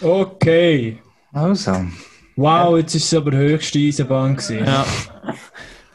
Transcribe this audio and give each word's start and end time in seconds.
Okay. 0.00 0.98
Also. 1.32 1.84
Wow, 2.36 2.78
jetzt 2.78 2.94
ist 2.94 3.12
es 3.12 3.14
aber 3.14 3.32
höchste 3.36 3.78
Eisenbahn 3.78 4.36
gewesen. 4.36 4.64
Ja. 4.64 4.86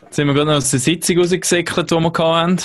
Jetzt 0.04 0.16
sind 0.16 0.28
wir 0.28 0.34
gerade 0.34 0.52
noch 0.52 0.58
aus 0.58 0.72
der 0.72 0.80
Sitzung 0.80 1.18
rausgesäckelt, 1.20 1.90
die 1.90 1.96
wir 1.96 2.14
hatten. 2.14 2.58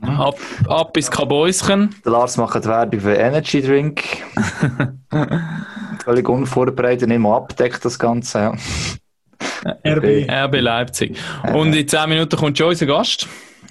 Ab, 0.00 0.38
ab 0.68 0.96
ins 0.96 1.10
Kabäuschen. 1.10 1.94
Der 2.04 2.12
Lars 2.12 2.36
macht 2.36 2.64
Werbung 2.66 3.00
für 3.00 3.14
Energy 3.14 3.60
Drink. 3.62 4.02
Völlig 6.04 6.28
unvorbereitet, 6.28 7.08
nicht 7.08 7.18
mal 7.18 7.36
abdeckt 7.36 7.84
das 7.84 7.98
Ganze. 7.98 8.38
Ja. 8.38 8.54
RB. 9.84 10.28
RB 10.30 10.60
Leipzig. 10.60 11.18
Und 11.52 11.74
in 11.74 11.86
10 11.88 12.08
Minuten 12.08 12.36
kommt 12.36 12.56
schon 12.56 12.68
unser 12.68 12.86
Gast. 12.86 13.26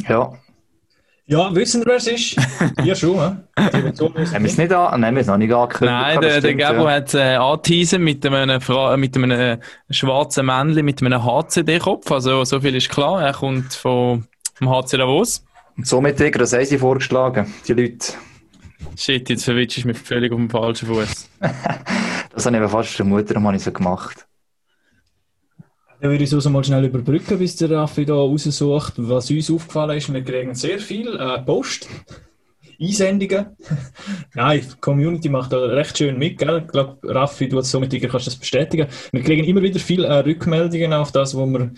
ja. 0.07 0.33
Ja, 1.27 1.53
wissen 1.53 1.81
wir, 1.81 1.87
wer 1.87 1.95
es 1.97 2.07
ist? 2.07 2.37
Ihr 2.83 2.95
schon, 2.95 3.11
zuhören. 3.11 3.45
Haben 3.57 4.43
wir 4.43 4.45
es 4.45 4.57
nicht 4.57 4.71
an? 4.71 5.01
Nein, 5.01 5.01
wir 5.01 5.07
haben 5.07 5.17
es 5.17 5.27
noch 5.27 5.37
nicht 5.37 5.53
angekündigt. 5.53 5.97
Nein, 5.99 6.21
der, 6.21 6.41
der 6.41 6.55
Gabo 6.55 6.87
hat 6.87 7.13
äh, 7.13 7.35
angeteasert 7.35 7.99
mit 7.99 8.25
einem, 8.25 8.61
Fra 8.61 8.95
mit 8.95 9.15
einem 9.15 9.31
äh, 9.31 9.57
schwarzen 9.89 10.45
Männchen 10.45 10.85
mit 10.85 11.03
einem 11.03 11.23
HCD-Kopf. 11.23 12.09
Also, 12.11 12.45
so 12.45 12.61
viel 12.61 12.75
ist 12.75 12.89
klar. 12.89 13.21
Er 13.21 13.33
kommt 13.33 13.73
vom 13.73 14.23
vom 14.57 14.69
HC 14.69 14.97
Davos. 14.97 15.43
Und 15.77 15.87
somit, 15.87 16.19
Digga, 16.19 16.39
das 16.39 16.53
haben 16.53 16.65
sie 16.65 16.77
vorgeschlagen, 16.77 17.53
die 17.67 17.73
Leute. 17.73 18.13
Shit, 18.95 19.29
jetzt 19.29 19.45
verwitsch 19.45 19.77
ich 19.77 19.85
mich 19.85 19.97
völlig 19.97 20.31
auf 20.31 20.37
dem 20.37 20.49
falschen 20.49 20.87
Fuß. 20.87 21.29
Das 22.33 22.45
habe 22.45 22.55
ich 22.55 22.61
aber 22.61 22.69
fast 22.69 22.91
vermutet, 22.91 23.31
darum 23.31 23.47
habe 23.47 23.57
ich 23.57 23.63
so 23.63 23.71
gemacht. 23.71 24.26
Dann 25.99 26.11
würde 26.11 26.23
ich 26.23 26.33
also 26.33 26.49
mal 26.49 26.63
schnell 26.63 26.85
überbrücken, 26.85 27.39
bis 27.39 27.55
der 27.55 27.71
Raffi 27.71 28.05
da 28.05 28.13
raussucht. 28.13 28.93
Was 28.97 29.31
uns 29.31 29.49
aufgefallen 29.49 29.97
ist, 29.97 30.13
wir 30.13 30.23
kriegen 30.23 30.53
sehr 30.53 30.79
viel 30.79 31.15
äh, 31.17 31.39
Post, 31.41 31.89
Einsendungen. 32.79 33.47
Nein, 34.35 34.61
die 34.61 34.79
Community 34.79 35.29
macht 35.29 35.53
da 35.53 35.57
recht 35.57 35.97
schön 35.97 36.19
mit, 36.19 36.37
gell? 36.37 36.63
Ich 36.65 36.71
glaube, 36.71 36.99
Raffi, 37.03 37.49
du 37.49 37.57
als 37.57 37.71
Sommertiger 37.71 38.09
kannst 38.09 38.27
das 38.27 38.35
bestätigen. 38.35 38.87
Wir 39.11 39.23
kriegen 39.23 39.43
immer 39.43 39.63
wieder 39.63 39.79
viele 39.79 40.07
äh, 40.07 40.19
Rückmeldungen 40.19 40.93
auf 40.93 41.11
das, 41.11 41.35
wo 41.35 41.47
wir, 41.47 41.71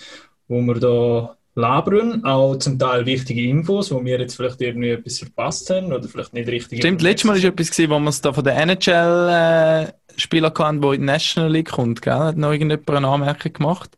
wo 0.49 0.61
wir 0.61 0.75
da 0.75 1.37
labern. 1.59 2.23
Auch 2.25 2.55
zum 2.57 2.79
Teil 2.79 3.05
wichtige 3.05 3.41
Infos, 3.47 3.91
wo 3.91 4.03
wir 4.03 4.19
jetzt 4.19 4.35
vielleicht 4.35 4.61
irgendwie 4.61 4.89
etwas 4.89 5.19
verpasst 5.19 5.69
haben 5.69 5.91
oder 5.93 6.07
vielleicht 6.07 6.33
nicht 6.33 6.47
richtig. 6.49 6.79
Stimmt, 6.79 7.01
letztes 7.01 7.25
Mal 7.25 7.37
war 7.41 7.49
etwas, 7.49 7.71
gewesen, 7.71 7.89
wo 7.91 7.99
wir 7.99 8.09
es 8.09 8.21
da 8.21 8.33
von 8.33 8.43
den 8.43 8.55
NHL-Spielern 8.57 10.53
hatten, 10.57 10.81
die 10.81 10.87
in 10.87 11.01
die 11.01 11.05
National 11.05 11.51
League 11.51 11.69
kommt, 11.71 12.01
gell? 12.01 12.13
Hat 12.13 12.37
noch 12.37 12.51
irgendjemand 12.51 12.89
eine 12.89 13.07
Anmerkung 13.07 13.53
gemacht? 13.53 13.97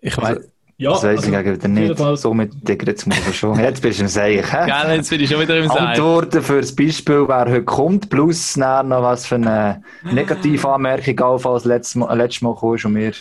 Ich 0.00 0.16
weiß. 0.16 0.38
Ja, 0.78 0.90
Das 0.90 1.04
weiss 1.04 1.26
ich 1.26 1.34
also, 1.34 1.50
wieder 1.52 1.62
jeden 1.62 1.72
nicht. 1.72 1.96
Fall- 1.98 2.16
Somit, 2.18 2.68
Digga, 2.68 2.86
jetzt 2.86 3.06
muss 3.06 3.16
ich 3.26 3.34
schon. 3.38 3.58
Jetzt 3.58 3.80
bist 3.80 3.98
du 3.98 4.02
im 4.02 4.08
Seich? 4.08 4.44
Gell, 4.50 4.94
jetzt 4.96 5.08
bin 5.08 5.20
ich 5.22 5.30
schon 5.30 5.40
wieder 5.40 5.56
im 5.58 5.68
Sein. 5.68 5.78
Antworten 5.78 6.42
für 6.42 6.60
das 6.60 6.76
Beispiel, 6.76 7.26
wer 7.26 7.46
heute 7.46 7.64
kommt, 7.64 8.10
plus 8.10 8.58
noch 8.58 8.84
was 9.02 9.24
für 9.26 9.36
eine 9.36 9.82
negative 10.12 10.68
Anmerkung 10.68 11.18
auf, 11.20 11.46
als 11.46 11.64
letztes 11.64 11.94
Mal, 11.94 12.14
letztes 12.14 12.42
Mal 12.42 12.54
kam 12.56 12.68
und 12.68 12.94
wir. 12.94 13.12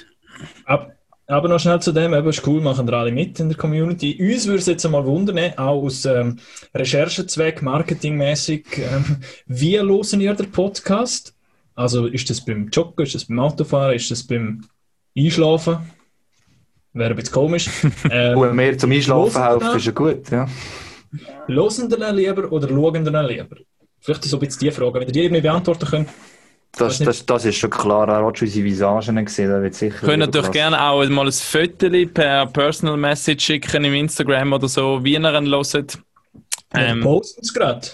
Ab, 0.65 0.94
aber 1.27 1.47
noch 1.47 1.59
schnell 1.59 1.81
zu 1.81 1.91
dem, 1.91 2.13
eben, 2.13 2.27
ist 2.27 2.45
cool, 2.45 2.61
machen 2.61 2.89
alle 2.89 3.11
mit 3.11 3.39
in 3.39 3.49
der 3.49 3.57
Community. 3.57 4.17
Uns 4.19 4.45
würde 4.45 4.59
es 4.59 4.67
jetzt 4.67 4.85
einmal 4.85 5.05
wundern, 5.05 5.37
eh, 5.37 5.53
auch 5.57 5.83
aus 5.83 6.05
ähm, 6.05 6.37
Recherchezweck, 6.73 7.61
marketingmäßig, 7.61 8.65
ähm, 8.77 9.17
wie 9.47 9.79
hören 9.79 10.21
ihr 10.21 10.33
den 10.33 10.51
Podcast? 10.51 11.33
Also 11.73 12.05
ist 12.05 12.29
das 12.29 12.43
beim 12.43 12.69
Joggen, 12.69 13.05
ist 13.05 13.15
das 13.15 13.25
beim 13.25 13.39
Autofahren, 13.39 13.95
ist 13.95 14.11
das 14.11 14.23
beim 14.23 14.65
Einschlafen? 15.17 15.77
Wäre 16.93 17.09
ein 17.09 17.15
bisschen 17.15 17.33
komisch. 17.33 17.69
Ähm, 18.09 18.37
Und 18.37 18.55
mir 18.55 18.77
zum 18.77 18.91
Einschlafen 18.91 19.43
helfen, 19.43 19.77
ist 19.77 19.85
ja 19.85 19.91
gut, 19.91 20.29
ja. 20.29 20.47
ihn 21.79 22.15
lieber 22.15 22.51
oder 22.51 22.69
schauen 22.69 23.03
lieber? 23.27 23.57
Vielleicht 23.99 24.23
so 24.23 24.37
ein 24.37 24.39
bisschen 24.39 24.59
die 24.59 24.71
Frage, 24.71 24.99
wenn 24.99 25.07
ihr 25.07 25.11
die 25.11 25.23
irgendwie 25.23 25.41
beantworten 25.41 25.85
könnt. 25.85 26.09
Das, 26.77 26.99
das, 26.99 27.25
das 27.25 27.45
ist 27.45 27.55
schon 27.55 27.69
klar. 27.69 28.07
Er 28.07 28.25
hat 28.25 28.37
schon 28.37 28.47
unsere 28.47 28.65
Visagen 28.65 29.25
gesehen, 29.25 29.49
da 29.49 29.61
wird 29.61 29.75
sicher. 29.75 30.05
Könnt 30.05 30.19
natürlich 30.19 30.51
gerne 30.51 30.81
auch 30.81 31.07
mal 31.07 31.25
ein 31.25 31.31
Foto 31.31 31.89
per 32.13 32.47
Personal 32.47 32.97
Message 32.97 33.45
schicken 33.45 33.83
im 33.83 33.93
Instagram 33.93 34.53
oder 34.53 34.67
so, 34.67 35.03
wie 35.03 35.13
ihr 35.13 35.19
ihn 35.19 35.25
hört. 35.25 35.99
Ähm, 36.77 37.01
posten 37.01 37.41
es 37.41 37.53
gerade. 37.53 37.87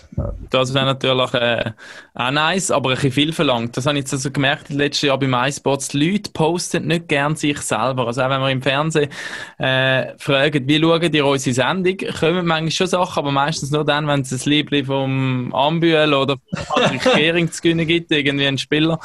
das 0.50 0.74
wäre 0.74 0.86
natürlich 0.86 1.34
äh, 1.34 1.72
auch 2.14 2.31
nice, 2.31 2.72
aber 2.72 2.90
ein 2.90 2.96
bisschen 2.96 3.12
viel 3.12 3.34
verlangt. 3.34 3.78
Das 3.78 3.86
habe 3.86 3.97
ich 3.97 4.03
jetzt 4.03 4.14
also 4.14 4.31
gemerkt, 4.31 4.69
letztes 4.69 5.03
Jahr 5.03 5.19
bei 5.19 5.28
MySpots. 5.28 5.90
Die 5.90 6.12
Leute 6.12 6.31
posten 6.31 6.88
nicht 6.88 7.08
gern 7.08 7.36
sich 7.36 7.59
selber. 7.59 8.08
Also 8.08 8.22
auch 8.22 8.30
wenn 8.30 8.42
wir 8.42 8.50
im 8.50 8.62
Fernsehen 8.62 9.09
äh, 9.58 10.18
fragen, 10.18 10.68
wie 10.68 10.80
schauen 10.80 11.14
ihr 11.14 11.25
unsere 11.25 11.53
Sendung, 11.53 11.97
kommen 12.19 12.46
manchmal 12.46 12.72
schon 12.72 12.88
Sachen, 12.88 13.19
aber 13.19 13.31
meistens 13.31 13.72
nur 13.72 13.86
dann, 13.86 14.08
wenn 14.08 14.22
es 14.22 14.31
ein 14.31 14.50
Liebling 14.50 14.86
vom 14.86 15.53
Ambühl 15.53 16.13
oder 16.13 16.38
von 16.53 16.66
Patrick 16.66 17.02
Gehring 17.16 17.52
zu 17.52 17.62
gewinnen 17.62 17.88
gibt, 17.88 18.12
irgendwie 18.12 18.48
ein 18.48 18.58
Spieler. 18.58 19.00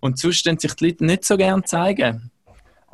Und 0.00 0.18
sonst 0.18 0.44
sich 0.44 0.74
die 0.74 0.86
Leute 0.86 1.04
nicht 1.04 1.24
so 1.24 1.36
gern 1.36 1.64
zeigen. 1.64 2.30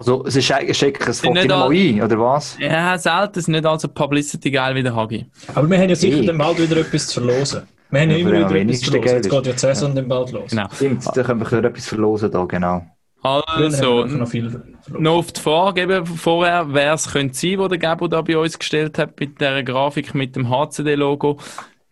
Also, 0.03 0.25
sie 0.27 0.43
schicken 0.43 0.73
es 1.09 1.23
nicht 1.23 1.49
mal 1.49 1.53
alle- 1.63 1.75
ein, 1.79 2.03
oder 2.03 2.19
was? 2.19 2.57
Ja, 2.59 2.99
selten 2.99 3.39
ist 3.39 3.47
nicht 3.49 3.65
also 3.65 3.87
Publicity 3.87 4.51
geil 4.51 4.75
wie 4.75 4.83
der 4.83 4.97
Hagi. 4.97 5.27
Aber 5.55 5.71
wir 5.71 5.79
haben 5.79 5.89
ja 5.91 5.95
sicher 5.95 6.17
Hey. 6.19 6.27
dann 6.27 6.39
bald 6.39 6.59
wieder 6.59 6.77
etwas 6.81 7.07
zu 7.07 7.21
verlosen. 7.21 7.63
Wir 7.91 8.01
haben 8.01 8.11
ja, 8.11 8.17
Ja, 8.17 8.23
immer 8.23 8.33
wieder 8.51 8.61
etwas 8.61 8.81
zu 8.81 8.91
verlosen. 8.91 9.15
Jetzt 9.17 9.27
ist- 9.27 9.31
geht 9.33 9.47
ja 9.47 9.53
die 9.53 9.59
Saison 9.59 9.95
dann 9.95 10.09
bald 10.09 10.33
los. 10.33 10.51
Genau. 10.51 10.67
Stimmt, 10.75 11.05
da 11.15 11.23
können 11.23 11.41
wir 11.41 11.65
etwas 11.65 11.87
verlosen 11.87 12.31
da, 12.33 12.45
genau. 12.47 12.85
Also, 13.23 14.05
noch 14.07 14.27
viel 14.29 14.51
verlosen. 14.51 14.77
noch 14.99 15.13
auf 15.19 15.31
die 15.33 15.41
Frage 15.41 15.83
eben 15.83 16.05
vorher, 16.07 16.67
wer 16.75 16.95
es 16.95 17.13
könnte 17.13 17.37
sein, 17.39 17.59
wo 17.61 17.69
der 17.69 17.79
Gabo 17.79 18.09
da 18.09 18.21
bei 18.23 18.37
uns 18.37 18.59
gestellt 18.59 18.99
hat 18.99 19.21
mit 19.21 19.41
der 19.41 19.63
Grafik 19.63 20.17
mit 20.17 20.35
dem 20.35 20.51
HCD-Logo, 20.51 21.39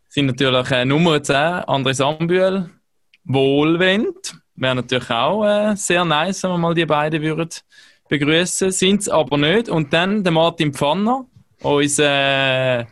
sind 0.09 0.27
natürlich 0.27 0.69
äh, 0.73 0.85
Nummer 0.85 1.23
10, 1.23 1.37
Andres 1.37 2.01
Ambühl, 2.01 2.69
Wohlwend, 3.25 4.35
wäre 4.57 4.75
natürlich 4.75 5.09
auch 5.11 5.45
äh, 5.45 5.77
sehr 5.77 6.05
nice, 6.05 6.43
wenn 6.43 6.51
wir 6.51 6.59
mal 6.59 6.75
die 6.75 6.85
beiden 6.87 7.23
würden 7.23 7.49
begrüßen, 8.11 8.71
sind 8.71 9.01
es 9.01 9.09
aber 9.09 9.39
nicht. 9.39 9.71
Und 9.71 9.93
dann 9.95 10.23
der 10.23 10.33
Martin 10.33 10.75
Pfanner, 10.75 11.25
unser 11.63 12.81
äh, 12.81 12.85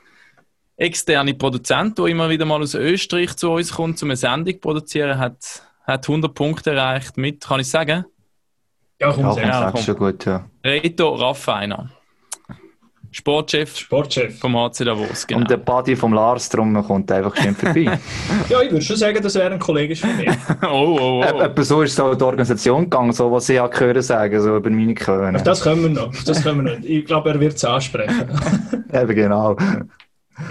externe 0.76 1.34
Produzent, 1.34 1.98
der 1.98 2.06
immer 2.06 2.30
wieder 2.30 2.46
mal 2.46 2.62
aus 2.62 2.74
Österreich 2.74 3.36
zu 3.36 3.50
uns 3.50 3.72
kommt, 3.74 4.02
um 4.02 4.08
eine 4.08 4.16
Sendung 4.16 4.54
zu 4.54 4.60
produzieren, 4.60 5.18
hat, 5.18 5.62
hat 5.86 6.08
100 6.08 6.34
Punkte 6.34 6.70
erreicht 6.70 7.16
mit, 7.18 7.44
kann 7.44 7.60
ich 7.60 7.68
sagen, 7.68 8.04
Ja, 9.00 9.12
komm, 9.12 9.24
Ja, 9.24 9.32
sehr. 9.32 9.42
komm, 9.42 9.50
Ja, 9.52 9.70
komm. 9.72 9.80
schon 9.82 9.96
gut, 9.96 10.24
ja. 10.24 10.48
Reto 10.64 11.14
Raffiner. 11.14 11.90
Sportchef 13.10 13.76
Sportchef. 13.76 14.38
vom 14.38 14.54
HC 14.56 14.84
Davos, 14.84 15.26
genau. 15.26 15.40
Und 15.40 15.50
der 15.50 15.56
Buddy 15.56 15.96
vom 15.96 16.12
Lars 16.12 16.48
drum 16.50 16.74
kommt 16.84 17.10
einfach 17.10 17.34
schön 17.36 17.54
vorbei. 17.54 17.98
Ja, 18.48 18.62
ich 18.62 18.70
würde 18.70 18.84
schon 18.84 18.96
sagen, 18.96 19.18
das 19.22 19.34
wäre 19.34 19.50
ein 19.52 19.58
Kollege 19.58 19.96
von 19.96 20.14
mir. 20.16 20.36
oh, 20.62 20.96
oh, 21.00 21.22
Ä- 21.24 21.32
oh. 21.34 21.40
Etwa 21.40 21.62
so 21.64 21.82
ist 21.82 21.92
es 21.92 22.00
auch 22.00 22.14
die 22.14 22.24
Organisation 22.24 22.82
gegangen, 22.84 23.12
so 23.12 23.30
was 23.32 23.48
ich 23.48 23.58
habe 23.58 23.74
gehört 23.76 24.02
sagen, 24.04 24.40
so 24.40 24.56
über 24.56 24.70
meine 24.70 24.94
Köhne. 24.94 25.36
Auf 25.38 25.42
das 25.42 25.62
können 25.62 25.82
wir 25.82 25.88
noch. 25.90 26.08
Auf 26.08 26.24
das 26.24 26.42
können 26.42 26.64
wir 26.64 26.76
noch. 26.76 26.84
Ich 26.84 27.04
glaube, 27.06 27.30
er 27.30 27.40
wird 27.40 27.54
es 27.54 27.64
ansprechen. 27.64 28.28
Eben 28.92 29.14
genau. 29.14 29.56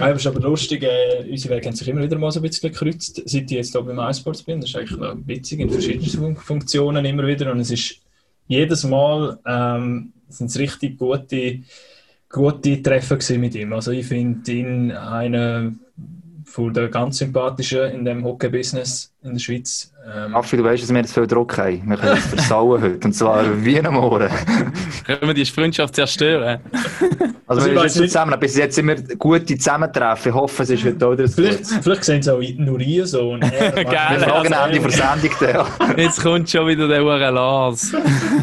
Ja, 0.00 0.08
ist 0.08 0.26
aber 0.26 0.40
lustig, 0.40 0.82
äh, 0.82 1.24
unsere 1.30 1.54
Wege 1.56 1.66
haben 1.68 1.74
sich 1.76 1.88
immer 1.88 2.02
wieder 2.02 2.18
mal 2.18 2.30
so 2.30 2.40
ein 2.40 2.42
bisschen 2.42 2.70
gekreuzt, 2.70 3.22
seit 3.24 3.42
ich 3.44 3.50
jetzt 3.50 3.72
hier 3.72 3.80
beim 3.82 3.98
iSports 4.10 4.42
bin. 4.42 4.60
Das 4.60 4.68
ist 4.70 4.76
eigentlich 4.76 4.98
noch 4.98 5.14
witzig, 5.24 5.60
in 5.60 5.70
verschiedenen 5.70 6.10
Fun- 6.10 6.36
Funktionen 6.36 7.04
immer 7.04 7.26
wieder. 7.26 7.50
Und 7.50 7.60
es 7.60 7.70
ist 7.70 7.96
jedes 8.48 8.84
Mal 8.84 9.38
ähm, 9.46 10.12
sind 10.28 10.50
es 10.50 10.58
richtig 10.58 10.98
gute, 10.98 11.60
gute 12.30 12.82
gewesen 12.82 13.38
mit 13.38 13.54
ihm. 13.54 13.72
Also 13.72 13.90
ich 13.92 14.06
finde 14.06 14.52
ihn 14.52 14.92
einer 14.92 15.72
von 16.44 16.72
der 16.72 16.88
ganz 16.88 17.18
sympathischen 17.18 17.90
in 17.90 18.04
dem 18.04 18.24
Hockey-Business 18.24 19.12
in 19.22 19.32
der 19.32 19.40
Schweiz. 19.40 19.92
Ähm, 20.06 20.34
Raffi, 20.34 20.56
du 20.56 20.64
weißt, 20.64 20.82
dass 20.82 20.90
wir 20.90 20.98
jetzt 20.98 21.12
viel 21.12 21.26
Druck 21.26 21.58
haben. 21.58 21.82
Wir 21.90 21.96
können 21.96 22.16
es 22.18 22.26
versauen 22.26 22.80
heute. 22.80 23.06
Und 23.06 23.12
zwar 23.14 23.44
wie 23.64 23.78
am 23.84 23.94
Morgen. 23.94 24.28
Können 25.06 25.20
wir 25.22 25.34
die 25.34 25.44
Freundschaft 25.44 25.94
zerstören? 25.96 26.60
Also, 27.46 27.62
Also 27.62 27.66
wir 27.72 27.88
sind 27.88 28.02
nicht- 28.02 28.12
zusammen. 28.12 28.38
Bis 28.40 28.56
jetzt 28.56 28.78
immer 28.78 28.94
gute 28.94 29.56
Zusammentreffen. 29.56 30.30
Ich 30.30 30.34
hoffe, 30.36 30.62
es 30.62 30.70
ist 30.70 30.84
heute 30.84 31.06
auch 31.06 31.12
wieder 31.12 31.26
so. 31.26 31.34
vielleicht, 31.42 31.66
vielleicht 31.66 32.04
sehen 32.04 32.22
sie 32.22 32.32
auch 32.32 32.40
nur 32.58 32.80
ihr 32.80 33.06
so. 33.06 33.32
Und 33.32 33.42
er, 33.42 33.72
Geil, 33.72 34.20
Wir 34.20 34.28
fragen 34.28 34.52
also, 34.54 34.72
die 34.74 34.80
Versendung 34.80 35.30
dann. 35.40 35.98
Jetzt 35.98 36.22
kommt 36.22 36.48
schon 36.48 36.66
wieder 36.68 36.86
der 36.88 37.02
Hure 37.02 37.30
Lars. 37.30 37.92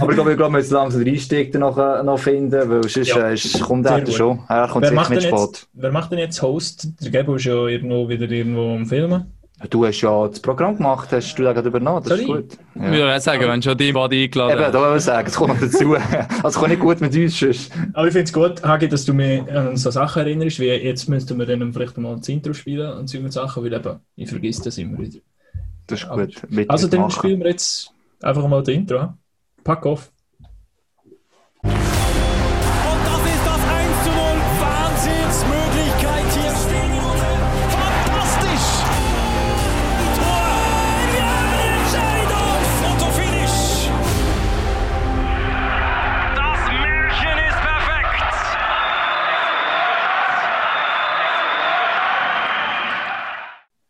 Aber 0.02 0.10
ich 0.12 0.16
glaube, 0.16 0.32
ich 0.32 0.38
glaube, 0.38 0.54
wir 0.54 0.58
müssen 0.60 0.74
langsam 0.74 1.04
den 1.06 1.14
Einstieg 1.14 1.54
noch, 1.56 1.78
äh, 1.78 2.04
noch 2.04 2.20
finden, 2.20 2.70
weil 2.70 2.84
sonst 2.90 3.08
Ja. 3.08 3.30
äh, 3.30 3.34
ist- 3.34 3.60
kommt 3.62 3.86
er 3.86 4.06
schon. 4.12 4.40
Er 4.50 4.68
kommt 4.68 4.82
Wer 4.84 4.90
sicher 4.90 4.96
macht, 5.02 5.12
jetzt, 5.14 5.24
spät. 5.24 5.68
wer 5.74 5.92
macht 5.92 6.12
denn 6.12 6.20
jetzt 6.20 6.42
Host? 6.42 6.88
Der 7.02 7.12
Gebo 7.12 7.36
ist 7.36 7.46
ja 7.46 7.54
irgendwo 7.68 8.08
wieder 8.10 8.30
irgendwo 8.30 8.76
am 8.76 8.86
Filmen. 8.86 9.32
Du 9.70 9.86
hast 9.86 10.02
ja 10.02 10.28
das 10.28 10.42
Programm 10.42 10.76
gemacht, 10.76 11.10
hast 11.14 11.34
du 11.36 11.44
da 11.44 11.54
gerade 11.54 11.70
übernommen, 11.70 12.04
das 12.04 12.20
ist 12.20 12.28
Soll 12.28 12.42
gut. 12.42 12.58
Ich 12.76 12.82
würde 12.82 13.16
auch 13.16 13.20
sagen, 13.22 13.48
wenn 13.48 13.62
schon 13.62 13.78
die 13.78 13.94
Body 13.94 14.26
eingeladen 14.26 14.62
Eben, 14.62 14.72
da 14.74 14.92
will 14.92 14.98
ich 14.98 15.04
sagen, 15.04 15.28
es 15.28 15.36
kommt 15.36 15.54
noch 15.54 15.60
dazu. 15.60 15.96
Also, 16.44 16.60
kann 16.60 16.70
nicht 16.70 16.82
gut 16.82 17.00
mit 17.00 17.16
uns 17.16 17.40
sonst. 17.40 17.72
Aber 17.94 18.06
ich 18.08 18.14
finde 18.14 18.26
es 18.26 18.34
gut, 18.34 18.62
Hagi, 18.64 18.90
dass 18.90 19.06
du 19.06 19.14
mich 19.14 19.50
an 19.50 19.78
so 19.78 19.92
Sachen 19.92 20.24
erinnerst, 20.24 20.60
wie 20.60 20.66
jetzt 20.66 21.08
müssten 21.08 21.40
wir 21.40 21.46
dann 21.46 21.72
vielleicht 21.72 21.98
mal 21.98 22.18
das 22.18 22.28
Intro 22.28 22.54
spielen 22.54 22.92
und 22.98 23.08
solche 23.08 23.32
Sachen, 23.32 23.64
weil 23.64 23.74
eben, 23.74 24.00
ich 24.18 24.30
vergesse 24.30 24.64
das 24.64 24.78
immer 24.78 25.00
wieder. 25.00 25.20
Das 25.88 26.02
ist 26.04 26.10
gut. 26.10 26.42
Wird 26.50 26.70
Also 26.70 26.88
dann 26.90 27.02
machen. 27.02 27.12
spielen 27.12 27.40
wir 27.40 27.48
jetzt 27.48 27.92
einfach 28.22 28.46
mal 28.48 28.62
das 28.62 28.74
Intro. 28.76 29.14
Pack 29.64 29.86
auf. 29.86 30.12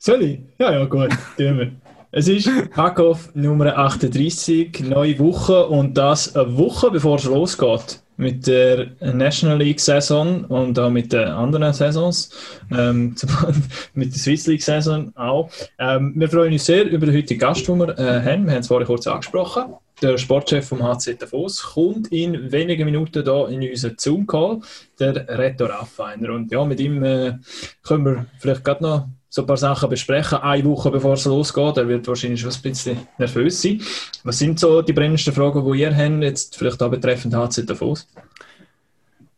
Soll 0.05 0.21
ich? 0.21 0.39
Ja, 0.59 0.71
ja, 0.71 0.85
gut, 0.85 1.09
tun 1.35 1.57
wir. 1.57 1.71
Es 2.11 2.27
ist 2.27 2.47
Hackoff 2.77 3.33
Nummer 3.33 3.75
38, 3.75 4.81
neue 4.81 5.17
Woche 5.17 5.65
und 5.65 5.97
das 5.97 6.35
eine 6.35 6.55
Woche 6.55 6.91
bevor 6.91 7.15
es 7.15 7.23
losgeht 7.23 8.03
mit 8.15 8.45
der 8.45 8.91
National 8.99 9.57
League 9.57 9.79
Saison 9.79 10.45
und 10.45 10.77
auch 10.77 10.91
mit 10.91 11.11
den 11.11 11.27
anderen 11.27 11.73
Saisons, 11.73 12.29
ähm, 12.71 13.15
mit 13.95 14.13
der 14.13 14.19
Swiss 14.19 14.45
League 14.45 14.61
Saison 14.61 15.11
auch. 15.15 15.49
Ähm, 15.79 16.13
wir 16.15 16.29
freuen 16.29 16.53
uns 16.53 16.67
sehr 16.67 16.87
über 16.87 17.07
den 17.07 17.15
heutigen 17.15 17.39
Gast, 17.39 17.67
den 17.67 17.79
wir 17.79 17.97
äh, 17.97 18.21
haben. 18.21 18.45
Wir 18.45 18.53
haben 18.53 18.59
es 18.59 18.67
vorhin 18.67 18.85
kurz 18.85 19.07
angesprochen. 19.07 19.73
Der 20.01 20.17
Sportchef 20.17 20.67
vom 20.67 20.83
HC 20.83 21.15
Davos 21.15 21.63
kommt 21.63 22.11
in 22.11 22.51
wenigen 22.51 22.85
Minuten 22.85 23.23
hier 23.23 23.47
in 23.47 23.69
unseren 23.69 23.95
Zoom-Call, 23.97 24.59
der 24.99 25.27
Reto 25.37 25.65
Raffiner. 25.65 26.33
Und 26.33 26.51
ja, 26.51 26.65
mit 26.65 26.79
ihm 26.81 27.01
äh, 27.03 27.37
können 27.81 28.05
wir 28.05 28.25
vielleicht 28.39 28.63
gerade 28.63 28.83
noch 28.83 29.07
so 29.29 29.41
ein 29.41 29.47
paar 29.47 29.57
Sachen 29.57 29.89
besprechen, 29.89 30.37
eine 30.39 30.65
Woche 30.65 30.91
bevor 30.91 31.13
es 31.13 31.25
losgeht. 31.25 31.77
Er 31.77 31.87
wird 31.87 32.07
wahrscheinlich 32.07 32.41
schon 32.41 32.51
ein 32.51 32.61
bisschen 32.61 33.07
nervös 33.17 33.61
sein. 33.61 33.81
Was 34.23 34.39
sind 34.39 34.59
so 34.59 34.81
die 34.81 34.93
brennendsten 34.93 35.33
Fragen, 35.33 35.71
die 35.71 35.79
ihr 35.79 35.95
habt, 35.95 36.23
jetzt 36.23 36.57
vielleicht 36.57 36.81
auch 36.81 36.91
betreffend 36.91 37.33
HC 37.33 37.65
Davos? 37.65 38.07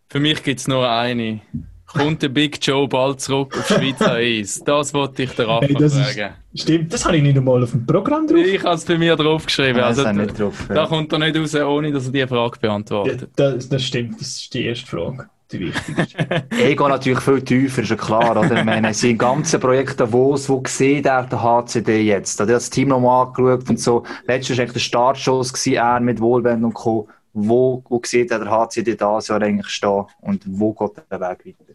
Für 0.10 0.20
mich 0.20 0.42
gibt 0.44 0.60
es 0.60 0.68
nur 0.68 0.90
eine. 0.90 1.42
Kommt 1.88 2.22
der 2.22 2.30
Big 2.30 2.60
Joe 2.66 2.88
bald 2.88 3.22
zurück 3.22 3.58
auf 3.58 3.68
Schweizer 3.68 4.14
Eis? 4.14 4.62
Das 4.66 4.94
wollte 4.94 5.24
ich 5.24 5.32
der 5.32 5.48
Rafa 5.48 5.66
Hey, 5.68 5.74
das 5.76 5.96
ist- 5.96 6.02
fragen. 6.18 6.34
Stimmt, 6.54 6.92
das 6.94 7.06
habe 7.06 7.18
ich 7.18 7.24
nicht 7.24 7.38
einmal 7.38 7.64
auf 7.64 7.72
dem 7.72 7.86
Programm 7.86 8.28
drauf. 8.28 8.38
Ich 8.40 8.62
habe 8.64 8.76
es 8.76 8.84
bei 8.86 8.98
mir 8.98 9.16
draufgeschrieben. 9.16 9.78
Ja, 9.78 9.86
Also, 9.88 10.04
da, 10.04 10.12
nicht 10.12 10.38
drauf. 10.40 10.66
da 10.68 10.76
Ja. 10.76 10.86
kommt 10.86 11.14
er 11.14 11.20
nicht 11.20 11.38
raus, 11.38 11.56
ohne 11.56 11.92
dass 11.92 12.08
er 12.08 12.12
die 12.12 12.28
Frage 12.28 12.58
Ja, 12.62 12.70
beantwortet. 12.70 13.30
das, 13.36 13.70
das 13.70 13.84
stimmt, 13.84 14.20
das 14.20 14.28
ist 14.28 14.54
die 14.54 14.66
erste 14.66 14.86
Frage, 14.88 15.30
die 15.52 15.60
wichtigste. 15.62 16.44
Ich 16.52 16.78
gehe 16.78 16.90
natürlich 16.90 17.20
viel 17.22 17.42
tiefer, 17.42 17.82
ist 17.84 17.90
ja 17.90 17.96
klar. 17.96 18.32
Oder? 18.32 18.58
Ich 18.58 18.66
meine, 18.66 18.94
sein 18.94 19.18
ganzes 19.18 19.60
Projekt 19.60 20.00
Davos, 20.00 20.50
wo 20.50 20.62
er 20.80 21.02
der 21.24 21.42
HCD 21.44 22.02
jetzt? 22.02 22.42
Oder 22.42 22.54
das 22.54 22.70
Team 22.70 22.90
nochmal 22.90 23.28
angeschaut 23.28 23.70
und 23.70 23.80
so. 23.80 24.04
Letztes 24.28 24.58
war 24.58 24.64
eigentlich 24.64 24.74
der 24.74 24.80
Startschuss, 24.82 25.54
gewesen, 25.54 25.74
er 25.76 26.00
mit 26.02 26.20
Wohlwend 26.20 26.64
und 26.66 26.74
Co. 26.74 27.08
Wo, 27.40 27.84
wo 27.88 28.02
sieht 28.04 28.32
er 28.32 28.40
der 28.40 28.50
HCD 28.50 28.96
das 28.96 29.28
Jahr 29.28 29.42
eigentlich 29.42 29.68
stehen 29.70 30.06
und 30.22 30.44
wo 30.48 30.74
geht 30.74 31.04
der 31.12 31.20
Weg 31.20 31.46
weiter? 31.46 31.74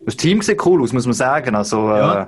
Das 0.00 0.16
Team 0.16 0.40
sieht 0.40 0.64
cool 0.64 0.82
aus, 0.82 0.92
muss 0.92 1.04
man 1.04 1.12
sagen. 1.12 1.54
Also, 1.54 1.88
Ja. 1.88 2.22
äh, 2.22 2.26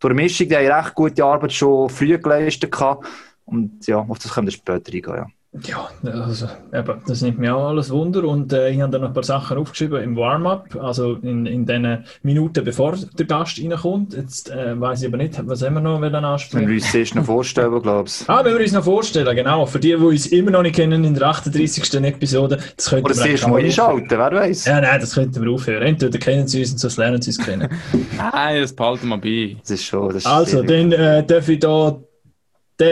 durch 0.00 0.14
die 0.14 0.22
Mischung, 0.22 0.48
die 0.48 0.56
haben 0.56 0.66
recht 0.66 0.94
gute 0.94 1.24
Arbeit 1.24 1.52
schon 1.52 1.88
früh 1.90 2.16
geleistet. 2.18 2.72
gehabt. 2.72 3.06
Und 3.44 3.86
ja, 3.86 3.98
auf 3.98 4.18
das 4.18 4.32
können 4.32 4.46
wir 4.46 4.52
später 4.52 4.90
eingehen. 4.92 5.14
Ja. 5.16 5.26
Ja, 5.64 5.88
also, 6.04 6.46
eben, 6.72 7.02
das 7.06 7.22
nimmt 7.22 7.38
mir 7.38 7.54
auch 7.56 7.68
alles 7.68 7.90
Wunder 7.90 8.24
und 8.24 8.52
äh, 8.52 8.70
ich 8.70 8.80
habe 8.80 8.92
da 8.92 8.98
noch 8.98 9.08
ein 9.08 9.14
paar 9.14 9.22
Sachen 9.22 9.58
aufgeschrieben 9.58 10.02
im 10.02 10.16
Warm-up, 10.16 10.76
also 10.80 11.14
in, 11.22 11.46
in 11.46 11.66
den 11.66 12.04
Minuten 12.22 12.64
bevor 12.64 12.94
der 13.18 13.26
Gast 13.26 13.58
reinkommt. 13.60 14.14
Jetzt 14.14 14.50
äh, 14.50 14.78
weiß 14.78 15.02
ich 15.02 15.08
aber 15.08 15.16
nicht, 15.16 15.40
was 15.46 15.62
haben 15.62 15.74
wir 15.74 15.80
noch 15.80 16.00
wollen 16.00 16.12
Wenn 16.12 16.24
ansprechen? 16.24 16.68
wir 16.68 16.74
uns 16.74 16.90
zuerst 16.90 17.14
noch 17.14 17.24
vorstellen, 17.24 17.82
glaubst 17.82 18.22
du? 18.28 18.32
Ah, 18.38 18.44
wenn 18.44 18.54
wir 18.54 18.60
uns 18.60 18.72
noch 18.72 18.84
vorstellen, 18.84 19.34
genau. 19.34 19.66
Für 19.66 19.78
die, 19.78 19.88
die 19.88 19.94
uns 19.94 20.26
immer 20.26 20.50
noch 20.50 20.62
nicht 20.62 20.76
kennen 20.76 21.04
in 21.04 21.14
der 21.14 21.28
38. 21.28 21.94
Episode, 22.04 22.58
das 22.76 22.90
könnten 22.90 23.06
Oder 23.06 23.14
das 23.14 23.24
wir 23.24 23.30
erste 23.32 23.48
Mal 23.48 23.58
eigentlich 23.60 23.80
auch 23.80 23.88
einschalten, 23.88 24.10
wer 24.10 24.32
weiß? 24.32 24.64
Ja, 24.66 24.80
nein, 24.80 25.00
das 25.00 25.14
könnten 25.14 25.42
wir 25.42 25.50
aufhören. 25.50 25.82
Entweder 25.82 26.18
kennen 26.18 26.46
sie 26.46 26.60
uns 26.60 26.72
und 26.72 26.78
sonst 26.78 26.96
lernen 26.98 27.20
sie 27.22 27.30
uns 27.30 27.38
kennen. 27.38 27.68
Nein, 28.16 28.60
das 28.60 28.72
behalten 28.72 29.08
wir 29.08 29.18
bei. 29.18 29.56
Das 29.60 29.70
ist 29.72 29.84
schon. 29.84 30.08
Das 30.08 30.18
ist 30.18 30.26
Also, 30.26 30.62
dann 30.62 30.92
äh, 30.92 31.24
darf 31.24 31.48
ich 31.48 31.58
da 31.58 31.98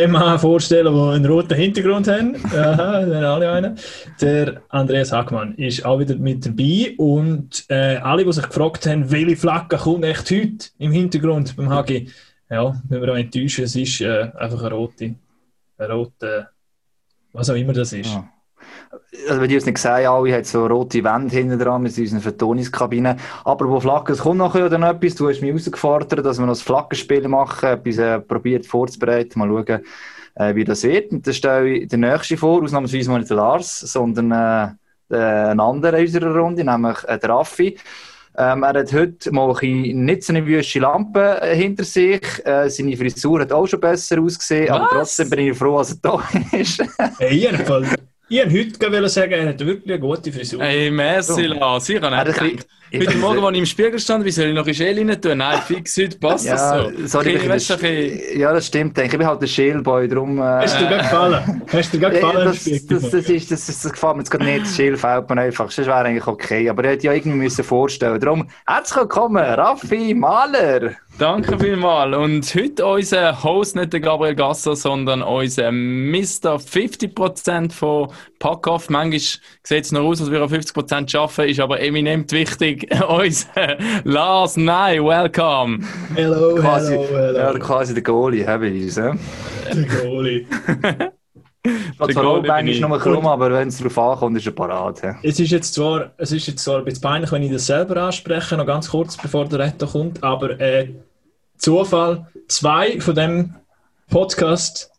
Mann 0.09 0.38
vorstellen, 0.38 0.93
der 0.93 1.03
einen 1.12 1.27
roten 1.27 1.55
Hintergrund 1.55 2.09
hat. 2.09 2.21
Aha, 2.55 3.06
dann 3.06 3.25
alle 3.25 3.50
einen. 3.50 3.79
Der 4.21 4.62
Andreas 4.69 5.12
Hackmann 5.12 5.55
ist 5.55 5.85
auch 5.85 5.99
wieder 5.99 6.17
mit 6.17 6.44
dabei. 6.44 6.94
Und 6.97 7.65
äh, 7.69 7.97
alle, 7.97 8.25
die 8.25 8.33
sich 8.33 8.47
gefragt 8.47 8.87
haben, 8.87 9.11
welche 9.11 9.37
Flagge 9.37 9.77
kommt 9.77 10.05
echt 10.05 10.31
heute 10.31 10.69
im 10.79 10.93
Hintergrund 10.93 11.56
beim 11.56 11.71
HG, 11.71 12.09
ja, 12.50 12.81
müssen 12.88 13.03
wir 13.03 13.12
auch 13.12 13.17
enttäuschen, 13.17 13.65
es 13.65 13.77
ist 13.77 14.00
äh, 14.00 14.31
einfach 14.37 14.62
eine 14.62 14.75
rote. 14.75 15.15
Eine 15.79 15.93
rote, 15.93 16.49
was 17.33 17.50
auch 17.50 17.55
immer 17.55 17.73
das 17.73 17.93
ist. 17.93 18.12
Ja. 18.12 18.29
Also, 19.28 19.40
wenn 19.40 19.48
die 19.48 19.56
es 19.56 19.66
nicht 19.66 19.78
sehen, 19.78 20.06
alle 20.06 20.32
haben 20.34 20.44
so 20.44 20.66
rote 20.66 21.02
Wände 21.04 21.34
hinten 21.34 21.58
dran 21.58 21.82
mit 21.82 21.96
unseren 21.98 22.20
Vertonungskabinen. 22.20 23.19
Aber 23.44 23.69
wo 23.69 23.81
Flaggen, 23.81 24.12
es 24.12 24.20
kommt 24.20 24.38
nachher 24.38 24.66
oder 24.66 24.78
noch 24.78 24.90
etwas. 24.90 25.14
Du 25.14 25.28
hast 25.28 25.40
mich 25.40 25.50
herausgefordert, 25.50 26.25
dass 26.25 26.38
wir 26.38 26.46
noch 26.46 26.54
ein 26.54 26.60
Flaggenspiel 26.60 27.26
machen, 27.28 27.69
etwas 27.69 27.98
äh, 27.98 28.20
probiert 28.20 28.66
vorzubereiten, 28.66 29.38
mal 29.38 29.48
schauen, 29.48 29.81
äh, 30.37 30.54
wie 30.54 30.64
das 30.64 30.82
wird. 30.84 31.12
Und 31.12 31.26
dann 31.26 31.34
stelle 31.34 31.69
ich 31.69 31.88
den 31.88 32.00
nächsten 32.00 32.37
vor, 32.37 32.62
ausnahmsweise 32.62 33.10
mal 33.10 33.19
nicht 33.20 33.31
Lars, 33.31 33.81
sondern 33.81 34.31
äh, 34.32 34.69
der- 35.10 35.50
ein 35.50 35.60
anderer 35.60 35.99
in 35.99 36.06
unserer 36.06 36.34
Runde, 36.37 36.64
nämlich 36.64 36.96
äh, 37.06 37.19
der 37.19 37.31
Raffi. 37.31 37.76
Ähm, 38.38 38.64
er 38.64 38.75
hat 38.81 38.92
heute 38.92 39.32
mal 39.32 39.54
ein 39.62 40.04
nicht 40.04 40.22
so 40.25 40.32
eine 40.34 40.44
wüste 40.46 40.78
Lampe 40.81 41.40
äh, 41.40 41.56
hinter 41.56 41.84
sich. 41.84 42.20
Äh, 42.44 42.69
seine 42.69 42.94
Frisur 42.96 43.40
hat 43.40 43.52
auch 43.52 43.66
schon 43.66 43.81
besser 43.81 44.20
ausgesehen, 44.20 44.70
aber 44.70 44.84
Was? 44.84 45.16
trotzdem 45.16 45.31
bin 45.31 45.38
ich 45.49 45.56
froh, 45.56 45.78
dass 45.78 45.92
er 45.92 45.99
da 46.02 46.22
ist. 46.52 46.82
Hey, 47.19 47.49
ich 48.28 48.38
wollte 48.40 48.58
ich 48.58 48.81
wollte 48.81 48.96
heute 48.96 49.08
sagen, 49.08 49.32
er 49.32 49.49
hat 49.50 49.61
wirklich 49.61 49.90
eine 49.90 50.00
gute 50.00 50.32
Frisur. 50.32 50.62
Hey, 50.62 50.90
merci. 50.90 51.43
Lars. 51.46 51.88
Ich 51.88 51.96
habe 52.02 52.14
Ja, 52.14 52.25
nicht 52.25 52.37
das- 52.38 52.44
gedacht. 52.44 52.67
Heute 52.94 53.17
Morgen, 53.19 53.44
als 53.44 53.52
ich 53.55 53.58
im 53.58 53.67
Spiegel 53.67 53.99
stand, 53.99 54.25
wie 54.25 54.31
soll 54.31 54.46
ich 54.46 54.55
noch 54.55 54.67
in 54.67 54.73
Schäl 54.73 54.96
rein 54.96 55.20
tun? 55.20 55.38
Nein, 55.38 55.58
fix, 55.67 55.96
heute 55.99 56.17
passt 56.19 56.46
das 56.49 56.61
Ja, 56.61 56.84
so. 56.84 57.06
sorry, 57.06 57.31
Okay, 57.31 57.37
ich 57.37 57.43
du, 57.43 57.50
ein 57.50 57.52
bisschen- 57.55 57.78
Sch- 57.81 58.38
ja, 58.38 58.52
das 58.52 58.67
stimmt. 58.69 58.99
Ich 58.99 59.11
bin 59.11 59.26
halt 59.26 59.43
der 59.43 59.46
Schälboy, 59.49 60.06
darum... 60.08 60.38
Äh, 60.38 60.43
Hast 60.43 60.81
dir 60.81 60.87
gerade 60.87 61.02
gefallen? 61.02 61.62
Hast 61.73 61.93
dir 61.93 61.99
gerade 61.99 62.17
äh, 62.17 62.20
gefallen? 62.20 62.44
das, 62.44 62.64
das, 62.64 63.11
das, 63.11 63.28
ist, 63.28 63.50
das, 63.50 63.67
das, 63.67 63.82
das 63.82 63.93
gefällt 63.93 64.14
mir 64.14 64.20
jetzt 64.20 64.31
gerade 64.31 64.44
nicht. 64.44 64.61
Das 64.67 64.76
Schäl 64.76 64.96
fällt 64.96 65.28
mir 65.28 65.40
einfach. 65.40 65.67
Das 65.67 65.78
wäre 65.78 65.94
eigentlich 65.96 66.26
okay. 66.28 66.69
Aber 66.70 66.84
ich 66.84 66.90
hätte 66.90 67.06
ja 67.06 67.12
irgendwie 67.12 67.38
müssen 67.38 67.64
vorstellen. 67.64 68.20
Darum, 68.20 68.49
herzlich 68.69 68.99
willkommen, 69.00 69.43
Raffi 69.44 70.14
Mahler. 70.14 70.93
Danke 71.18 71.58
vielmals. 71.58 72.14
Und 72.14 72.54
heute 72.54 72.84
unser 72.84 73.42
Host, 73.42 73.74
nicht 73.74 73.90
der 73.94 74.00
Gabriel 74.00 74.34
Gasser, 74.34 74.76
sondern 74.76 75.22
unser 75.22 75.72
Mr. 75.72 76.56
50% 76.56 77.72
von 77.72 78.08
Packoff. 78.38 78.90
Manchmal 78.90 79.20
sieht 79.62 79.84
es 79.84 79.92
noch 79.92 80.02
aus, 80.02 80.20
als 80.20 80.30
würde 80.30 80.44
er 80.54 80.60
50% 80.60 81.16
arbeiten, 81.16 81.50
ist 81.50 81.60
aber 81.60 81.80
eminent 81.80 82.32
wichtig. 82.32 82.94
unser 83.08 83.78
Lars 84.04 84.58
Nein, 84.58 85.02
welcome. 85.06 85.78
Hello, 86.14 86.54
Quasi, 86.56 86.92
hello, 86.92 87.38
ja, 87.38 87.46
hello. 87.46 87.58
quasi 87.60 87.94
der 87.94 88.02
Goalie, 88.02 88.46
habe 88.46 88.68
ich. 88.68 88.94
Ja. 88.94 89.14
Der 89.72 89.84
Goalie. 89.84 90.46
Bin 92.06 92.14
manchmal 92.16 92.68
ich. 92.68 92.80
nur 92.80 92.99
krumm, 92.99 93.26
aber 93.26 93.50
wenn 93.52 93.68
es 93.68 93.78
darauf 93.78 93.99
ankommt, 93.99 94.37
ist 94.37 94.46
er 94.46 94.52
parat. 94.52 95.02
Ja. 95.02 95.16
Es 95.23 95.40
ist 95.40 95.50
jetzt 95.50 95.75
zwar, 95.75 96.12
es 96.16 96.32
ist 96.32 96.46
jetzt 96.46 96.62
zwar 96.64 96.78
ein 96.78 96.85
bisschen 96.85 97.02
peinlich, 97.02 97.32
wenn 97.32 97.42
ich 97.42 97.52
das 97.52 97.66
selber 97.66 98.02
anspreche, 98.02 98.56
noch 98.56 98.66
ganz 98.66 98.90
kurz 98.90 99.16
bevor 99.16 99.46
der 99.46 99.61
Retter 99.61 99.87
kommt, 99.87 100.23
aber 100.23 100.58
äh, 100.61 100.88
Zufall, 101.58 102.26
zwei 102.49 103.00
von 103.00 103.14
dem 103.14 103.54
Podcast 104.11 104.90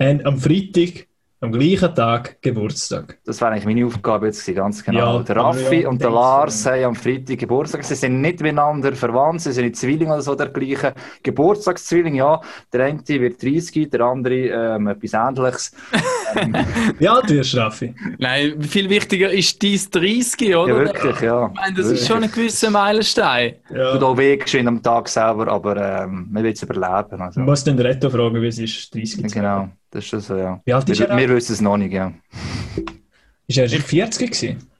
haben 0.00 0.24
am 0.26 0.38
Freitag, 0.38 1.06
am 1.42 1.52
gleichen 1.52 1.94
Tag 1.94 2.42
Geburtstag. 2.42 3.18
Das 3.24 3.40
wäre 3.40 3.52
eigentlich 3.52 3.64
meine 3.64 3.86
Aufgabe 3.86 4.26
jetzt 4.26 4.44
ganz 4.54 4.84
genau. 4.84 5.18
Ja, 5.18 5.22
der 5.22 5.36
Raffi 5.36 5.82
ja, 5.82 5.88
und 5.88 6.00
der 6.00 6.10
Lars 6.10 6.64
ja. 6.64 6.72
haben 6.72 6.84
am 6.84 6.94
Freitag 6.94 7.38
Geburtstag. 7.38 7.82
Sie 7.82 7.94
sind 7.94 8.20
nicht 8.20 8.40
miteinander 8.40 8.92
verwandt, 8.94 9.40
sie 9.40 9.52
sind 9.52 9.64
nicht 9.64 9.76
Zwillinge 9.76 10.12
oder 10.12 10.22
so 10.22 10.34
der 10.34 10.48
gleichen. 10.48 10.92
Geburtstagszwilling, 11.22 12.16
ja. 12.16 12.40
Der 12.72 12.84
eine 12.84 13.00
wird 13.06 13.42
30, 13.42 13.88
der 13.88 14.00
andere 14.02 14.34
ähm, 14.34 14.88
etwas 14.88 15.14
Ähnliches. 15.14 15.72
Wie 16.98 17.08
alt 17.08 17.30
wirst 17.30 17.54
du, 17.54 17.58
Raffi? 17.58 17.94
Nein, 18.18 18.60
viel 18.62 18.90
wichtiger 18.90 19.30
ist 19.30 19.62
dies 19.62 19.88
30, 19.88 20.54
oder? 20.54 20.68
Ja, 20.68 20.78
wirklich, 20.84 21.20
ja. 21.22 21.46
Ich 21.46 21.54
meine, 21.54 21.74
das 21.74 21.86
ist 21.86 22.06
schon 22.06 22.22
ein 22.22 22.30
gewisser 22.30 22.70
Meilenstein. 22.70 23.54
Ja. 23.74 23.92
Tut 23.92 24.02
auch 24.02 24.16
weh 24.18 24.36
geschehen 24.36 24.68
am 24.68 24.82
Tag 24.82 25.08
selber, 25.08 25.48
aber 25.48 26.02
ähm, 26.02 26.28
man 26.30 26.44
will 26.44 26.52
es 26.52 26.62
überleben. 26.62 27.22
Also. 27.22 27.40
Du 27.40 27.46
musst 27.46 27.66
den 27.66 27.78
Retter 27.78 28.10
fragen, 28.10 28.42
wie 28.42 28.46
es 28.46 28.58
ist, 28.58 28.94
30 28.94 29.10
zu 29.10 29.22
werden. 29.22 29.32
Genau, 29.32 29.68
das 29.90 30.04
ist 30.04 30.10
schon 30.10 30.20
so, 30.20 30.36
ja. 30.36 30.60
Wie 30.64 30.72
alt 30.72 30.88
ist 30.88 30.98
wir, 31.00 31.08
er? 31.08 31.16
wir 31.16 31.28
wissen 31.30 31.52
es 31.52 31.60
noch 31.60 31.76
nicht, 31.76 31.92
ja. 31.92 32.12
Ist 33.46 33.58
er 33.58 33.68
schon 33.68 33.80
40 33.80 34.30
gewesen? 34.30 34.70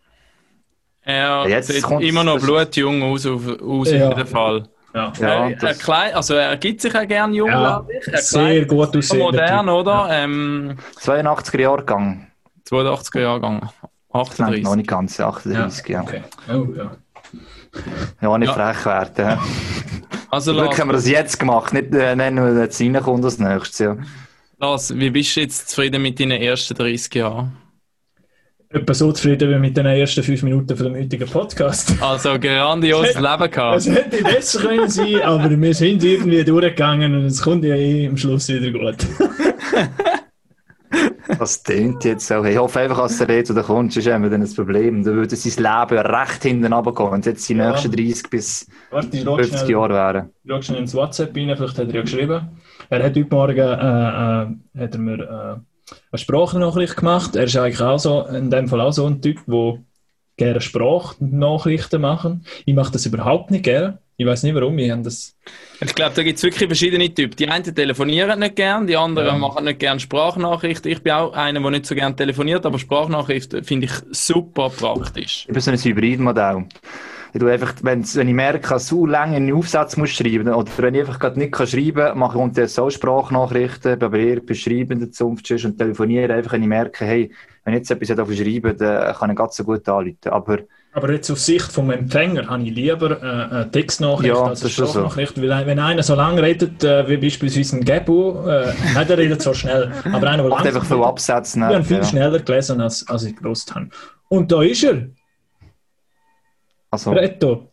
Er 1.02 1.47
Jetzt 1.49 1.69
sieht 1.69 1.83
kommt's- 1.83 2.07
immer 2.07 2.23
noch 2.25 2.38
blutjung 2.40 3.02
aus, 3.02 3.26
auf, 3.26 3.43
aus 3.61 3.90
Ja. 3.90 3.97
in 4.05 4.09
jedem 4.11 4.26
Fall. 4.26 4.69
Ja. 4.95 5.12
Ja, 5.21 5.29
er, 5.49 5.62
er, 5.62 5.75
klein, 5.75 6.14
also 6.14 6.35
er 6.35 6.57
gibt 6.57 6.81
sich 6.81 6.95
auch 6.97 7.07
gerne 7.07 7.35
jung, 7.35 7.49
Ja, 7.49 7.59
glaube 7.59 7.93
ich. 8.00 8.09
Er 8.12 8.19
sehr 8.21 8.64
klein- 8.64 8.67
gut 8.67 8.97
aussehender 8.97 9.25
Modern, 9.25 9.69
oder? 9.69 10.09
Ähm, 10.11 10.76
82er 11.00 11.61
Jahrgang. 11.61 12.26
82er 12.69 13.21
Jahrgang. 13.21 13.61
Nein, 13.61 13.71
38. 14.23 14.62
noch 14.64 14.75
nicht 14.76 14.88
ganz, 14.88 15.19
38, 15.21 15.88
ja. 15.88 16.02
Okay. 16.02 16.23
Oh, 16.49 16.67
ja. 16.76 16.90
Ja, 18.21 18.38
nicht 18.38 18.49
Ja. 18.49 18.73
frech 18.73 18.85
werden. 18.85 19.14
ja. 19.31 19.43
Also 20.29 20.52
Glück 20.52 20.79
haben 20.79 20.88
wir 20.88 20.95
das 20.95 21.09
jetzt 21.09 21.38
gemacht, 21.38 21.73
nicht 21.73 21.95
äh, 21.95 22.17
wenn 22.19 22.35
wir 22.37 22.61
jetzt 22.62 22.81
reinkommt 22.81 23.25
als 23.25 23.38
nächstes, 23.38 23.79
ja. 23.79 23.97
Lars, 24.61 24.95
wie 24.95 25.11
bist 25.11 25.37
du 25.37 25.40
jetzt 25.40 25.69
zufrieden 25.71 26.02
mit 26.02 26.21
deinen 26.21 26.40
ersten 26.40 26.75
30 26.75 27.14
Jahren? 27.14 27.52
Etwa 28.69 28.95
so 28.95 29.11
zufrieden 29.11 29.50
wie 29.50 29.59
mit 29.59 29.76
den 29.76 29.87
ersten 29.87 30.23
fünf 30.23 30.43
Minuten 30.43 30.76
von 30.76 30.87
dem 30.93 30.95
heutigen 31.02 31.26
Podcast. 31.29 31.95
Also 32.00 32.38
grandioses 32.38 33.14
Leben 33.17 33.50
gehabt. 33.50 33.79
Es 33.79 33.88
hätte 33.88 34.23
besser 34.23 34.61
können 34.61 34.88
sein, 34.88 35.23
aber 35.23 35.50
wir 35.50 35.75
sind 35.75 36.05
irgendwie 36.05 36.45
durchgegangen 36.45 37.14
und 37.14 37.25
es 37.25 37.43
kommt 37.43 37.64
ja 37.64 37.75
eh 37.75 38.07
am 38.07 38.17
Schluss 38.17 38.49
wieder 38.49 38.71
gut. 38.71 38.97
Das 41.38 41.62
klingt 41.62 42.05
jetzt 42.05 42.26
so. 42.26 42.45
Ich 42.45 42.59
hoffe 42.59 42.81
einfach, 42.81 42.99
dass 42.99 43.17
der 43.19 43.29
Reto 43.29 43.55
da 43.55 43.62
kommt, 43.62 43.93
sonst 43.93 44.09
haben 44.09 44.25
wir 44.25 44.31
dann 44.31 44.43
ein 44.43 44.55
Problem. 44.55 45.02
Dann 45.05 45.14
würde 45.14 45.35
sein 45.37 45.64
Leben 45.64 45.99
recht 46.07 46.43
hinten 46.43 46.73
runtergehen, 46.73 47.12
wenn 47.12 47.21
es 47.21 47.26
jetzt 47.26 47.49
die 47.49 47.55
Ja. 47.55 47.71
nächsten 47.71 47.90
30 47.93 48.29
bis 48.31 48.67
Warte, 48.90 49.17
ich 49.17 49.23
schau 49.25 49.37
50 49.37 49.59
schnell- 49.61 49.71
Jahre 49.71 49.95
wären. 49.95 50.31
Ich 50.45 50.50
schaue 50.50 50.62
schnell 50.62 50.79
ins 50.81 50.95
WhatsApp 50.95 51.35
rein, 51.37 51.57
vielleicht 51.57 51.79
hat 51.79 51.88
er 51.88 51.95
ja 51.95 52.02
geschrieben. 52.02 52.49
Er 52.90 53.04
hat 53.04 53.16
heute 53.16 53.26
Morgen 53.30 53.56
äh, 53.56 53.62
äh, 53.62 54.82
hat 54.82 54.94
er 54.94 54.99
mir 54.99 55.20
äh, 55.20 55.94
eine 56.11 56.18
Sprachnachricht 56.18 56.97
gemacht. 56.97 57.37
Er 57.37 57.44
ist 57.44 57.56
eigentlich 57.56 57.80
auch 57.80 57.99
so, 57.99 58.26
in 58.26 58.50
dem 58.50 58.66
Fall 58.68 58.80
auch 58.80 58.92
so 58.92 59.06
ein 59.06 59.23
Typ, 59.23 59.38
der 59.47 59.78
gerne 60.37 60.61
Sprachnachrichten 60.61 62.00
machen. 62.00 62.44
Ich 62.66 62.75
mache 62.75 62.92
das 62.92 63.06
überhaupt 63.06 63.50
nicht 63.52 63.64
gerne. 63.64 63.99
Ich 64.16 64.26
weiß 64.26 64.42
nicht 64.42 64.54
warum. 64.54 64.76
Ich 64.78 64.90
habe 64.90 65.02
das. 65.02 65.35
Ich 65.80 65.94
glaube, 65.94 66.14
da 66.14 66.23
gibt 66.23 66.37
es 66.37 66.42
wirklich 66.42 66.66
verschiedene 66.68 67.14
Typen. 67.14 67.37
Die 67.37 67.49
einen 67.49 67.75
telefonieren 67.75 68.38
nicht 68.40 68.56
gern, 68.56 68.87
die 68.87 68.97
anderen 68.97 69.28
Ja. 69.28 69.38
machen 69.38 69.64
nicht 69.64 69.78
gern 69.78 69.99
Sprachnachrichten. 69.99 70.90
Ich 70.90 71.02
bin 71.02 71.12
auch 71.12 71.32
einer, 71.32 71.61
der 71.61 71.70
nicht 71.70 71.87
so 71.87 71.94
gern 71.94 72.16
telefoniert, 72.16 72.66
aber 72.66 72.78
Sprachnachrichten 72.78 73.64
finde 73.64 73.87
ich 73.87 73.92
super 74.11 74.68
praktisch. 74.68 75.47
Ich 75.47 75.54
bin 75.54 75.62
so 75.62 75.70
ein 75.70 75.78
Hybridmodell. 75.78 76.66
Ich 77.32 77.40
tue 77.40 77.52
einfach, 77.52 77.75
wenn 77.82 78.02
ich 78.02 78.14
merke, 78.34 78.68
dass 78.68 78.88
so 78.88 79.06
lange 79.06 79.37
einen 79.37 79.52
Aufsatz 79.52 79.96
muss 79.96 80.10
schreiben 80.10 80.49
oder 80.49 80.70
wenn 80.78 80.94
ich 80.94 81.00
einfach 81.00 81.18
gerade 81.18 81.38
nicht 81.38 81.52
kann 81.52 81.66
schreiben 81.66 81.94
kann, 81.94 82.18
mache 82.18 82.37
ich 82.38 82.42
unterdessen 82.42 82.75
so 82.75 82.90
Sprachnachrichten, 82.90 84.02
aber 84.02 84.18
eher 84.18 84.40
beschreibender 84.40 85.10
Zunft 85.10 85.50
und 85.50 85.78
telefoniere 85.78 86.34
einfach, 86.34 86.52
wenn 86.52 86.62
ich 86.62 86.68
merke, 86.68 87.04
hey, 87.04 87.32
wenn 87.64 87.75
ich 87.75 87.88
jetzt 87.88 87.90
etwas 87.90 88.08
schreiben 88.37 88.62
will, 88.64 88.75
dann 88.75 89.14
kann 89.14 89.30
ich 89.30 89.37
ganz 89.37 89.56
so 89.56 89.64
gut 89.64 89.88
anrufen. 89.88 90.16
Aber 90.30 90.58
Aber 90.92 91.12
jetzt 91.12 91.30
aus 91.30 91.46
Sicht 91.46 91.70
vom 91.70 91.90
Empfänger 91.90 92.49
habe 92.49 92.62
ich 92.64 92.75
lieber 92.75 93.22
äh, 93.22 93.54
eine 93.54 93.70
Textnachricht 93.70 94.34
Ja, 94.34 94.42
als 94.44 94.62
eine 94.62 94.70
schon 94.70 94.87
so. 94.87 94.92
Sprachnachricht. 94.92 95.40
Weil 95.40 95.66
wenn 95.66 95.78
einer 95.78 96.02
so 96.02 96.14
lange 96.16 96.42
redet, 96.42 96.82
äh, 96.82 97.08
wie 97.08 97.16
beispielsweise 97.18 97.76
ein 97.76 97.84
Gebu, 97.84 98.40
äh, 98.49 98.72
nein, 98.94 99.06
der 99.06 99.18
redet 99.18 99.40
so 99.40 99.54
schnell. 99.54 99.92
Aber 100.10 100.28
einer, 100.28 100.42
der 100.42 100.50
langsam 100.50 100.66
einfach 100.66 100.84
viel 100.84 100.96
redet, 100.96 101.08
Absätze. 101.08 101.58
Ich 101.58 101.62
habe 101.64 101.78
Ne? 101.78 101.84
viel 101.84 101.96
Ja. 101.99 102.04
schneller 102.04 102.38
gelesen, 102.40 102.80
als, 102.80 103.06
als 103.08 103.22
ich 103.25 103.37
gewusst 103.37 103.72
habe. 103.75 103.88
Und 104.28 104.50
da 104.50 104.62
ist 104.62 104.82
er, 104.82 105.06
Also, 106.90 107.12
Reto. 107.12 107.68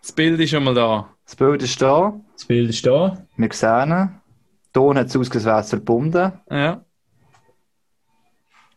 Das 0.00 0.12
Bild 0.12 0.38
ist 0.40 0.50
schon 0.50 0.64
mal 0.64 0.74
da. 0.74 1.08
das 1.24 1.34
Bild 1.36 1.62
ist 1.62 1.80
da, 1.82 2.12
Das 2.34 2.44
Bild 2.44 2.70
ist 2.70 2.86
da. 2.86 3.18
wir 3.36 3.48
sehen 3.52 3.90
ihn. 3.90 4.20
Ton 4.72 4.98
hat 4.98 5.06
es 5.06 5.14
es 5.16 5.70
verbunden, 5.70 6.32
Ja. 6.50 6.82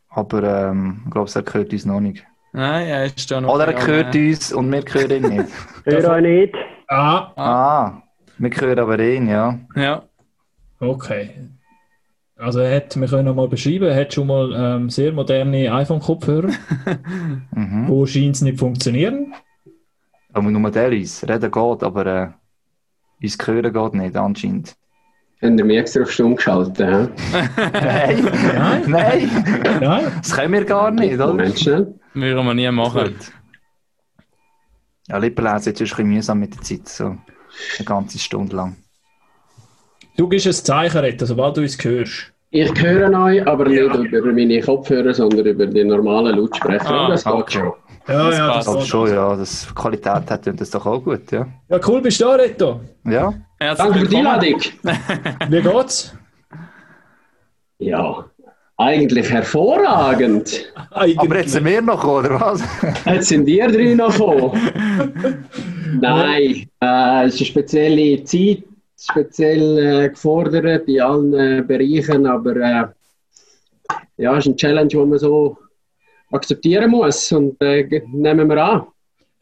aber 0.10 0.44
ähm, 0.70 1.02
ich 1.06 1.12
glaube, 1.12 1.30
er 1.36 1.44
gehört 1.44 1.74
uns 1.74 1.86
noch 1.86 2.00
nicht. 2.00 2.26
Nein, 2.54 2.88
er 2.88 3.06
ist 3.06 3.30
da 3.30 3.42
noch. 3.42 3.54
Oder 3.54 3.68
er 3.68 3.74
gegangen. 3.74 3.88
gehört 3.88 4.16
uns 4.16 4.54
und 4.54 4.72
wir 4.72 4.82
hören 4.92 5.12
ihn 5.24 5.38
nicht. 5.38 5.50
Hör 5.86 6.10
euch 6.12 6.22
nicht. 6.22 6.56
Ah, 6.88 7.32
Ah, 7.36 8.02
wir 8.38 8.50
hören 8.50 8.80
aber 8.80 8.98
ihn, 9.00 9.28
ja. 9.28 9.60
Ja. 9.76 10.04
okay. 10.80 11.32
Also 12.38 12.60
er 12.62 12.78
hat, 12.78 12.96
wir 13.00 13.08
können 13.08 13.26
noch 13.26 13.36
mal 13.36 13.50
beschreiben, 13.50 13.84
er 13.86 14.00
hat 14.00 14.14
schon 14.14 14.28
mal 14.28 14.54
ähm, 14.56 14.90
sehr 14.90 15.12
moderne 15.12 15.72
iPhone-Kopfhörer, 15.74 16.48
Mhm. 17.52 17.90
wo 17.90 18.06
scheint 18.06 18.36
es 18.38 18.42
nicht 18.42 18.58
funktionieren. 18.58 19.34
Aber 20.34 20.50
nur 20.52 20.72
der 20.72 20.90
uns. 20.92 21.24
Reden 21.28 21.52
geht, 21.52 21.84
aber 21.84 22.06
äh, 22.06 22.28
uns 23.24 23.38
hören 23.46 23.74
geht 23.74 23.94
nicht, 23.94 24.16
anscheinend. 24.16 24.76
Haben 25.42 25.56
mich 25.56 25.78
extra 25.78 26.02
auf 26.02 26.12
Stumm 26.12 26.36
geschaltet? 26.36 26.80
hä? 26.80 27.08
Nein, 27.74 28.24
Nein. 28.54 28.84
nein, 28.88 29.30
Nein? 29.80 30.12
das 30.18 30.36
können 30.36 30.54
wir 30.54 30.66
gar 30.66 30.92
nicht, 30.92 31.14
oder? 31.14 31.28
Moment 31.28 31.60
schnell. 31.60 31.94
Würden 32.14 32.46
wir 32.46 32.54
nie 32.54 32.70
machen. 32.72 33.16
Ja, 35.08 35.18
Lippenlesen 35.18 35.74
ist 35.74 35.82
ein 35.82 35.86
bisschen 35.86 36.10
mühsam 36.10 36.40
mit 36.40 36.56
der 36.56 36.62
Zeit, 36.62 36.88
so 36.88 37.06
eine 37.06 37.86
ganze 37.86 38.20
Stunde 38.20 38.56
lang. 38.56 38.76
Du 40.18 40.28
gibst 40.28 40.46
ein 40.48 40.54
Zeichen, 40.54 40.98
Reto, 40.98 41.26
sobald 41.26 41.56
du 41.58 41.62
uns 41.62 41.84
hörst. 41.84 42.34
Ich 42.52 42.82
höre 42.82 43.10
euch, 43.24 43.48
aber 43.48 43.66
nicht 43.66 43.80
über 44.12 44.34
meine 44.34 44.60
Kopfhörer, 44.60 45.14
sondern 45.14 45.46
über 45.46 45.66
die 45.68 45.84
normalen 45.84 46.36
Lautsprecher. 46.36 46.90
Ah, 46.90 47.08
das 47.10 47.24
geht 47.24 47.34
okay. 47.34 47.60
schon. 47.60 47.74
Ja, 48.08 48.30
Das 48.30 48.38
ja, 48.38 48.54
das 48.56 48.66
geht. 48.76 48.88
schon, 48.88 49.10
ja, 49.14 49.36
das 49.36 49.74
Qualität 49.76 50.30
hat 50.32 50.48
und 50.48 50.60
das 50.60 50.70
doch 50.72 50.86
auch 50.86 51.00
gut, 51.04 51.32
ja. 51.32 51.48
Ja, 51.70 51.80
cool, 51.88 52.02
bist 52.02 52.20
du 52.22 52.26
da, 52.26 52.36
Reto. 52.36 52.80
Ja, 53.06 53.34
Herzlich 53.60 53.88
Danke 53.88 54.00
für 54.00 54.08
die. 54.08 54.16
Einladung. 54.18 54.62
Wie 55.50 55.62
geht's? 55.62 56.14
Ja, 57.80 58.26
eigentlich 58.78 59.30
hervorragend. 59.30 60.74
aber 60.92 61.38
jetzt 61.38 61.52
sind 61.52 61.66
wir 61.66 61.82
noch, 61.82 62.04
oder 62.04 62.40
was? 62.40 62.62
Jetzt 63.06 63.28
sind 63.28 63.48
ihr 63.48 63.68
drei 63.68 63.94
noch 63.94 64.12
gekommen. 64.12 65.46
Nein, 66.02 66.70
äh, 66.82 67.26
es 67.26 67.36
ist 67.36 67.40
eine 67.42 67.46
spezielle 67.48 68.24
Zeit, 68.24 68.64
speziell 69.00 69.78
äh, 70.06 70.10
gefordert 70.10 70.88
in 70.88 71.02
allen 71.02 71.34
äh, 71.34 71.62
Bereichen, 71.62 72.26
aber 72.26 72.56
äh, 72.56 72.86
ja, 74.18 74.34
es 74.34 74.40
ist 74.40 74.48
eine 74.48 74.56
Challenge, 74.58 74.88
die 74.88 74.98
man 74.98 75.20
so 75.20 75.58
akzeptieren 76.32 76.92
muss 76.92 77.32
und 77.32 77.62
äh, 77.62 78.02
nehmen 78.08 78.50
wir 78.50 78.64
an. 78.64 78.84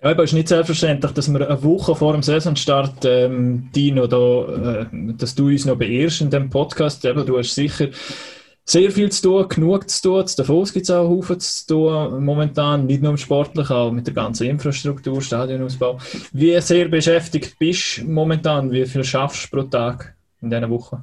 Ja, 0.01 0.11
aber 0.11 0.23
es 0.23 0.29
ist 0.29 0.35
nicht 0.35 0.47
selbstverständlich, 0.47 1.11
dass 1.11 1.31
wir 1.31 1.49
eine 1.49 1.63
Woche 1.63 1.95
vor 1.95 2.13
dem 2.13 2.21
Saisonstart 2.21 3.03
ähm, 3.05 3.69
Dino 3.75 4.05
da, 4.05 4.81
äh, 4.81 4.85
dass 5.17 5.33
du 5.33 5.47
uns 5.47 5.65
noch 5.65 5.75
beehrst 5.75 6.21
in 6.21 6.29
dem 6.29 6.49
Podcast. 6.49 7.03
Eben, 7.03 7.25
du 7.25 7.37
hast 7.37 7.55
sicher 7.55 7.89
sehr 8.63 8.91
viel 8.91 9.09
zu 9.11 9.23
tun, 9.23 9.49
genug 9.49 9.89
zu 9.89 10.01
tun. 10.03 10.25
Davos 10.37 10.71
gibt 10.71 10.83
es 10.83 10.91
auch 10.91 11.09
Haufen 11.09 11.39
zu 11.39 11.67
tun 11.67 12.23
momentan, 12.23 12.85
nicht 12.85 13.01
nur 13.01 13.11
im 13.11 13.17
Sportlichen, 13.17 13.75
auch 13.75 13.91
mit 13.91 14.05
der 14.05 14.13
ganzen 14.13 14.47
Infrastruktur, 14.47 15.19
Stadionausbau. 15.19 15.97
Wie 16.31 16.59
sehr 16.61 16.89
beschäftigt 16.89 17.57
bist 17.57 17.99
du 17.99 18.05
momentan? 18.05 18.71
Wie 18.71 18.85
viel 18.85 19.03
schaffst 19.03 19.45
du 19.45 19.57
pro 19.57 19.63
Tag 19.63 20.15
in 20.41 20.49
dieser 20.51 20.69
Woche? 20.69 21.01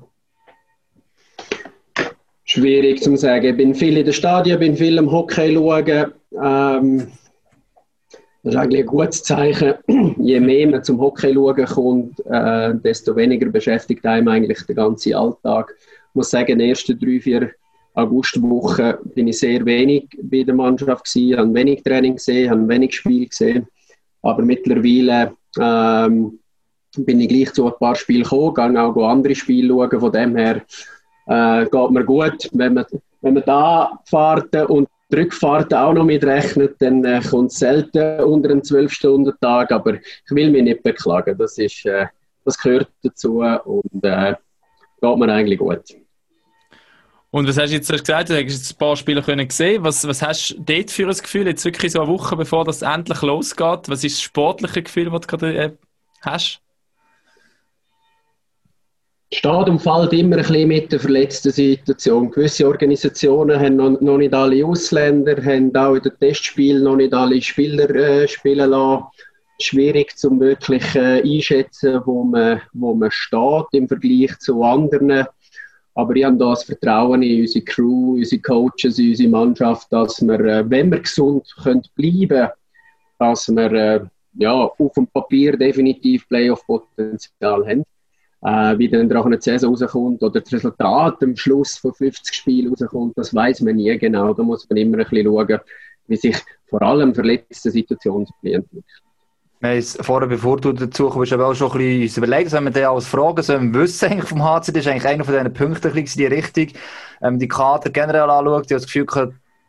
Schwierig 2.54 3.02
zu 3.02 3.16
sagen. 3.16 3.46
Ich 3.46 3.56
bin 3.56 3.75
viel 3.75 3.96
in 3.96 4.04
den 4.04 4.14
Stadien, 4.14 4.61
bin 4.61 4.76
viel 4.76 4.96
am 5.00 5.11
Hockey 5.11 5.52
schauen. 5.54 6.12
Ähm, 6.40 7.08
das 8.44 8.54
ist 8.54 8.56
eigentlich 8.56 8.82
ein 8.82 8.87
gutes 8.87 9.25
Zeichen. 9.25 9.75
Je 10.23 10.38
mehr 10.38 10.68
man 10.68 10.84
zum 10.84 11.00
Hockey 11.00 11.34
schauen 11.34 11.64
kommt, 11.64 12.20
äh, 12.26 12.73
desto 12.76 13.16
weniger 13.16 13.49
beschäftigt 13.49 14.06
einem 14.06 14.28
eigentlich 14.28 14.62
der 14.66 14.76
ganze 14.76 15.18
Alltag. 15.18 15.75
Ich 15.80 16.14
muss 16.14 16.30
sagen, 16.30 16.52
in 16.52 16.61
den 16.61 16.68
ersten 16.68 16.96
drei, 16.96 17.18
vier 17.18 17.50
Augustwochen 17.94 18.99
bin 19.16 19.26
ich 19.26 19.40
sehr 19.40 19.66
wenig 19.66 20.06
bei 20.23 20.44
der 20.44 20.54
Mannschaft 20.54 21.12
gewesen, 21.12 21.37
habe 21.37 21.54
wenig 21.54 21.82
Training 21.82 22.14
gesehen, 22.14 22.50
habe 22.52 22.68
wenig 22.68 22.94
Spiel 22.94 23.26
gesehen. 23.26 23.66
Aber 24.23 24.42
mittlerweile 24.42 25.32
ähm, 25.58 26.38
bin 26.99 27.18
ich 27.18 27.28
gleich 27.28 27.52
zu 27.52 27.66
ein 27.66 27.73
paar 27.80 27.96
Spielen 27.96 28.23
gekommen, 28.23 28.54
gehe 28.54 28.80
auch 28.80 29.08
andere 29.08 29.34
Spiele 29.34 29.70
schauen. 29.70 29.99
Von 29.99 30.12
dem 30.12 30.37
her 30.37 30.62
äh, 31.26 31.64
geht 31.64 31.90
mir 31.90 32.04
gut. 32.04 32.49
Wenn 32.52 32.75
man, 32.75 32.87
wenn 33.21 33.35
man 33.35 33.43
da 33.45 34.00
Fahrten 34.07 34.66
und 34.66 34.88
die 35.11 35.16
Rückfahrten 35.16 35.76
auch 35.76 35.93
noch 35.93 36.04
mitrechnet, 36.04 36.76
dann 36.81 37.04
äh, 37.04 37.21
kommt 37.21 37.52
es 37.52 37.59
selten 37.59 38.21
unter 38.25 38.50
einen 38.50 38.62
12-Stunden-Tag. 38.62 39.73
Aber 39.73 39.95
ich 39.95 40.31
will 40.31 40.50
mich 40.50 40.62
nicht 40.62 40.83
beklagen. 40.83 41.37
Das, 41.38 41.59
ist, 41.59 41.85
äh, 41.87 42.07
das 42.45 42.59
gehört 42.59 42.88
dazu 43.02 43.40
und 43.40 44.04
äh, 44.04 44.35
geht 45.00 45.19
mir 45.19 45.33
eigentlich 45.33 45.59
gut. 45.59 45.83
Und 47.35 47.49
was 47.49 47.59
hast 47.59 47.71
du 47.71 47.75
jetzt 47.75 47.93
hast 47.93 48.04
gesagt? 48.04 48.31
Du 48.31 48.35
hast 48.35 48.43
jetzt 48.43 48.73
ein 48.73 48.78
paar 48.78 48.95
Spiele 48.95 49.21
können 49.21 49.50
sehen. 49.50 49.83
Was, 49.83 50.07
was 50.07 50.23
hast 50.23 50.50
du 50.50 50.61
dort 50.61 50.90
für 50.93 51.09
ein 51.09 51.16
Gefühl? 51.16 51.49
Jetzt 51.49 51.64
wirklich 51.64 51.90
so 51.90 52.00
eine 52.00 52.09
Woche 52.09 52.37
bevor 52.37 52.64
das 52.64 52.83
endlich 52.83 53.23
losgeht. 53.23 53.88
Was 53.88 54.04
ist 54.04 54.19
das 54.19 54.23
sportliche 54.23 54.85
Gefühl, 54.85 55.11
das 55.11 55.21
du 55.23 55.26
gerade 55.26 55.57
äh, 55.59 55.73
hast? 56.23 56.63
Steht 59.35 59.69
und 59.69 59.81
fällt 59.81 60.12
immer 60.12 60.37
ein 60.37 60.43
bisschen 60.43 60.69
mit 60.69 60.93
der 60.93 61.00
verletzten 61.00 61.50
Situation. 61.50 62.31
Gewisse 62.31 62.67
Organisationen 62.67 63.59
haben 63.59 63.76
noch, 63.76 64.00
noch 64.00 64.19
nicht 64.19 64.35
alle 64.35 64.64
Ausländer, 64.64 65.37
haben 65.45 65.75
auch 65.75 65.95
in 65.95 66.03
den 66.03 66.19
Testspielen 66.19 66.85
noch 66.85 66.97
nicht 66.97 67.12
alle 67.12 67.41
Spieler 67.43 67.91
äh, 67.91 68.29
spielen 68.29 68.71
lassen. 68.71 69.05
Schwierig 69.61 70.17
zum 70.17 70.41
wirklich 70.41 70.95
äh, 70.95 71.23
einschätzen, 71.23 72.00
wo 72.05 72.25
man, 72.25 72.61
wo 72.73 72.95
man 72.95 73.11
steht 73.11 73.67
im 73.73 73.88
Vergleich 73.88 74.38
zu 74.38 74.62
anderen. 74.62 75.25
Aber 75.95 76.17
ich 76.17 76.25
habe 76.25 76.37
da 76.37 76.50
das 76.50 76.64
Vertrauen 76.64 77.23
in 77.23 77.43
unsere 77.43 77.64
Crew, 77.64 78.14
unsere 78.14 78.43
Coaches, 78.43 78.99
unsere 78.99 79.29
Mannschaft, 79.29 79.93
dass 79.93 80.21
wir, 80.21 80.41
äh, 80.41 80.69
wenn 80.69 80.91
wir 80.91 81.00
gesund 81.00 81.47
können 81.62 81.83
bleiben 81.95 82.49
dass 83.19 83.49
wir 83.49 83.73
äh, 83.73 84.00
ja, 84.38 84.53
auf 84.53 84.93
dem 84.95 85.07
Papier 85.07 85.57
definitiv 85.57 86.29
Playoff-Potenzial 86.29 87.67
haben. 87.67 87.85
Äh, 88.45 88.79
wie 88.79 88.91
dann 88.91 89.07
nach 89.09 89.25
einer 89.25 89.41
Saison 89.41 89.75
rauskommt 89.75 90.23
oder 90.23 90.41
das 90.41 90.53
Resultat 90.53 91.23
am 91.23 91.35
Schluss 91.35 91.79
von 91.79 91.95
50 91.95 92.35
Spielen 92.35 92.75
rauskommt, 92.75 93.17
das 93.17 93.35
weiß 93.35 93.63
man 93.63 93.77
nie 93.77 93.97
genau. 93.97 94.35
Da 94.35 94.43
muss 94.43 94.69
man 94.69 94.77
immer 94.77 94.99
ein 94.99 95.07
bisschen 95.09 95.25
schauen, 95.25 95.61
wie 96.09 96.17
sich 96.17 96.37
vor 96.69 96.83
allem 96.83 97.15
verletzte 97.15 97.71
Situationen. 97.71 98.29
Wir 98.43 98.59
haben 98.59 98.83
es 99.63 99.97
vorher, 99.99 100.29
bevor 100.29 100.59
du 100.59 100.73
dazu 100.73 101.09
kommst, 101.09 101.33
aber 101.33 101.47
auch 101.47 101.55
schon 101.55 101.73
ein 101.73 101.79
bisschen 101.79 102.03
uns 102.03 102.17
überlegt, 102.19 102.53
wenn 102.53 102.65
wir 102.65 102.71
den 102.71 102.85
als 102.85 103.07
Fragen 103.07 103.43
sollen 103.43 103.73
wissen 103.73 104.11
eigentlich 104.11 104.29
vom 104.29 104.45
HC, 104.45 104.73
das 104.73 104.85
ist 104.85 104.89
eigentlich 104.89 105.07
einer 105.07 105.25
von 105.25 105.33
diesen 105.33 105.53
Punkten 105.55 106.05
die 106.05 106.27
Richtung, 106.27 106.67
ähm, 107.23 107.39
die 107.39 107.49
Kader 107.49 107.89
generell 107.89 108.29
anschaut, 108.29 108.67
ich 108.67 108.73
habe 108.73 108.81
das 108.83 108.85
Gefühl 108.85 109.07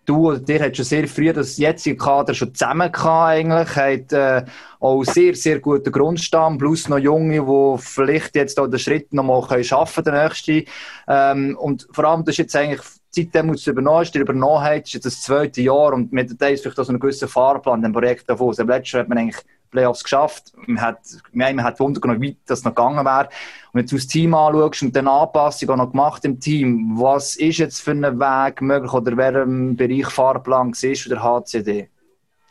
du 0.06 0.30
oder 0.30 0.40
dir 0.40 0.62
hat 0.62 0.76
schon 0.76 0.86
sehr 0.86 1.08
früh 1.08 1.32
das 1.34 1.58
jetzige 1.58 1.98
Kader 1.98 2.34
schon 2.34 2.54
zusammen 2.54 2.92
gehabt 2.92 3.30
eigentlich, 3.30 3.76
hat 3.76 4.14
äh, 4.14 4.46
auch 4.80 5.04
sehr, 5.04 5.36
sehr 5.36 5.60
guten 5.60 5.92
Grundstamm, 5.92 6.58
plus 6.58 6.88
noch 6.88 7.00
Junge, 7.00 7.42
die 7.42 7.82
vielleicht 7.82 8.36
jetzt 8.36 8.60
auch 8.60 8.68
den 8.68 8.80
Schritt 8.80 9.14
noch 9.14 9.24
mal 9.24 9.42
können 9.42 9.64
schaffen, 9.64 10.04
den 10.04 10.14
nächsten. 10.14 10.64
Ähm, 11.08 11.58
und 11.60 11.88
vor 11.92 12.06
allem, 12.06 12.24
das 12.24 12.34
ist 12.34 12.40
jetzt 12.40 12.56
eigentlich 12.56 12.82
Zeit 13.10 13.60
zu 13.60 13.70
übernommen 13.72 14.00
hast, 14.00 14.16
übernommen 14.16 14.62
hast, 14.62 14.88
ist 14.88 14.94
jetzt 14.94 15.06
das 15.06 15.22
zweite 15.22 15.62
Jahr 15.62 15.94
und 15.94 16.12
mit 16.12 16.40
der 16.40 16.52
ist 16.52 16.62
vielleicht 16.62 16.80
auch 16.80 16.84
so 16.84 16.92
einen 16.92 17.00
gewissen 17.00 17.28
Fahrplan, 17.30 17.82
dem 17.82 17.94
Projekt 17.94 18.30
davon. 18.30 18.50
Also, 18.50 18.64
letztes 18.64 18.92
Jahr 18.92 19.02
hat 19.02 19.10
man 19.10 19.18
eigentlich 19.18 19.42
Playoffs 19.76 20.04
geschafft. 20.04 20.54
Man 20.68 20.82
hat, 20.82 21.00
man 21.34 21.64
hat 21.64 21.80
Wunder 21.80 22.00
genommen, 22.00 22.22
wie 22.22 22.38
das 22.46 22.64
noch 22.64 22.74
gegangen 22.74 23.06
wäre. 23.06 23.28
Und 23.74 23.82
jetzt 23.82 23.92
das 23.92 24.08
Team 24.08 24.34
anschaust 24.34 24.84
und 24.84 24.96
dann 24.96 25.08
Anpassung 25.08 25.70
auch 25.72 25.76
noch 25.76 25.92
gemacht 25.92 26.24
im 26.24 26.40
Team, 26.40 26.94
was 26.96 27.36
ist 27.36 27.58
jetzt 27.58 27.82
für 27.82 27.92
einen 27.92 28.20
Weg 28.20 28.62
möglich 28.62 28.94
oder 28.94 29.18
wer 29.18 29.44
im 29.44 29.76
Bereich 29.76 30.08
Fahrplan 30.08 30.72
ist 30.72 31.02
für 31.02 31.10
der 31.10 31.22
HCD? 31.22 31.90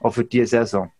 Auch 0.01 0.13
für 0.13 0.25
diese 0.25 0.47
Saison? 0.47 0.91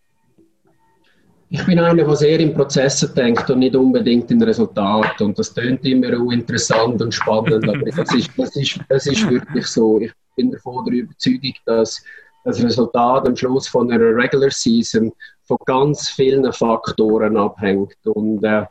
Ich 1.49 1.63
bin 1.63 1.77
einer, 1.77 2.03
der 2.03 2.15
sehr 2.15 2.39
in 2.39 2.55
Prozessen 2.55 3.13
denkt 3.13 3.47
und 3.51 3.59
nicht 3.59 3.75
unbedingt 3.75 4.31
in 4.31 4.41
Resultat. 4.41 5.21
Und 5.21 5.37
das 5.37 5.53
klingt 5.53 5.85
immer 5.85 6.07
auch 6.19 6.31
interessant 6.31 6.99
und 7.01 7.13
spannend, 7.13 7.69
aber 7.69 7.85
das 7.85 8.13
ist, 8.15 8.31
das, 8.35 8.55
ist, 8.55 8.79
das 8.89 9.05
ist 9.05 9.29
wirklich 9.29 9.67
so. 9.67 9.99
Ich 9.99 10.11
bin 10.35 10.51
davon 10.51 10.85
der 10.85 10.95
Überzeugung, 10.95 11.53
dass 11.65 12.03
das 12.45 12.63
Resultat 12.63 13.27
am 13.27 13.35
Schluss 13.35 13.67
von 13.67 13.91
einer 13.91 14.15
Regular 14.15 14.51
Season 14.51 15.11
von 15.43 15.57
ganz 15.65 16.09
vielen 16.09 16.51
Faktoren 16.53 17.35
abhängt. 17.35 17.97
Und 18.05 18.43
äh, 18.43 18.65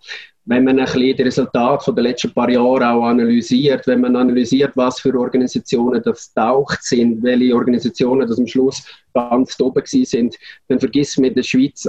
wenn 0.46 0.64
man 0.64 0.78
ein 0.78 0.84
bisschen 0.84 1.16
das 1.16 1.26
Resultat 1.26 1.82
von 1.82 1.96
den 1.96 2.04
letzten 2.04 2.32
paar 2.32 2.50
Jahren 2.50 2.82
auch 2.82 3.04
analysiert, 3.04 3.86
wenn 3.86 4.02
man 4.02 4.14
analysiert, 4.14 4.76
was 4.76 5.00
für 5.00 5.18
Organisationen 5.18 6.02
das 6.02 6.32
taucht 6.32 6.84
sind, 6.84 7.22
welche 7.22 7.54
Organisationen 7.54 8.28
das 8.28 8.38
am 8.38 8.46
Schluss 8.46 8.86
ganz 9.12 9.58
oben 9.60 9.82
sind, 9.84 10.36
dann 10.68 10.78
vergisst 10.78 11.18
man 11.18 11.30
in 11.30 11.34
der 11.34 11.42
Schweiz 11.42 11.88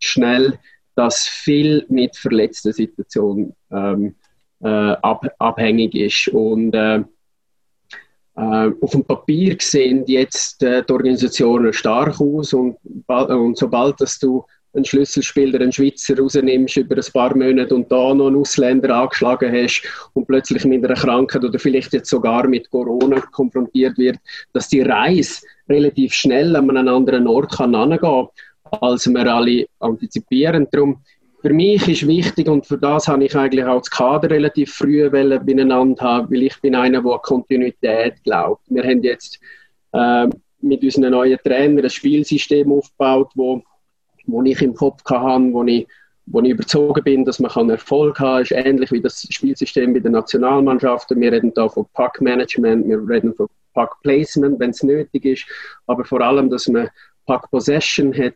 schnell, 0.00 0.58
dass 0.96 1.26
viel 1.26 1.84
mit 1.88 2.16
verletzten 2.16 2.72
Situationen 2.72 3.54
ähm, 3.70 4.14
äh, 4.62 4.68
ab, 4.68 5.26
abhängig 5.38 5.94
ist. 5.94 6.28
Und 6.28 6.74
äh, 6.74 7.04
auf 8.36 8.90
dem 8.90 9.04
Papier 9.04 9.56
sehen 9.60 10.04
jetzt 10.06 10.62
äh, 10.62 10.82
die 10.84 10.92
Organisationen 10.92 11.72
stark 11.72 12.20
aus 12.20 12.52
und, 12.52 12.76
und 13.06 13.56
sobald 13.56 14.00
dass 14.00 14.18
du 14.18 14.44
einen 14.74 14.84
Schlüsselspieler, 14.84 15.60
einen 15.60 15.70
Schweizer 15.72 16.18
rausnimmst 16.18 16.76
über 16.76 16.96
ein 16.96 17.12
paar 17.12 17.36
Monate 17.36 17.74
und 17.74 17.90
da 17.92 18.12
noch 18.12 18.26
einen 18.26 18.36
Ausländer 18.36 18.96
angeschlagen 18.96 19.52
hast 19.52 19.82
und 20.14 20.26
plötzlich 20.26 20.64
mit 20.64 20.84
einer 20.84 20.94
Krankheit 20.94 21.44
oder 21.44 21.58
vielleicht 21.58 21.92
jetzt 21.92 22.10
sogar 22.10 22.48
mit 22.48 22.68
Corona 22.70 23.20
konfrontiert 23.20 23.96
wird, 23.98 24.18
dass 24.52 24.68
die 24.68 24.80
Reise 24.80 25.46
relativ 25.68 26.12
schnell 26.12 26.56
an 26.56 26.68
einen 26.70 26.88
anderen 26.88 27.28
Ort 27.28 27.56
kann 27.56 27.72
kann, 27.72 28.26
als 28.80 29.06
wir 29.06 29.32
alle 29.32 29.66
antizipieren. 29.78 30.66
Darum 30.72 31.02
für 31.44 31.52
mich 31.52 31.86
ist 31.86 32.06
wichtig 32.06 32.48
und 32.48 32.64
für 32.64 32.78
das 32.78 33.06
habe 33.06 33.22
ich 33.22 33.36
eigentlich 33.36 33.66
auch 33.66 33.80
das 33.80 33.90
Kader 33.90 34.30
relativ 34.30 34.72
früh 34.72 35.10
beieinander 35.10 36.02
haben, 36.02 36.30
weil 36.30 36.44
ich 36.44 36.58
bin 36.62 36.74
einer, 36.74 37.02
der 37.02 37.18
Kontinuität 37.18 38.24
glaubt. 38.24 38.62
Wir 38.70 38.82
haben 38.82 39.02
jetzt 39.02 39.38
äh, 39.92 40.26
mit 40.62 40.82
unseren 40.82 41.10
neuen 41.10 41.38
Trainern 41.44 41.84
ein 41.84 41.90
Spielsystem 41.90 42.72
aufgebaut, 42.72 43.30
wo, 43.34 43.62
wo 44.24 44.42
ich 44.42 44.62
im 44.62 44.72
Kopf 44.72 45.04
hatte, 45.04 45.52
wo 45.52 45.62
ich, 45.64 45.86
wo 46.24 46.40
ich 46.40 46.48
überzogen 46.48 47.04
bin, 47.04 47.26
dass 47.26 47.38
man 47.38 47.68
Erfolg 47.68 48.18
haben 48.20 48.36
kann. 48.36 48.42
ist 48.42 48.52
ähnlich 48.52 48.90
wie 48.90 49.02
das 49.02 49.26
Spielsystem 49.28 49.92
bei 49.92 50.00
den 50.00 50.12
Nationalmannschaften. 50.12 51.20
Wir 51.20 51.30
reden 51.30 51.52
da 51.52 51.68
von 51.68 51.84
Pack-Management, 51.92 52.88
wir 52.88 53.06
reden 53.06 53.34
von 53.34 53.48
Pack-Placement, 53.74 54.58
wenn 54.58 54.70
es 54.70 54.82
nötig 54.82 55.26
ist, 55.26 55.46
aber 55.88 56.06
vor 56.06 56.22
allem, 56.22 56.48
dass 56.48 56.68
man 56.68 56.88
Pack-Possession 57.26 58.16
hat, 58.16 58.32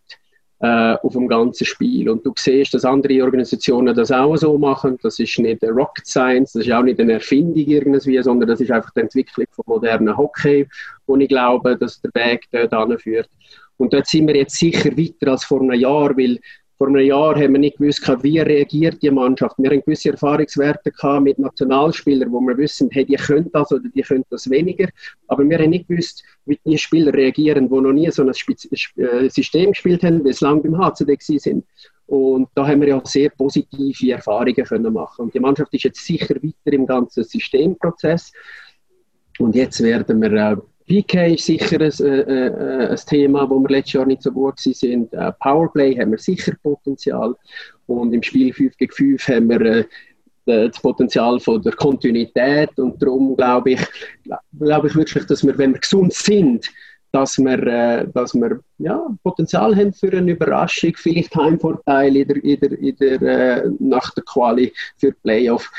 äh, 0.60 0.94
auf 1.02 1.12
dem 1.12 1.28
ganzen 1.28 1.64
Spiel. 1.64 2.08
Und 2.08 2.26
du 2.26 2.32
siehst, 2.36 2.74
dass 2.74 2.84
andere 2.84 3.22
Organisationen 3.22 3.94
das 3.94 4.10
auch 4.10 4.36
so 4.36 4.58
machen. 4.58 4.98
Das 5.02 5.18
ist 5.18 5.38
nicht 5.38 5.62
Rocket 5.62 6.06
Science, 6.06 6.52
das 6.52 6.66
ist 6.66 6.72
auch 6.72 6.82
nicht 6.82 7.00
eine 7.00 7.14
Erfindung 7.14 7.64
irgendwie, 7.64 8.20
sondern 8.22 8.48
das 8.48 8.60
ist 8.60 8.70
einfach 8.70 8.90
die 8.90 9.00
Entwicklung 9.00 9.46
von 9.52 9.64
modernen 9.66 10.16
Hockey, 10.16 10.66
wo 11.06 11.16
ich 11.16 11.28
glaube, 11.28 11.76
dass 11.76 12.00
der 12.00 12.10
Weg 12.14 12.46
dort 12.50 12.72
anführt. 12.72 13.28
Und 13.76 13.92
dort 13.92 14.08
sind 14.08 14.26
wir 14.26 14.36
jetzt 14.36 14.56
sicher 14.56 14.90
weiter 14.96 15.30
als 15.30 15.44
vor 15.44 15.60
einem 15.60 15.78
Jahr, 15.78 16.16
weil 16.16 16.40
vor 16.78 16.86
einem 16.86 17.04
Jahr 17.04 17.34
haben 17.34 17.54
wir 17.54 17.58
nicht 17.58 17.78
gewusst, 17.78 18.08
wie 18.22 18.38
reagiert 18.38 19.02
die 19.02 19.10
Mannschaft. 19.10 19.56
Wir 19.58 19.70
haben 19.70 19.80
gewisse 19.80 20.10
Erfahrungswerte 20.10 20.92
mit 21.20 21.36
Nationalspielern, 21.36 22.30
wo 22.30 22.40
wir 22.40 22.56
wissen, 22.56 22.88
hey, 22.92 23.04
die 23.04 23.16
können 23.16 23.50
das 23.52 23.72
oder 23.72 23.88
die 23.92 24.02
können 24.02 24.24
das 24.30 24.48
weniger. 24.48 24.88
Aber 25.26 25.42
wir 25.42 25.58
haben 25.58 25.70
nicht 25.70 25.88
gewusst, 25.88 26.22
wie 26.46 26.58
die 26.64 26.78
Spieler 26.78 27.12
reagieren, 27.12 27.68
die 27.68 27.80
noch 27.80 27.92
nie 27.92 28.08
so 28.12 28.22
ein 28.22 28.28
äh, 28.28 29.28
System 29.28 29.72
gespielt 29.72 30.04
haben, 30.04 30.24
wie 30.24 30.30
es 30.30 30.40
lange 30.40 30.62
beim 30.62 30.78
HCD 30.78 31.16
sind. 31.18 31.64
Und 32.06 32.48
da 32.54 32.66
haben 32.66 32.80
wir 32.80 32.88
ja 32.88 33.02
sehr 33.04 33.30
positive 33.30 34.12
Erfahrungen 34.12 34.54
können 34.54 34.92
machen. 34.92 35.24
Und 35.24 35.34
die 35.34 35.40
Mannschaft 35.40 35.74
ist 35.74 35.82
jetzt 35.82 36.06
sicher 36.06 36.36
weiter 36.36 36.72
im 36.72 36.86
ganzen 36.86 37.24
Systemprozess. 37.24 38.32
Und 39.40 39.56
jetzt 39.56 39.82
werden 39.82 40.22
wir 40.22 40.32
äh, 40.32 40.56
PK 40.88 41.34
ist 41.34 41.46
sicher 41.46 41.80
ein, 41.80 41.92
äh, 42.00 42.20
äh, 42.20 42.88
ein, 42.88 42.96
Thema, 43.06 43.48
wo 43.48 43.60
wir 43.60 43.68
letztes 43.68 43.92
Jahr 43.92 44.06
nicht 44.06 44.22
so 44.22 44.32
gut 44.32 44.58
sind. 44.58 45.12
Äh, 45.12 45.32
Powerplay 45.40 45.94
haben 45.96 46.12
wir 46.12 46.18
sicher 46.18 46.52
Potenzial. 46.62 47.34
Und 47.86 48.12
im 48.12 48.22
Spiel 48.22 48.52
5 48.52 48.76
gegen 48.76 48.92
5 48.92 49.28
haben 49.28 49.48
wir 49.50 49.60
äh, 49.60 49.84
das 50.44 50.80
Potenzial 50.80 51.38
von 51.40 51.62
der 51.62 51.74
Kontinuität. 51.74 52.78
Und 52.78 53.00
darum 53.02 53.36
glaube 53.36 53.72
ich, 53.72 53.80
glaube 54.58 54.88
ich 54.88 54.96
wirklich, 54.96 55.26
dass 55.26 55.46
wir, 55.46 55.56
wenn 55.58 55.74
wir 55.74 55.80
gesund 55.80 56.12
sind, 56.14 56.66
dass 57.12 57.38
wir, 57.38 57.66
äh, 57.66 58.06
dass 58.12 58.34
wir 58.34 58.60
ja, 58.78 59.06
Potenzial 59.22 59.74
haben 59.76 59.92
für 59.92 60.12
eine 60.12 60.32
Überraschung, 60.32 60.92
vielleicht 60.96 61.34
Heimvorteil 61.34 62.16
in 62.16 62.28
der, 62.28 62.44
in 62.44 62.60
der, 62.60 62.78
in 62.78 62.96
der, 62.96 63.22
äh, 63.22 63.70
nach 63.78 64.12
der 64.14 64.24
Quali 64.24 64.72
für 64.96 65.12
Playoff. 65.12 65.70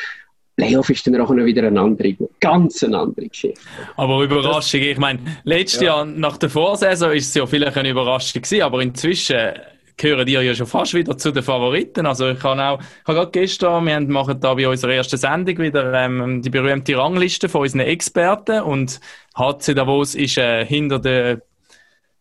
Playoff 0.60 0.90
ist 0.90 1.08
dann 1.08 1.20
auch 1.22 1.30
noch 1.30 1.46
wieder 1.46 1.66
eine 1.66 1.80
andere, 1.80 2.16
ganz 2.42 2.84
eine 2.84 2.98
andere 2.98 3.28
Geschichte. 3.28 3.62
Aber 3.96 4.22
Überraschung, 4.24 4.82
ich 4.82 4.98
meine, 4.98 5.20
letztes 5.46 5.82
ja. 5.82 5.88
Jahr 5.88 6.06
nach 6.06 6.38
der 6.38 6.50
Vorsaison 6.50 7.14
ist 7.14 7.30
es 7.30 7.36
ja 7.36 7.46
vielleicht 7.46 7.78
eine 7.78 7.90
Überraschung 7.90 8.42
gewesen, 8.42 8.64
aber 8.64 8.82
inzwischen 8.82 9.54
gehören 9.96 10.26
die 10.26 10.34
ja 10.34 10.56
schon 10.56 10.68
fast 10.68 10.94
wieder 10.94 11.18
zu 11.18 11.32
den 11.32 11.44
Favoriten. 11.44 12.06
Also 12.06 12.30
ich 12.30 12.44
habe 12.44 12.62
auch, 12.62 12.80
ich 12.80 13.08
habe 13.08 13.20
gerade 13.20 13.32
gestern, 13.32 13.86
wir 13.86 14.00
machen 14.02 14.40
da 14.42 14.54
bei 14.54 14.68
unserer 14.68 14.94
ersten 14.94 15.18
Sendung 15.18 15.58
wieder 15.60 15.94
ähm, 15.94 16.42
die 16.42 16.50
berühmte 16.50 16.98
Rangliste 16.98 17.48
von 17.48 17.62
unseren 17.62 17.82
Experten 17.82 18.62
und 18.62 19.00
HC 19.38 19.74
Davos 19.74 20.16
ist 20.16 20.38
äh, 20.38 20.66
hinter 20.66 21.00
der 21.00 21.42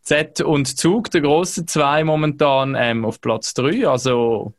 Z 0.01 0.41
und 0.41 0.77
Zug, 0.77 1.11
der 1.11 1.21
grossen 1.21 1.67
zwei 1.67 2.05
momentan 2.05 2.75
ähm, 2.77 3.03
auf 3.03 3.19
Platz 3.19 3.53
3. 3.53 3.87
Also 3.87 4.53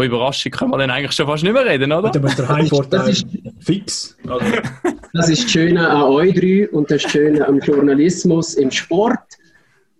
von 0.00 0.06
Überraschung 0.06 0.52
können 0.52 0.70
wir 0.70 0.78
dann 0.78 0.90
eigentlich 0.90 1.12
schon 1.12 1.26
fast 1.26 1.42
nicht 1.44 1.52
mehr 1.52 1.66
reden, 1.66 1.92
oder? 1.92 2.08
Aber 2.08 2.28
der 2.28 2.48
Heimvorteil 2.48 3.10
ist 3.10 3.26
fix. 3.60 4.16
Also. 4.26 4.46
Das 5.12 5.28
ist 5.28 5.44
das 5.44 5.50
Schöne 5.50 5.86
an 5.86 6.02
euch 6.04 6.34
drei 6.34 6.70
und 6.70 6.90
das 6.90 7.02
Schöne 7.02 7.46
am 7.46 7.58
Journalismus 7.58 8.54
im 8.54 8.70
Sport. 8.70 9.18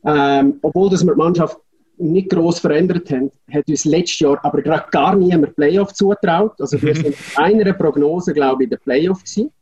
Ähm, 0.06 0.58
obwohl 0.62 0.88
das 0.88 1.04
wir 1.04 1.12
die 1.12 1.18
Mannschaft 1.18 1.58
nicht 1.98 2.30
gross 2.30 2.60
verändert 2.60 3.10
haben, 3.10 3.30
hat 3.52 3.68
uns 3.68 3.84
letztes 3.84 4.20
Jahr 4.20 4.42
aber 4.42 4.62
gerade 4.62 4.86
gar 4.90 5.14
niemand 5.14 5.54
Playoff 5.54 5.92
zutraut. 5.92 6.58
Also 6.58 6.80
wir 6.80 6.94
sind 6.94 7.14
einer 7.36 7.70
Prognose, 7.74 8.32
glaube 8.32 8.62
ich, 8.62 8.66
in 8.66 8.70
der 8.70 8.78
Playoff 8.78 9.22
gewesen. 9.22 9.52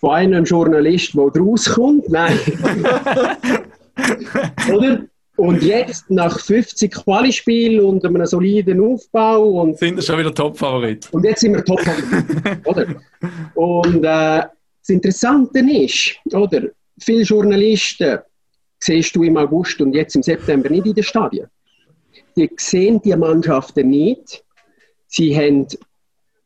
Von 0.00 0.10
einem 0.10 0.44
Journalist, 0.44 1.14
der 1.14 1.22
rauskommt. 1.22 2.08
Nein. 2.08 2.36
Oder? 4.74 5.02
Und 5.40 5.62
jetzt, 5.62 6.10
nach 6.10 6.38
50 6.38 6.92
Quali-Spielen 6.92 7.82
und 7.82 8.04
einem 8.04 8.26
soliden 8.26 8.78
Aufbau. 8.78 9.62
Und, 9.62 9.78
sind 9.78 9.96
wir 9.96 10.02
schon 10.02 10.18
wieder 10.18 10.34
Top-Favorit. 10.34 11.08
Und 11.12 11.24
jetzt 11.24 11.40
sind 11.40 11.54
wir 11.54 11.64
Top-Favorit. 11.64 12.66
oder? 12.66 12.86
Und 13.54 14.04
äh, 14.04 14.42
das 14.42 14.88
Interessante 14.88 15.60
ist, 15.60 16.16
oder? 16.34 16.64
Viele 16.98 17.22
Journalisten 17.22 18.18
siehst 18.80 19.16
du 19.16 19.22
im 19.22 19.38
August 19.38 19.80
und 19.80 19.94
jetzt 19.94 20.14
im 20.14 20.22
September 20.22 20.68
nicht 20.68 20.84
in 20.84 20.94
den 20.94 21.04
Stadien. 21.04 21.46
Die 22.36 22.50
sehen 22.58 23.00
die 23.02 23.16
Mannschaften 23.16 23.88
nicht. 23.88 24.44
Sie 25.06 25.34
haben, 25.34 25.66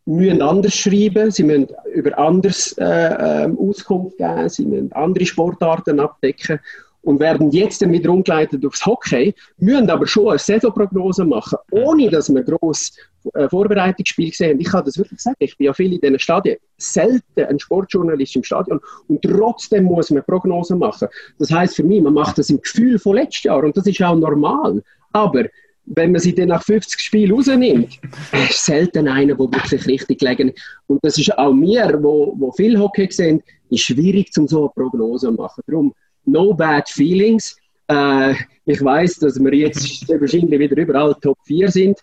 müssen 0.05 0.41
anders 0.41 0.77
schreiben, 0.77 1.33
sie 1.33 1.43
müssen 1.43 1.67
über 1.93 2.17
anders 2.17 2.73
äh, 2.79 2.85
äh, 2.85 3.53
Auskunft 3.59 4.19
geben, 4.19 4.49
sie 4.49 4.67
müssen 4.67 4.93
andere 4.93 5.27
Sportarten 5.27 5.99
abdecken 5.99 6.61
und 7.05 7.21
werden 7.21 7.51
jetzt 7.51 7.83
dann 7.83 7.93
wieder 7.93 8.11
umgeleitet 8.11 8.65
aufs 8.65 8.85
Hockey, 8.85 9.35
müssen 9.59 9.91
aber 9.91 10.07
schon 10.07 10.31
eine 10.31 10.39
Saisonprognose 10.39 11.25
machen, 11.25 11.59
ohne 11.71 12.11
dass 12.11 12.33
wir 12.33 12.43
gross 12.43 12.97
äh, 13.35 13.49
Vorbereitungsspiel 13.49 14.31
gesehen 14.31 14.61
Ich 14.61 14.69
kann 14.69 14.85
das 14.85 14.99
wirklich 14.99 15.21
sagen, 15.21 15.37
ich 15.39 15.57
bin 15.57 15.67
ja 15.67 15.73
viel 15.73 15.93
in 15.93 16.01
diesen 16.01 16.19
Stadien, 16.19 16.57
selten 16.79 17.45
ein 17.45 17.59
Sportjournalist 17.59 18.37
im 18.37 18.45
Stadion 18.45 18.81
und 19.09 19.23
trotzdem 19.23 19.85
muss 19.85 20.11
man 20.11 20.25
Prognosen 20.25 20.79
machen. 20.79 21.09
Das 21.39 21.51
heißt 21.51 21.77
für 21.77 21.85
mich, 21.85 22.03
man 22.03 22.15
macht 22.15 22.39
das 22.39 22.51
im 22.51 22.61
Gefühl 22.61 22.99
von 22.99 23.17
letztes 23.17 23.45
Jahr 23.45 23.63
und 23.63 23.77
das 23.77 23.87
ist 23.87 24.03
auch 24.03 24.17
normal, 24.17 24.83
aber 25.13 25.45
wenn 25.87 26.13
man 26.13 26.21
sie 26.21 26.35
dann 26.35 26.49
nach 26.49 26.63
50 26.65 26.99
Spielen 26.99 27.33
rausnimmt, 27.33 28.01
ist 28.49 28.65
selten 28.65 29.07
einer, 29.07 29.35
der 29.35 29.39
wirklich 29.39 29.87
richtig 29.87 30.21
gelegen 30.21 30.53
Und 30.87 31.05
das 31.05 31.19
ist 31.19 31.37
auch 31.37 31.53
mir, 31.53 31.99
wo, 32.03 32.35
wo 32.39 32.51
viel 32.53 32.79
Hockey 32.79 33.09
sehen, 33.11 33.43
ist 33.69 33.83
schwierig, 33.83 34.31
um 34.39 34.49
so 34.49 34.61
eine 34.61 34.71
Prognose 34.71 35.27
zu 35.27 35.33
machen. 35.33 35.63
Darum, 35.67 35.95
no 36.27 36.53
bad 36.53 36.89
feelings. 36.89 37.57
Äh, 37.89 38.35
ich 38.67 38.83
weiß, 38.83 39.19
dass 39.19 39.39
wir 39.39 39.55
jetzt 39.55 40.09
wahrscheinlich 40.21 40.59
wieder 40.59 40.77
überall 40.77 41.15
Top 41.21 41.39
4 41.45 41.71
sind. 41.71 41.99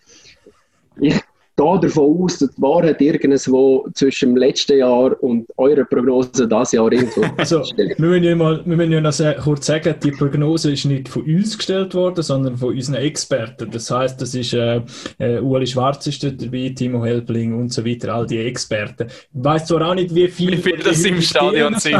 Ich, 1.00 1.20
gehe 1.56 1.80
davon 1.80 2.22
aus, 2.22 2.38
dass 2.38 2.50
die 2.54 2.62
Wahrheit 2.62 3.00
irgendwo 3.00 3.86
zwischen 3.94 4.30
dem 4.30 4.36
letzten 4.36 4.78
Jahr 4.78 5.22
und 5.22 5.46
eurer 5.56 5.84
Prognose 5.84 6.48
dieses 6.48 6.72
Jahr 6.72 6.92
irgendwo 6.92 7.22
Also, 7.36 7.62
wir 7.76 7.94
müssen 7.98 8.24
ja, 8.24 8.34
mal, 8.34 8.62
wir 8.64 8.76
müssen 8.76 8.92
ja 8.92 9.00
noch 9.00 9.12
sehr 9.12 9.34
kurz 9.34 9.66
sagen, 9.66 9.94
die 10.02 10.10
Prognose 10.12 10.72
ist 10.72 10.84
nicht 10.84 11.08
von 11.08 11.22
uns 11.22 11.56
gestellt 11.56 11.94
worden, 11.94 12.22
sondern 12.22 12.56
von 12.56 12.74
unseren 12.74 12.96
Experten. 12.96 13.70
Das 13.70 13.90
heißt, 13.90 14.20
das 14.20 14.34
ist 14.34 14.52
äh, 14.54 14.80
äh, 15.18 15.38
Uli 15.40 15.66
Schwarz 15.66 16.06
ist 16.06 16.22
dabei, 16.24 16.72
Timo 16.74 17.04
Helpling 17.04 17.58
und 17.58 17.72
so 17.72 17.84
weiter, 17.84 18.14
all 18.14 18.26
die 18.26 18.38
Experten. 18.38 19.08
Ich 19.08 19.44
weiss 19.44 19.66
zwar 19.66 19.88
auch 19.88 19.94
nicht, 19.94 20.14
wie 20.14 20.28
viele 20.28 20.56
Wie 20.56 20.62
viele 20.62 20.78
das 20.78 21.04
im 21.04 21.20
Stadion 21.20 21.78
sind. 21.78 21.96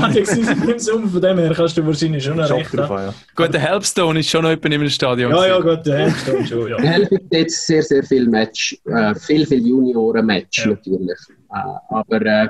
Im 0.66 0.78
Sommer, 0.78 1.08
von 1.08 1.20
dem 1.20 1.38
her 1.38 1.52
kannst 1.54 1.76
du 1.76 1.86
wahrscheinlich 1.86 2.24
schon 2.24 2.38
recht 2.38 2.76
drauf 2.76 2.90
ja. 2.90 3.14
Gut, 3.34 3.52
der 3.52 3.60
Helpstone 3.60 4.20
ist 4.20 4.30
schon 4.30 4.42
noch 4.42 4.50
jemand 4.50 4.74
im 4.74 4.88
Stadion. 4.88 5.32
Ja, 5.32 5.46
ja, 5.46 5.60
gut, 5.60 5.86
der 5.86 5.96
Helmstone 5.98 6.46
schon, 6.46 6.68
ja. 6.68 6.78
Helfen 6.78 7.18
jetzt 7.30 7.66
sehr, 7.66 7.82
sehr 7.82 8.02
viel 8.02 8.26
Match, 8.28 8.76
äh, 8.86 9.14
viel, 9.14 9.46
viel 9.52 9.66
Junioren-Match 9.66 10.66
Ja. 10.66 10.70
natürlich. 10.72 11.18
Äh, 11.50 11.94
aber 11.94 12.26
äh, 12.26 12.48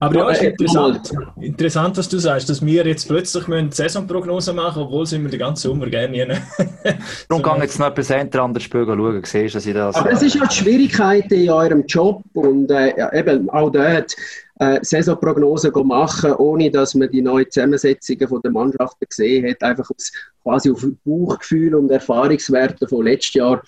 Aber 0.00 0.14
ja, 0.14 0.30
ist 0.30 0.42
Äh, 0.42 0.50
interessant. 0.50 1.12
Interessant, 1.40 1.96
was 1.96 2.08
du 2.08 2.18
sagst, 2.18 2.48
dass 2.48 2.64
wir 2.64 2.86
jetzt 2.86 3.08
plötzlich 3.08 3.48
müssen 3.48 3.72
Saisonprognose 3.72 4.52
machen, 4.52 4.82
obwohl 4.82 5.06
sind 5.06 5.24
wir 5.24 5.30
den 5.30 5.40
ganzen 5.40 5.68
Sommer 5.68 5.88
gerne 5.88 6.12
nie. 6.12 6.24
Darum 7.28 7.42
kann 7.42 7.56
ich 7.56 7.64
jetzt 7.64 7.80
noch 7.80 7.88
etwas 7.88 8.10
älter 8.10 8.42
an 8.44 8.54
das 8.54 8.62
Spiel 8.62 8.86
schauen. 8.86 9.22
Siehst 9.24 9.56
dass 9.56 9.66
ich 9.66 9.74
das... 9.74 9.96
Aber 9.96 10.12
es 10.12 10.22
ist 10.22 10.36
ja 10.36 10.46
die 10.46 10.54
Schwierigkeit 10.54 11.30
in 11.32 11.50
eurem 11.50 11.84
Job 11.86 12.22
und 12.34 12.70
äh, 12.70 12.96
ja, 12.96 13.12
eben 13.12 13.50
auch 13.50 13.70
dort 13.70 14.14
äh, 14.60 14.78
Saisonprognosen 14.82 15.72
machen, 15.86 16.32
ohne 16.34 16.70
dass 16.70 16.94
man 16.94 17.10
die 17.10 17.22
neuen 17.22 17.50
Zusammensetzungen 17.50 18.28
von 18.28 18.42
der 18.42 18.52
Mannschaften 18.52 19.04
gesehen 19.08 19.50
hat, 19.50 19.62
einfach 19.62 19.90
aus, 19.90 20.12
quasi 20.44 20.70
auf 20.70 20.84
Bauchgefühl 21.04 21.74
und 21.74 21.90
Erfahrungswerte 21.90 22.86
von 22.86 23.04
letztes 23.04 23.34
Jahr 23.34 23.62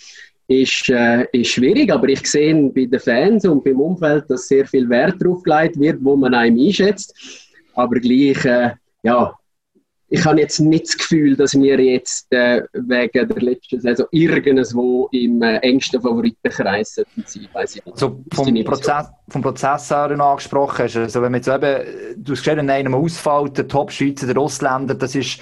ist, 0.51 0.89
äh, 0.89 1.27
ist 1.33 1.53
schwierig, 1.53 1.93
aber 1.93 2.09
ich 2.09 2.27
sehe 2.29 2.55
bei 2.71 2.85
den 2.85 2.99
Fans 2.99 3.47
und 3.47 3.63
beim 3.63 3.81
Umfeld, 3.81 4.25
dass 4.29 4.49
sehr 4.49 4.67
viel 4.67 4.89
Wert 4.89 5.23
darauf 5.23 5.45
gelegt 5.45 5.79
wird, 5.79 5.99
wo 6.03 6.17
man 6.17 6.35
einem 6.35 6.59
einschätzt, 6.59 7.15
aber 7.75 8.01
gleich, 8.01 8.45
äh, 8.45 8.73
ja, 9.05 9.33
ich 10.13 10.25
habe 10.25 10.41
jetzt 10.41 10.59
nicht 10.59 10.89
das 10.89 10.99
Gefühl, 10.99 11.37
dass 11.37 11.55
wir 11.55 11.79
jetzt 11.79 12.33
äh, 12.33 12.63
wegen 12.73 13.29
der 13.29 13.43
letzten 13.43 13.81
Saison 13.81 14.07
irgendwo 14.11 15.09
im 15.13 15.41
äh, 15.41 15.59
engsten 15.59 16.03
Favoritenkreis 16.03 16.97
sollten 16.97 17.23
sein. 17.25 17.47
Weiss 17.53 17.77
ich 17.77 17.85
nicht. 17.85 17.97
So 17.97 18.21
Ist 18.29 18.45
die 18.45 18.65
vom? 18.65 18.65
Prozess, 18.65 19.07
vom 19.29 19.43
Prozess 19.43 19.89
her, 19.89 20.11
angesprochen 20.11 20.85
hast, 20.85 20.97
also 20.97 21.23
wenn 21.23 21.31
man 21.31 21.41
jetzt 21.41 21.47
eben, 21.47 22.25
du 22.25 22.33
hast 22.33 22.43
gesehen, 22.43 22.59
in 22.59 22.71
einem 22.71 22.95
ausfällt, 22.97 23.57
der 23.57 23.69
Top-Schweizer, 23.69 24.27
der 24.27 24.39
Ausländer, 24.39 24.97
das 24.97 25.15
ist 25.15 25.39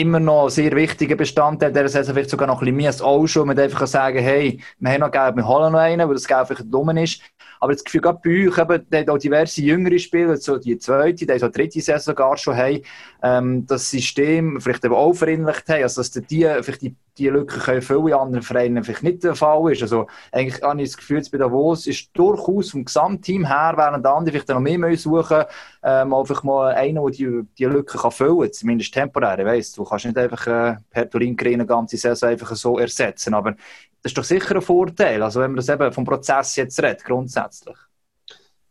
immer 0.00 0.20
noch 0.20 0.48
sehr 0.48 0.72
wichtiger 0.72 1.16
Bestandteil 1.16 1.72
der 1.72 1.88
Saison, 1.88 2.14
vielleicht 2.14 2.30
sogar 2.30 2.46
noch 2.46 2.56
ein 2.56 2.60
bisschen 2.60 2.76
mehr 2.76 2.88
als 2.88 3.02
auch 3.02 3.26
schon, 3.26 3.48
mit 3.48 3.58
einfach 3.58 3.86
sagen, 3.86 4.18
hey, 4.18 4.60
wir 4.78 4.90
haben 4.90 5.00
noch 5.00 5.10
Geld, 5.10 5.36
wir 5.36 5.46
holen 5.46 5.72
noch 5.72 5.80
einen, 5.80 6.08
weil 6.08 6.14
das 6.14 6.26
Geld 6.26 6.46
vielleicht 6.46 6.72
dumm 6.72 6.96
ist. 6.96 7.22
Aber 7.60 7.74
das 7.74 7.84
Gefühl, 7.84 8.00
gerade 8.00 8.20
bei 8.24 8.48
euch, 8.48 8.58
eben, 8.58 8.86
da 8.88 8.98
haben 8.98 9.08
auch 9.10 9.18
diverse 9.18 9.60
jüngere 9.60 9.98
Spieler, 9.98 10.36
so 10.38 10.56
die 10.56 10.78
zweite, 10.78 11.26
die 11.26 11.38
so 11.38 11.46
die 11.48 11.52
dritte 11.52 11.80
Saison 11.82 12.00
sogar 12.00 12.36
schon 12.38 12.56
haben, 12.56 12.80
ähm, 13.22 13.66
das 13.66 13.90
System 13.90 14.58
vielleicht 14.60 14.84
eben 14.84 14.94
auch 14.94 15.12
verinnerlicht 15.12 15.68
haben, 15.68 15.82
also 15.82 16.00
dass 16.00 16.10
die 16.10 16.48
vielleicht 16.62 16.80
die, 16.80 16.96
die 17.18 17.28
Lücken 17.28 17.60
können 17.60 18.08
in 18.08 18.14
anderen 18.14 18.42
Vereinen 18.42 18.82
vielleicht 18.82 19.02
nicht 19.02 19.24
der 19.24 19.34
Fall 19.34 19.72
ist. 19.72 19.82
Also 19.82 20.06
eigentlich 20.32 20.62
habe 20.62 20.80
ich 20.80 20.88
das 20.88 20.96
Gefühl, 20.96 21.22
bei 21.30 21.36
Davos 21.36 21.86
ist 21.86 22.08
durchaus 22.14 22.70
vom 22.70 22.86
Gesamtteam 22.86 23.46
her, 23.46 23.74
während 23.76 24.06
andere 24.06 24.32
vielleicht 24.32 24.48
noch 24.48 24.60
mehr 24.60 24.78
müssen 24.78 25.10
suchen 25.10 25.44
ähm, 25.82 26.14
einfach 26.14 26.42
mal 26.42 26.74
einen, 26.74 27.02
der 27.02 27.10
die, 27.10 27.42
die 27.58 27.64
Lücke 27.66 27.98
kann 27.98 28.10
füllen 28.10 28.40
kann, 28.40 28.52
zumindest 28.52 28.94
temporär. 28.94 29.44
Weiss, 29.44 29.72
du 29.72 29.84
kannst 29.84 30.06
nicht 30.06 30.16
einfach 30.16 30.46
äh, 30.46 30.76
Pertolin 30.90 31.36
eine 31.38 31.66
ganze 31.66 31.98
Saison 31.98 32.30
einfach 32.30 32.54
so 32.56 32.78
ersetzen, 32.78 33.34
aber 33.34 33.54
das 34.02 34.10
ist 34.10 34.18
doch 34.18 34.24
sicher 34.24 34.56
ein 34.56 34.62
Vorteil, 34.62 35.22
also 35.22 35.40
wenn 35.40 35.50
man 35.50 35.56
das 35.56 35.68
eben 35.68 35.92
vom 35.92 36.04
Prozess 36.04 36.56
jetzt 36.56 36.82
redet, 36.82 37.04
grundsätzlich. 37.04 37.76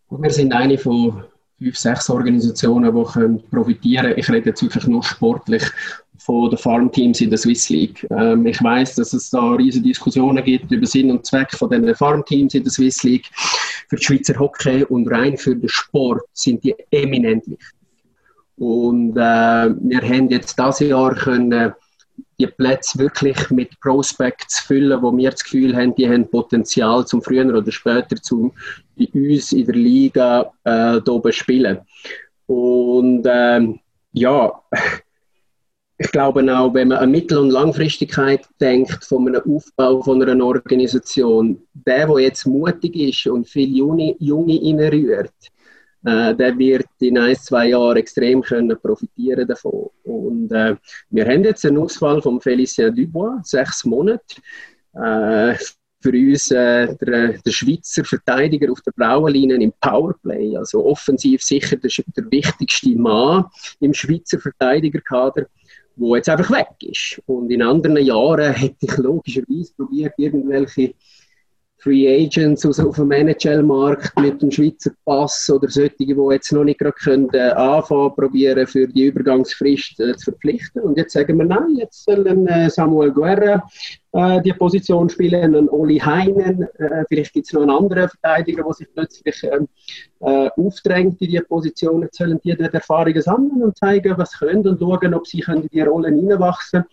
Wir 0.10 0.32
sind 0.32 0.54
eine 0.54 0.78
von 0.78 1.24
fünf, 1.60 1.78
sechs 1.78 2.10
Organisationen, 2.10 2.96
die 2.96 3.12
können 3.12 3.44
profitieren 3.50 4.08
können. 4.08 4.20
Ich 4.20 4.30
rede 4.30 4.50
jetzt 4.50 4.64
wirklich 4.64 4.88
nur 4.88 5.04
sportlich 5.04 5.64
von 6.18 6.50
den 6.50 6.58
Farmteams 6.58 7.22
in 7.22 7.30
der 7.30 7.38
Swiss 7.38 7.70
League. 7.70 8.06
Ähm, 8.10 8.46
ich 8.46 8.62
weiß, 8.62 8.96
dass 8.96 9.14
es 9.14 9.30
da 9.30 9.52
riesige 9.52 9.88
Diskussionen 9.90 10.44
gibt 10.44 10.72
über 10.72 10.86
Sinn 10.86 11.12
und 11.12 11.26
Zweck 11.26 11.52
von 11.52 11.70
den 11.70 11.94
Farmteams 11.94 12.56
in 12.56 12.64
der 12.64 12.72
Swiss 12.72 13.04
League. 13.04 13.30
Für 13.88 13.96
die 13.96 14.04
Schweizer 14.04 14.38
Hockey 14.40 14.84
und 14.84 15.08
rein 15.12 15.38
für 15.38 15.56
den 15.56 15.70
Sport 15.70 16.24
sind 16.34 16.64
die 16.64 16.76
eminent 16.92 17.48
wichtig. 17.48 17.60
Und 18.58 19.16
äh, 19.16 19.20
wir 19.20 20.02
haben 20.02 20.30
jetzt 20.30 20.60
dieses 20.60 20.80
Jahr 20.80 21.16
können 21.16 21.74
die 22.40 22.48
Plätze 22.48 22.98
wirklich 23.00 23.50
mit 23.50 23.80
Prospects 23.82 24.60
füllen, 24.60 25.02
wo 25.02 25.16
wir 25.16 25.32
das 25.32 25.44
Gefühl 25.44 25.76
haben, 25.76 25.94
die 25.96 26.10
haben 26.10 26.30
Potenzial 26.30 27.06
zum 27.06 27.22
früher 27.22 27.46
oder 27.46 27.72
später 27.72 28.16
bei 28.98 29.08
uns 29.14 29.52
in 29.52 29.66
der 29.66 29.76
Liga 29.76 30.52
äh, 30.64 31.00
oben 31.10 31.34
spielen. 31.34 31.80
Und 32.48 33.28
ähm, 33.30 33.80
ja, 34.14 34.52
ich 35.98 36.12
glaube 36.12 36.58
auch, 36.58 36.74
wenn 36.74 36.88
man 36.88 37.00
an 37.00 37.12
Mittel- 37.12 37.40
und 37.40 37.50
Langfristigkeit 37.50 38.48
denkt 38.62 39.04
von 39.04 39.28
einem 39.28 39.42
Aufbau 39.56 40.02
von 40.02 40.24
einer 40.24 40.44
Organisation, 40.44 41.62
der, 41.74 42.08
der 42.08 42.20
jetzt 42.20 42.46
mutig 42.46 42.96
ist 42.96 43.28
und 43.28 43.50
viele 43.50 43.78
Junge, 43.78 44.16
Junge 44.20 44.60
reinrührt, 44.62 45.34
äh, 46.06 46.36
der 46.36 46.58
wird 46.58 46.88
in 47.00 47.18
ein, 47.18 47.36
zwei 47.36 47.70
Jahren 47.70 47.98
extrem 47.98 48.42
können 48.42 48.80
profitieren 48.82 49.48
davon. 49.48 49.90
Und 50.04 50.52
äh, 50.52 50.76
wir 51.10 51.26
haben 51.26 51.44
jetzt 51.44 51.66
einen 51.66 51.78
Ausfall 51.78 52.22
von 52.22 52.40
Félicien 52.40 52.92
Dubois, 52.92 53.40
sechs 53.44 53.84
Monate. 53.86 54.36
Äh, 54.94 55.56
für 56.02 56.12
uns 56.12 56.50
äh, 56.52 56.96
der, 56.96 57.38
der 57.40 57.52
Schweizer 57.52 58.06
Verteidiger 58.06 58.72
auf 58.72 58.82
der 58.82 58.92
blauen 58.92 59.34
Linie 59.34 59.58
im 59.58 59.74
Powerplay, 59.82 60.56
also 60.56 60.86
offensiv 60.86 61.42
sicher 61.42 61.76
der, 61.76 61.92
der 62.16 62.32
wichtigste 62.32 62.96
Mann 62.96 63.46
im 63.82 63.94
Schweizer 63.94 64.40
Verteidigerkader, 64.40 65.48
wo 65.98 66.16
jetzt 66.16 66.30
einfach 66.30 66.50
weg 66.52 66.70
ist. 66.80 67.22
Und 67.26 67.52
in 67.52 67.62
anderen 67.62 67.98
Jahren 67.98 68.54
hätte 68.54 68.78
ich 68.80 68.98
logischerweise 68.98 69.74
probiert, 69.76 70.14
irgendwelche 70.18 70.94
Free 71.82 72.26
Agents 72.26 72.66
aus, 72.66 72.80
auf 72.80 72.98
dem 72.98 73.12
NHL-Markt 73.12 74.20
mit 74.20 74.42
dem 74.42 74.52
Schweizer 74.52 74.92
Pass 75.06 75.50
oder 75.50 75.70
solche, 75.70 75.96
die 75.98 76.16
jetzt 76.32 76.52
noch 76.52 76.66
nicht 76.66 76.80
gerade 76.80 76.94
können, 76.94 77.30
äh, 77.34 77.52
anfangen, 77.52 78.14
probieren 78.16 78.68
für 78.68 78.86
die 78.86 79.06
Übergangsfrist 79.06 80.00
äh, 80.02 80.16
zu 80.18 80.32
verpflichten. 80.32 80.82
Und 80.82 80.98
jetzt 80.98 81.14
sagen 81.14 81.38
wir, 81.38 81.46
nein, 81.46 81.78
jetzt 81.78 82.04
sollen 82.04 82.48
äh, 82.48 82.70
Samuel 82.70 83.12
Guerra 83.12 83.64
äh, 84.12 84.42
die 84.42 84.52
Position 84.52 85.08
spielen, 85.08 85.56
einen 85.56 85.70
Oli 85.70 86.00
Heinen, 86.00 86.64
äh, 86.80 87.06
vielleicht 87.08 87.34
gibt 87.34 87.48
es 87.48 87.54
noch 87.54 87.62
einen 87.62 87.72
anderen 87.72 88.10
Verteidiger, 88.10 88.64
der 88.64 88.74
sich 88.74 88.88
plötzlich 88.94 89.44
ähm, 89.44 89.68
äh, 90.20 90.50
aufdrängt 90.58 91.22
in 91.22 91.30
die 91.30 91.40
Position. 91.40 92.02
Jetzt 92.02 92.18
sollen 92.18 92.40
die 92.44 92.56
dort 92.56 92.74
Erfahrungen 92.74 93.22
sammeln 93.22 93.64
und 93.64 93.78
zeigen, 93.78 94.18
was 94.18 94.38
können 94.38 94.68
und 94.68 94.80
schauen, 94.80 95.14
ob 95.14 95.28
sie 95.28 95.40
können 95.40 95.64
in 95.64 95.70
die 95.70 95.82
Rollen 95.82 96.16
hineinwachsen 96.16 96.84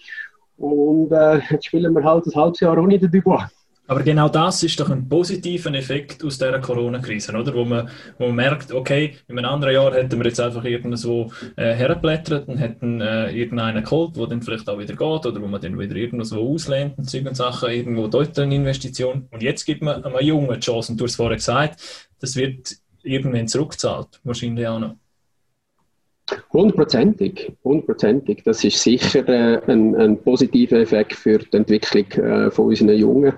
Und 0.58 1.10
äh, 1.10 1.40
jetzt 1.50 1.66
spielen 1.66 1.92
wir 1.92 2.04
halt 2.04 2.26
ein 2.26 2.34
halbes 2.34 2.60
Jahr 2.60 2.78
ohne 2.78 2.98
den 2.98 3.10
Dubois. 3.10 3.48
Aber 3.88 4.02
genau 4.02 4.28
das 4.28 4.62
ist 4.62 4.78
doch 4.80 4.90
ein 4.90 5.08
positiver 5.08 5.72
Effekt 5.74 6.24
aus 6.24 6.38
dieser 6.38 6.58
Corona-Krise, 6.58 7.32
oder? 7.32 7.54
Wo 7.54 7.64
man, 7.64 7.88
wo 8.18 8.26
man 8.26 8.36
merkt, 8.36 8.72
okay, 8.72 9.16
in 9.28 9.38
einem 9.38 9.50
anderen 9.50 9.74
Jahr 9.74 9.94
hätten 9.94 10.18
wir 10.18 10.26
jetzt 10.26 10.40
einfach 10.40 10.64
irgendwo 10.64 11.30
äh, 11.56 11.74
hergeblättert 11.74 12.48
und 12.48 12.58
hätten 12.58 13.00
äh, 13.00 13.30
irgendeinen 13.30 13.84
geholt, 13.84 14.16
der 14.16 14.26
dann 14.26 14.42
vielleicht 14.42 14.68
auch 14.68 14.78
wieder 14.78 14.94
geht 14.94 15.26
oder 15.26 15.40
wo 15.40 15.46
man 15.46 15.60
dann 15.60 15.78
wieder 15.78 15.94
irgendwo 15.94 16.54
auslehnt 16.54 16.98
und 16.98 17.14
und 17.14 17.36
Sachen, 17.36 17.70
irgendwo 17.70 18.08
dort 18.08 18.38
eine 18.38 18.54
Investition. 18.54 19.28
Und 19.30 19.42
jetzt 19.42 19.64
gibt 19.64 19.82
man 19.82 20.04
einem 20.04 20.20
Jungen 20.20 20.54
die 20.54 20.60
Chance. 20.60 20.92
Und 20.92 21.00
du 21.00 21.04
hast 21.04 21.12
es 21.12 21.16
vorher 21.16 21.36
gesagt, 21.36 21.80
das 22.20 22.36
wird 22.36 22.76
irgendwann 23.02 23.48
zurückgezahlt, 23.48 24.20
wahrscheinlich 24.24 24.66
auch 24.66 24.78
noch. 24.78 24.96
Hundertprozentig, 26.52 27.52
hundertprozentig. 27.62 28.42
Das 28.44 28.64
ist 28.64 28.82
sicher 28.82 29.28
äh, 29.28 29.60
ein, 29.70 29.94
ein, 29.94 30.22
positiver 30.22 30.78
Effekt 30.78 31.14
für 31.14 31.38
die 31.38 31.56
Entwicklung 31.56 32.10
äh, 32.12 32.50
von 32.50 32.66
unseren 32.66 32.96
Jungen. 32.96 33.32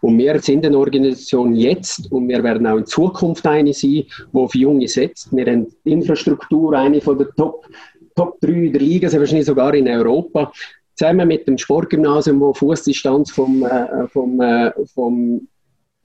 Und 0.00 0.18
wir 0.18 0.38
sind 0.40 0.64
eine 0.64 0.78
Organisation 0.78 1.54
jetzt 1.56 2.12
und 2.12 2.28
wir 2.28 2.42
werden 2.44 2.66
auch 2.68 2.76
in 2.76 2.86
Zukunft 2.86 3.44
eine 3.46 3.72
sein, 3.72 3.90
die 3.90 4.06
auf 4.32 4.54
Junge 4.54 4.86
setzt. 4.86 5.34
Wir 5.34 5.46
haben 5.46 5.66
die 5.84 5.92
Infrastruktur, 5.92 6.74
eine 6.74 7.00
von 7.00 7.18
der 7.18 7.28
Top, 7.34 7.66
Top 8.14 8.40
3 8.40 8.68
der 8.68 8.82
Liga, 8.82 9.08
sehr 9.08 9.18
wahrscheinlich 9.18 9.46
sogar 9.46 9.74
in 9.74 9.88
Europa. 9.88 10.52
Zusammen 10.94 11.26
mit 11.26 11.48
dem 11.48 11.58
Sportgymnasium, 11.58 12.40
wo 12.40 12.52
Fußdistanz 12.52 13.32
vom, 13.32 13.64
äh, 13.64 14.06
vom, 14.08 14.40
äh, 14.40 14.70
vom 14.94 15.48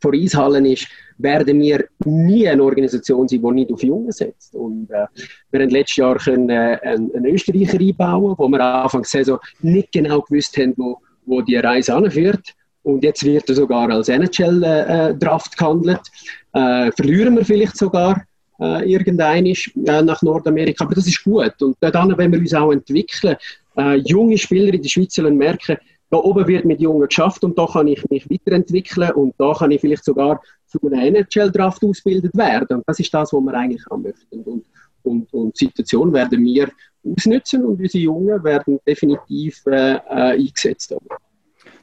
vor 0.04 0.14
Eishallen 0.14 0.66
ist, 0.66 0.88
werden 1.18 1.60
wir 1.60 1.86
nie 2.06 2.48
eine 2.48 2.64
Organisation 2.64 3.28
sein, 3.28 3.42
die 3.42 3.52
nicht 3.52 3.72
auf 3.72 3.84
Jungen 3.84 4.12
setzt. 4.12 4.56
Und 4.56 4.90
äh, 4.92 5.06
wir 5.52 5.62
haben 5.62 5.70
letztes 5.70 5.98
Jahr 5.98 6.18
können, 6.18 6.50
äh, 6.50 6.80
einen, 6.84 7.26
Österreicher 7.26 7.80
einbauen, 7.80 8.36
wo 8.38 8.48
wir 8.48 8.62
Anfang 8.62 9.02
der 9.02 9.10
Saison 9.10 9.40
nicht 9.62 9.92
genau 9.92 10.22
gewusst 10.22 10.58
haben, 10.58 10.74
wo, 10.78 10.98
wo 11.26 11.42
die 11.42 11.58
Reise 11.58 11.96
anführt. 11.96 12.54
Und 12.84 13.04
jetzt 13.04 13.24
wird 13.24 13.48
er 13.48 13.56
sogar 13.56 13.90
als 13.90 14.10
NHL-Draft 14.10 15.54
äh, 15.54 15.58
gehandelt. 15.58 16.02
Äh, 16.54 16.92
verlieren 16.92 17.36
wir 17.38 17.46
vielleicht 17.46 17.78
sogar 17.78 18.24
äh, 18.60 18.92
irgendein 18.92 19.46
ist, 19.46 19.72
äh, 19.86 20.02
nach 20.02 20.22
Nordamerika. 20.22 20.84
Aber 20.84 20.96
das 20.96 21.08
ist 21.08 21.24
gut. 21.24 21.62
Und 21.62 21.78
dann, 21.80 22.18
wenn 22.18 22.32
wir 22.32 22.40
uns 22.40 22.54
auch 22.54 22.72
entwickeln, 22.72 23.38
äh, 23.78 23.96
junge 23.96 24.38
Spieler 24.38 24.74
in 24.74 24.82
der 24.82 24.90
Schweiz 24.90 25.16
sollen 25.16 25.38
merken, 25.38 25.78
da 26.14 26.20
oben 26.20 26.48
wird 26.48 26.64
mit 26.64 26.80
Jungen 26.80 27.08
geschafft 27.08 27.44
und 27.44 27.58
da 27.58 27.66
kann 27.66 27.88
ich 27.88 28.08
mich 28.12 28.30
weiterentwickeln 28.30 29.12
und 29.14 29.34
da 29.40 29.52
kann 29.54 29.72
ich 29.72 29.82
vielleicht 29.82 30.06
sogar 30.06 30.40
zu 30.68 30.80
einer 30.84 31.02
NHL-Draft 31.02 31.84
ausgebildet 31.84 32.38
werden. 32.38 32.78
Und 32.78 32.84
das 32.86 33.00
ist 33.00 33.12
das, 33.12 33.34
was 33.34 33.42
wir 33.42 33.54
eigentlich 33.56 33.84
haben 33.90 34.04
möchten. 34.04 34.44
Und, 34.44 34.66
und, 35.02 35.34
und 35.34 35.60
die 35.60 35.66
Situation 35.66 36.14
werden 36.14 36.46
wir 36.46 36.70
ausnutzen 37.04 37.66
und 37.66 37.80
unsere 37.80 38.04
Jungen 38.04 38.44
werden 38.44 38.80
definitiv 38.86 39.66
äh, 39.66 39.96
äh, 39.96 40.00
eingesetzt. 40.38 40.92
Haben. 40.92 41.08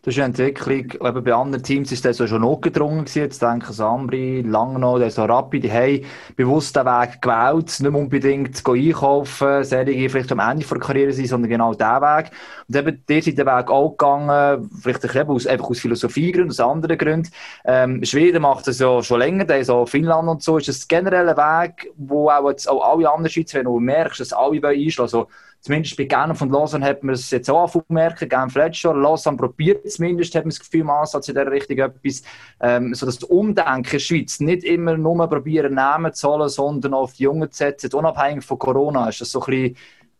Das 0.03 0.15
ist 0.15 0.19
eine 0.19 0.29
Entwicklung, 0.29 1.07
eben 1.07 1.25
bei 1.25 1.35
anderen 1.35 1.63
Teams 1.63 1.93
ist 1.93 2.07
das 2.07 2.17
so 2.17 2.27
schon 2.27 2.41
notgedrungen 2.41 3.05
gewesen. 3.05 3.19
Jetzt 3.19 3.43
denke 3.43 3.67
ich 3.71 3.81
Ambri, 3.81 4.41
Langnau, 4.41 4.99
der 4.99 5.11
so 5.11 5.27
Rapid, 5.27 5.65
die 5.65 5.71
haben 5.71 6.07
bewusst 6.37 6.75
den 6.75 6.87
Weg 6.87 7.21
gewählt, 7.21 7.79
nicht 7.81 7.95
unbedingt 7.95 8.67
einkaufen, 8.67 9.63
Serie 9.63 10.09
vielleicht 10.09 10.33
am 10.33 10.39
Ende 10.39 10.65
der 10.65 10.79
Karriere 10.79 11.13
sein, 11.13 11.27
sondern 11.27 11.51
genau 11.51 11.75
diesen 11.75 12.01
Weg. 12.01 12.31
Und 12.67 12.77
eben, 12.77 13.05
der 13.11 13.21
sind 13.23 13.37
den 13.37 13.47
Weg 13.47 13.71
auch 13.71 13.91
gegangen, 13.91 14.71
vielleicht 14.81 15.05
eben 15.05 15.31
aus, 15.31 15.47
einfach 15.47 15.69
aus 15.69 15.81
Philosophiegründen, 15.81 16.51
aus 16.51 16.61
anderen 16.61 16.97
Gründen. 16.97 17.29
Ähm, 17.67 18.03
Schweden 18.03 18.41
macht 18.41 18.69
das 18.69 18.79
ja 18.79 19.03
schon 19.03 19.19
länger, 19.19 19.45
der 19.45 19.63
so 19.67 19.85
Finnland 19.85 20.31
und 20.31 20.43
so. 20.43 20.57
Ist 20.57 20.69
das 20.69 20.89
generell 20.89 21.29
ein 21.29 21.37
Weg, 21.37 21.93
wo 21.99 22.31
auch 22.31 22.49
jetzt 22.49 22.71
auch 22.71 22.91
alle 22.91 23.11
anderen 23.11 23.31
Schweizer, 23.31 23.59
wenn 23.59 23.67
du 23.67 23.79
merkst, 23.79 24.21
dass 24.21 24.33
alle 24.33 24.67
einschlagen, 24.67 25.03
also 25.03 25.29
zumindest 25.61 25.97
bei 25.97 26.05
Genf 26.05 26.39
von 26.39 26.51
Lausanne 26.51 26.85
hat 26.85 27.03
man 27.03 27.15
es 27.15 27.31
jetzt 27.31 27.51
auch 27.51 27.73
gemerkt, 27.87 28.29
Genf 28.29 28.55
letztes 28.55 28.83
Jahr, 28.83 28.97
Lausanne 28.97 29.37
probiert 29.37 29.91
zumindest, 29.91 30.35
hat 30.35 30.45
man 30.45 30.51
das 30.51 30.61
Gefühl, 30.61 30.81
im 30.81 30.91
Ansatz 30.91 31.29
in 31.29 31.35
der 31.35 31.51
Richtung 31.51 31.79
etwas, 31.79 32.23
ähm, 32.61 32.95
so 32.95 33.07
das 33.07 33.23
Umdenken 33.25 33.85
in 33.85 33.91
der 33.91 33.99
Schweiz. 33.99 34.41
Nicht 34.41 34.65
immer 34.65 34.97
nur 34.97 35.29
probieren, 35.29 35.75
Namen 35.75 36.13
zu 36.13 36.29
holen, 36.29 36.49
sondern 36.49 36.95
auf 36.95 37.15
die 37.15 37.25
Jungen 37.25 37.51
zu 37.51 37.59
setzen, 37.59 37.93
unabhängig 37.93 38.45
von 38.45 38.59
Corona. 38.59 39.09
Ist 39.09 39.21
das 39.21 39.31
so 39.31 39.41
ein 39.43 39.47
bisschen, 39.47 39.77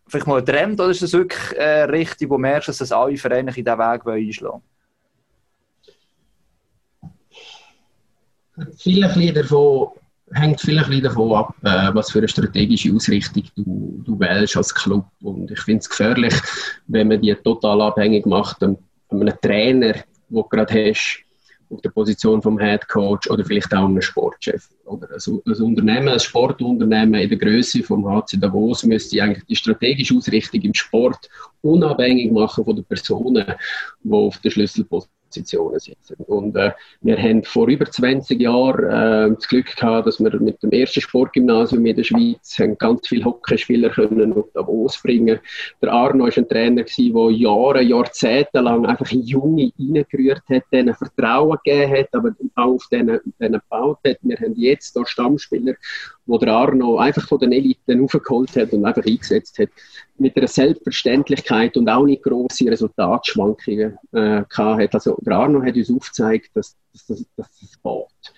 vielleicht 0.07 0.27
mal 0.27 0.39
ein 0.39 0.45
Trend 0.45 0.79
oder 0.79 0.91
ist 0.91 1.01
das 1.01 1.13
wirklich 1.13 1.57
äh, 1.57 1.83
richtig, 1.83 2.29
wo 2.29 2.35
du 2.35 2.41
merkst, 2.41 2.69
dass 2.69 2.77
das 2.77 2.91
alle 2.91 3.17
Vereine 3.17 3.49
in 3.49 3.63
diesen 3.63 3.79
Weg 3.79 4.07
einschlagen 4.07 4.61
Viele 8.77 9.33
davon 9.33 9.89
hängt 10.33 10.61
vielleicht 10.61 11.05
davon 11.05 11.33
ab, 11.33 11.55
äh, 11.63 11.93
was 11.93 12.11
für 12.11 12.19
eine 12.19 12.27
strategische 12.27 12.93
Ausrichtung 12.93 13.43
du, 13.55 14.01
du 14.05 14.19
wählst 14.19 14.57
als 14.57 14.73
Club. 14.73 15.05
Und 15.21 15.51
ich 15.51 15.59
finde 15.61 15.79
es 15.79 15.89
gefährlich, 15.89 16.33
wenn 16.87 17.07
man 17.07 17.21
die 17.21 17.35
total 17.35 17.81
abhängig 17.81 18.25
macht 18.25 18.59
von 18.59 18.77
einem 19.11 19.33
Trainer, 19.41 19.93
den 19.93 20.03
du 20.29 20.43
gerade 20.43 20.89
hast, 20.89 21.23
auf 21.69 21.81
der 21.81 21.89
Position 21.89 22.41
vom 22.41 22.59
Head 22.59 22.87
Coach 22.89 23.29
oder 23.29 23.45
vielleicht 23.45 23.73
auch 23.73 23.85
einem 23.85 24.01
Sportchef. 24.01 24.69
Oder 24.85 25.07
ein, 25.09 25.61
Unternehmen, 25.61 26.09
ein 26.09 26.19
Sportunternehmen 26.19 27.21
in 27.21 27.29
der 27.29 27.37
Größe 27.37 27.81
vom 27.81 28.05
HC 28.05 28.37
Davos 28.37 28.83
müsste 28.83 29.23
eigentlich 29.23 29.45
die 29.45 29.55
strategische 29.55 30.15
Ausrichtung 30.15 30.61
im 30.61 30.73
Sport 30.73 31.29
unabhängig 31.61 32.31
machen 32.31 32.65
von 32.65 32.75
den 32.75 32.85
Personen, 32.85 33.45
die 34.03 34.11
auf 34.13 34.37
der 34.39 34.49
Schlüsselposition 34.49 35.20
Positionen 35.31 35.79
sitzen. 35.79 36.15
Und 36.27 36.55
äh, 36.55 36.71
wir 37.01 37.17
haben 37.17 37.43
vor 37.43 37.67
über 37.67 37.85
20 37.85 38.39
Jahren 38.39 39.31
äh, 39.31 39.35
das 39.35 39.47
Glück 39.47 39.75
gehabt, 39.75 40.07
dass 40.07 40.19
wir 40.19 40.39
mit 40.39 40.61
dem 40.61 40.71
ersten 40.71 41.01
Sportgymnasium 41.01 41.85
in 41.85 41.95
der 41.95 42.03
Schweiz 42.03 42.61
ganz 42.77 43.07
viele 43.07 43.25
Hockeyspieler 43.25 43.89
können 43.89 44.33
auf 44.33 44.49
Davos 44.53 45.01
bringen. 45.01 45.39
Der 45.81 45.91
Arno 45.91 46.25
war 46.25 46.37
ein 46.37 46.47
Trainer 46.47 46.83
der 46.83 47.31
Jahre, 47.31 47.81
Jahrzehnte 47.81 48.59
lang 48.59 48.85
einfach 48.85 49.09
Junge 49.09 49.71
reingerührt 49.79 50.43
hat, 50.49 50.63
denen 50.71 50.95
Vertrauen 50.95 51.57
gegeben 51.63 51.97
hat, 51.97 52.07
aber 52.13 52.31
auch 52.55 52.75
auf 52.75 52.87
denen, 52.91 53.19
denen 53.39 53.61
gebaut 53.61 53.99
hat. 54.05 54.17
Wir 54.21 54.37
haben 54.37 54.55
jetzt 54.55 54.93
hier 54.93 55.05
Stammspieler, 55.05 55.75
wo 56.31 56.37
der 56.37 56.53
Arno 56.53 56.97
einfach 56.97 57.27
von 57.27 57.39
den 57.39 57.51
Eliten 57.51 58.03
aufgeholt 58.03 58.55
hat 58.55 58.71
und 58.71 58.85
einfach 58.85 59.05
eingesetzt 59.05 59.59
hat 59.59 59.67
mit 60.17 60.37
einer 60.37 60.47
Selbstverständlichkeit 60.47 61.75
und 61.75 61.89
auch 61.89 62.05
nicht 62.05 62.23
große 62.23 62.71
Resultatschwankungen 62.71 63.97
äh, 64.13 64.43
hat. 64.49 64.93
Also 64.93 65.17
der 65.21 65.35
Arno 65.35 65.61
hat 65.61 65.75
uns 65.75 65.91
aufgezeigt, 65.91 66.51
dass, 66.53 66.77
dass, 66.93 67.05
dass, 67.07 67.25
dass 67.35 67.59
das 67.59 67.83
geht. 67.83 68.33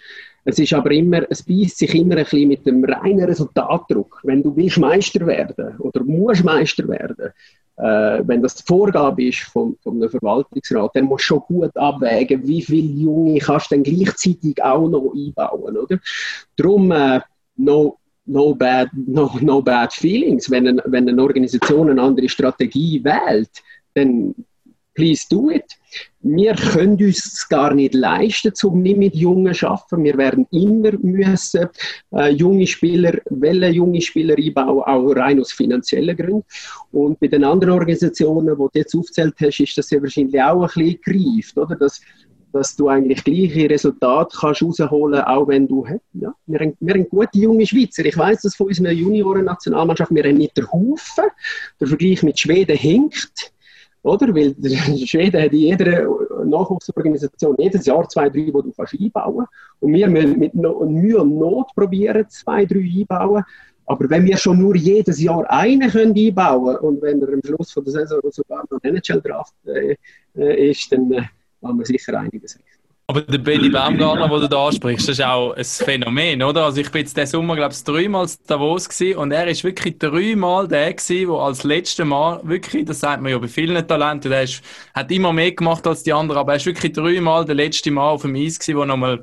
Es 0.45 0.59
ist 0.59 0.73
aber 0.73 0.91
immer, 0.91 1.21
es 1.29 1.43
beißt 1.43 1.77
sich 1.77 1.93
immer 1.93 2.17
ein 2.17 2.23
bisschen 2.23 2.47
mit 2.47 2.65
dem 2.65 2.83
reinen 2.83 3.23
Resultatdruck. 3.25 4.21
Wenn 4.23 4.41
du 4.41 4.55
willst 4.55 4.79
Meister 4.79 5.25
werden 5.25 5.77
oder 5.77 6.03
musst 6.03 6.43
Meister 6.43 6.87
werden, 6.87 7.31
äh, 7.77 8.21
wenn 8.27 8.41
das 8.41 8.55
die 8.55 8.63
Vorgabe 8.65 9.27
ist 9.27 9.39
vom, 9.39 9.77
vom 9.81 10.01
Verwaltungsrat, 10.09 10.91
dann 10.95 11.05
musst 11.05 11.25
du 11.25 11.35
schon 11.35 11.39
gut 11.41 11.77
abwägen, 11.77 12.45
wie 12.47 12.61
viele 12.61 12.87
Junge 12.87 13.39
kannst 13.39 13.71
du 13.71 13.75
dann 13.75 13.83
gleichzeitig 13.83 14.61
auch 14.63 14.89
noch 14.89 15.13
einbauen, 15.15 15.77
oder? 15.77 15.99
Darum, 16.55 16.91
äh, 16.91 17.21
no, 17.55 17.99
no 18.25 18.53
bad, 18.53 18.89
no, 18.93 19.31
no 19.41 19.61
bad 19.61 19.93
feelings. 19.93 20.49
Wenn, 20.49 20.67
ein, 20.67 20.81
wenn 20.85 21.09
eine 21.09 21.21
Organisation 21.21 21.89
eine 21.89 22.01
andere 22.01 22.29
Strategie 22.29 23.03
wählt, 23.03 23.49
dann 23.93 24.33
please 24.93 25.25
do 25.29 25.49
it. 25.49 25.65
Wir 26.21 26.55
können 26.55 27.01
uns 27.03 27.47
gar 27.49 27.73
nicht 27.73 27.93
leisten, 27.93 28.53
um 28.63 28.81
nicht 28.81 28.97
mit 28.97 29.15
Jungen 29.15 29.53
zu 29.53 29.67
arbeiten. 29.67 30.03
Wir 30.03 30.17
werden 30.17 30.47
immer 30.51 30.91
müssen 31.01 31.69
äh, 32.11 32.29
junge 32.29 32.67
Spieler, 32.67 33.19
welche 33.29 33.67
junge 33.67 34.01
Spieler 34.01 34.35
einbauen, 34.37 34.83
auch 34.83 35.15
rein 35.15 35.39
aus 35.39 35.51
finanziellen 35.51 36.15
Gründen. 36.15 36.45
Und 36.91 37.19
bei 37.19 37.27
den 37.27 37.43
anderen 37.43 37.73
Organisationen, 37.73 38.55
die 38.55 38.55
du 38.55 38.69
jetzt 38.73 38.95
aufgezählt 38.95 39.35
hast, 39.41 39.59
ist 39.59 39.77
das 39.77 39.89
ja 39.89 40.01
wahrscheinlich 40.01 40.41
auch 40.41 40.61
ein 40.61 40.67
bisschen 40.67 40.99
greift, 41.01 41.57
oder? 41.57 41.75
Dass 41.75 42.01
dass 42.53 42.75
du 42.75 42.87
eigentlich 42.87 43.23
gleiche 43.23 43.69
Resultate 43.69 44.37
kannst 44.39 44.61
rausholen 44.61 45.19
kannst, 45.19 45.27
auch 45.27 45.47
wenn 45.47 45.67
du, 45.67 45.85
ja, 46.13 46.33
wir 46.45 46.59
haben, 46.59 46.77
wir 46.79 46.93
haben 46.93 47.09
gute 47.09 47.39
junge 47.39 47.65
Schweizer. 47.65 48.05
Ich 48.05 48.17
weiß 48.17 48.43
das 48.43 48.55
von 48.55 48.67
unserer 48.67 48.91
Junioren-Nationalmannschaft, 48.91 50.13
wir 50.13 50.23
haben 50.23 50.37
nicht 50.37 50.55
den 50.55 50.71
Haufen. 50.71 51.25
Der 51.79 51.87
Vergleich 51.87 52.21
mit 52.21 52.39
Schweden 52.39 52.77
hinkt, 52.77 53.51
oder? 54.03 54.27
Weil 54.35 54.55
Schweden 55.07 55.41
hat 55.41 55.51
in 55.51 55.59
jeder 55.59 56.07
Nachwuchsorganisation 56.45 57.55
jedes 57.57 57.85
Jahr 57.87 58.07
zwei, 58.07 58.29
drei, 58.29 58.45
die 58.45 58.51
du 58.51 58.71
kannst 58.77 58.95
einbauen 58.99 59.47
Und 59.79 59.93
wir 59.93 60.07
müssen 60.07 60.37
mit 60.39 60.53
Mühe 60.53 61.17
und 61.19 61.37
Not 61.37 61.73
probieren, 61.75 62.25
zwei, 62.29 62.65
drei 62.65 62.79
einbauen. 62.79 63.43
Aber 63.85 64.09
wenn 64.09 64.25
wir 64.25 64.37
schon 64.37 64.59
nur 64.59 64.75
jedes 64.75 65.19
Jahr 65.19 65.49
einen 65.49 65.89
können 65.89 66.15
einbauen 66.15 66.77
und 66.77 67.01
wenn 67.01 67.21
er 67.21 67.33
am 67.33 67.41
Schluss 67.43 67.71
von 67.71 67.83
der 67.83 67.93
Saison 67.93 68.21
sogar 68.29 68.63
noch 68.69 68.79
NHL-Draft 68.81 69.53
äh, 69.65 69.97
äh, 70.37 70.69
ist, 70.69 70.91
dann 70.91 71.27
haben 71.63 71.79
wir 71.79 71.85
sicher 71.85 72.19
einiges 72.19 72.55
richtig. 72.55 72.83
Aber 73.05 73.21
der 73.21 73.37
Benny 73.37 73.69
Baumgartner, 73.69 74.29
den 74.29 74.41
du 74.41 74.47
da 74.47 74.67
ansprichst, 74.67 75.09
ist 75.09 75.21
auch 75.21 75.53
ein 75.53 75.63
Phänomen, 75.65 76.41
oder? 76.41 76.63
Also 76.63 76.79
ich 76.79 76.89
bin 76.89 77.01
jetzt 77.01 77.17
diesen 77.17 77.27
Sommer, 77.27 77.57
glaube 77.57 77.73
ich, 77.73 77.83
dreimal 77.83 78.25
in 78.25 78.31
Davos 78.47 78.87
gewesen 78.87 79.17
und 79.17 79.31
er 79.33 79.45
ist 79.47 79.65
wirklich 79.65 79.99
dreimal 79.99 80.69
der 80.69 80.93
gewesen, 80.93 81.27
der 81.27 81.37
als 81.37 81.63
letztes 81.63 82.05
Mal 82.05 82.39
wirklich, 82.43 82.85
das 82.85 83.01
sagt 83.01 83.21
man 83.21 83.33
ja 83.33 83.37
bei 83.37 83.49
vielen 83.49 83.85
Talenten, 83.85 84.31
der 84.31 84.43
ist, 84.43 84.63
hat 84.93 85.11
immer 85.11 85.33
mehr 85.33 85.51
gemacht 85.51 85.85
als 85.85 86.03
die 86.03 86.13
anderen, 86.13 86.39
aber 86.39 86.53
er 86.53 86.57
ist 86.57 86.65
wirklich 86.65 86.93
dreimal 86.93 87.43
der 87.43 87.55
letzte 87.55 87.91
Mal 87.91 88.09
auf 88.09 88.21
dem 88.21 88.35
Eis 88.35 88.57
gewesen, 88.57 88.77
wo 88.77 88.85
nochmal 88.85 89.21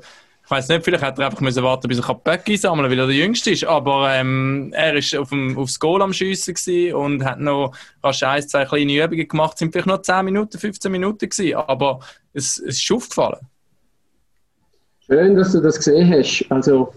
ich 0.51 0.57
weiß 0.57 0.67
nicht, 0.67 0.83
vielleicht 0.83 1.05
hätte 1.05 1.21
er 1.21 1.27
einfach 1.27 1.39
müssen 1.39 1.63
warten, 1.63 1.87
bis 1.87 1.99
er 1.99 2.13
Böcke 2.13 2.57
sammeln 2.57 2.83
kann, 2.83 2.91
weil 2.91 2.99
er 2.99 3.07
der 3.07 3.15
Jüngste 3.15 3.51
ist. 3.51 3.63
Aber 3.63 4.13
ähm, 4.13 4.73
er 4.75 4.95
ist 4.95 5.15
auf 5.15 5.31
aufs 5.55 5.79
Goal 5.79 6.01
am 6.01 6.11
Schiessen 6.11 6.93
und 6.93 7.23
hat 7.23 7.39
noch 7.39 7.73
rasch 8.03 8.21
ein, 8.23 8.45
zwei 8.45 8.65
kleine 8.65 9.01
Übungen 9.01 9.29
gemacht. 9.29 9.53
Es 9.53 9.59
sind 9.59 9.71
vielleicht 9.71 9.87
noch 9.87 10.01
10 10.01 10.25
Minuten, 10.25 10.57
15 10.57 10.91
Minuten 10.91 11.29
gewesen, 11.29 11.55
aber 11.55 12.01
es, 12.33 12.57
es 12.57 12.81
ist 12.81 12.91
aufgefallen. 12.91 13.39
Schön, 15.05 15.37
dass 15.37 15.53
du 15.53 15.61
das 15.61 15.77
gesehen 15.77 16.11
hast. 16.11 16.45
Also, 16.49 16.91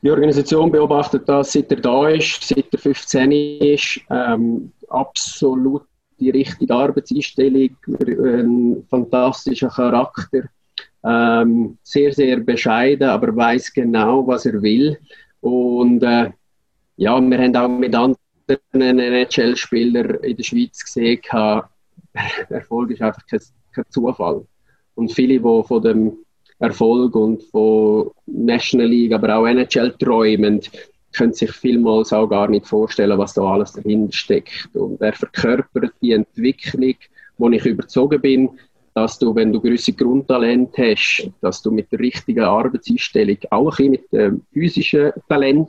die 0.00 0.10
Organisation 0.10 0.70
beobachtet 0.70 1.28
das, 1.28 1.52
seit 1.52 1.70
er 1.70 1.80
da 1.82 2.08
ist, 2.08 2.48
seit 2.48 2.72
er 2.72 2.78
15 2.78 3.30
ist. 3.60 4.00
Ähm, 4.08 4.72
absolut 4.88 5.82
die 6.18 6.30
richtige 6.30 6.72
Arbeitseinstellung, 6.72 7.76
ein 7.98 8.86
fantastischer 8.88 9.68
Charakter 9.68 10.44
ähm, 11.04 11.78
sehr, 11.82 12.12
sehr 12.12 12.40
bescheiden, 12.40 13.08
aber 13.08 13.34
weiß 13.34 13.72
genau, 13.72 14.26
was 14.26 14.46
er 14.46 14.60
will. 14.62 14.98
Und 15.40 16.02
äh, 16.02 16.30
ja, 16.96 17.20
wir 17.20 17.38
haben 17.38 17.56
auch 17.56 17.68
mit 17.68 17.94
anderen 17.94 18.18
NHL-Spielern 18.72 20.16
in 20.22 20.36
der 20.36 20.42
Schweiz 20.42 20.84
gesehen, 20.84 21.20
Erfolg 22.48 22.90
ist 22.90 23.02
einfach 23.02 23.26
kein, 23.26 23.40
kein 23.74 23.84
Zufall. 23.90 24.46
Und 24.94 25.12
viele, 25.12 25.34
die 25.34 25.40
von 25.40 25.82
dem 25.82 26.12
Erfolg 26.58 27.14
und 27.16 27.42
von 27.44 28.10
National 28.26 28.86
League, 28.86 29.12
aber 29.12 29.36
auch 29.36 29.46
NHL 29.46 29.92
träumen, 29.98 30.60
können 31.12 31.32
sich 31.32 31.50
vielmals 31.52 32.12
auch 32.12 32.28
gar 32.28 32.48
nicht 32.48 32.66
vorstellen, 32.66 33.18
was 33.18 33.34
da 33.34 33.42
alles 33.42 33.72
dahinter 33.72 34.12
steckt. 34.12 34.68
Und 34.74 35.00
er 35.00 35.12
verkörpert 35.12 35.92
die 36.00 36.12
Entwicklung, 36.12 36.94
wo 37.38 37.48
ich 37.50 37.64
überzogen 37.64 38.20
bin, 38.20 38.50
dass 38.94 39.18
du, 39.18 39.34
wenn 39.34 39.52
du 39.52 39.60
gewisse 39.60 39.92
Grundtalent 39.92 40.70
hast, 40.78 41.28
dass 41.40 41.60
du 41.62 41.70
mit 41.72 41.90
der 41.90 41.98
richtigen 41.98 42.44
Arbeitseinstellung, 42.44 43.38
auch 43.50 43.78
ein 43.78 43.90
bisschen 43.90 43.90
mit 43.90 44.12
dem 44.12 44.42
physischen 44.52 45.12
Talent, 45.28 45.68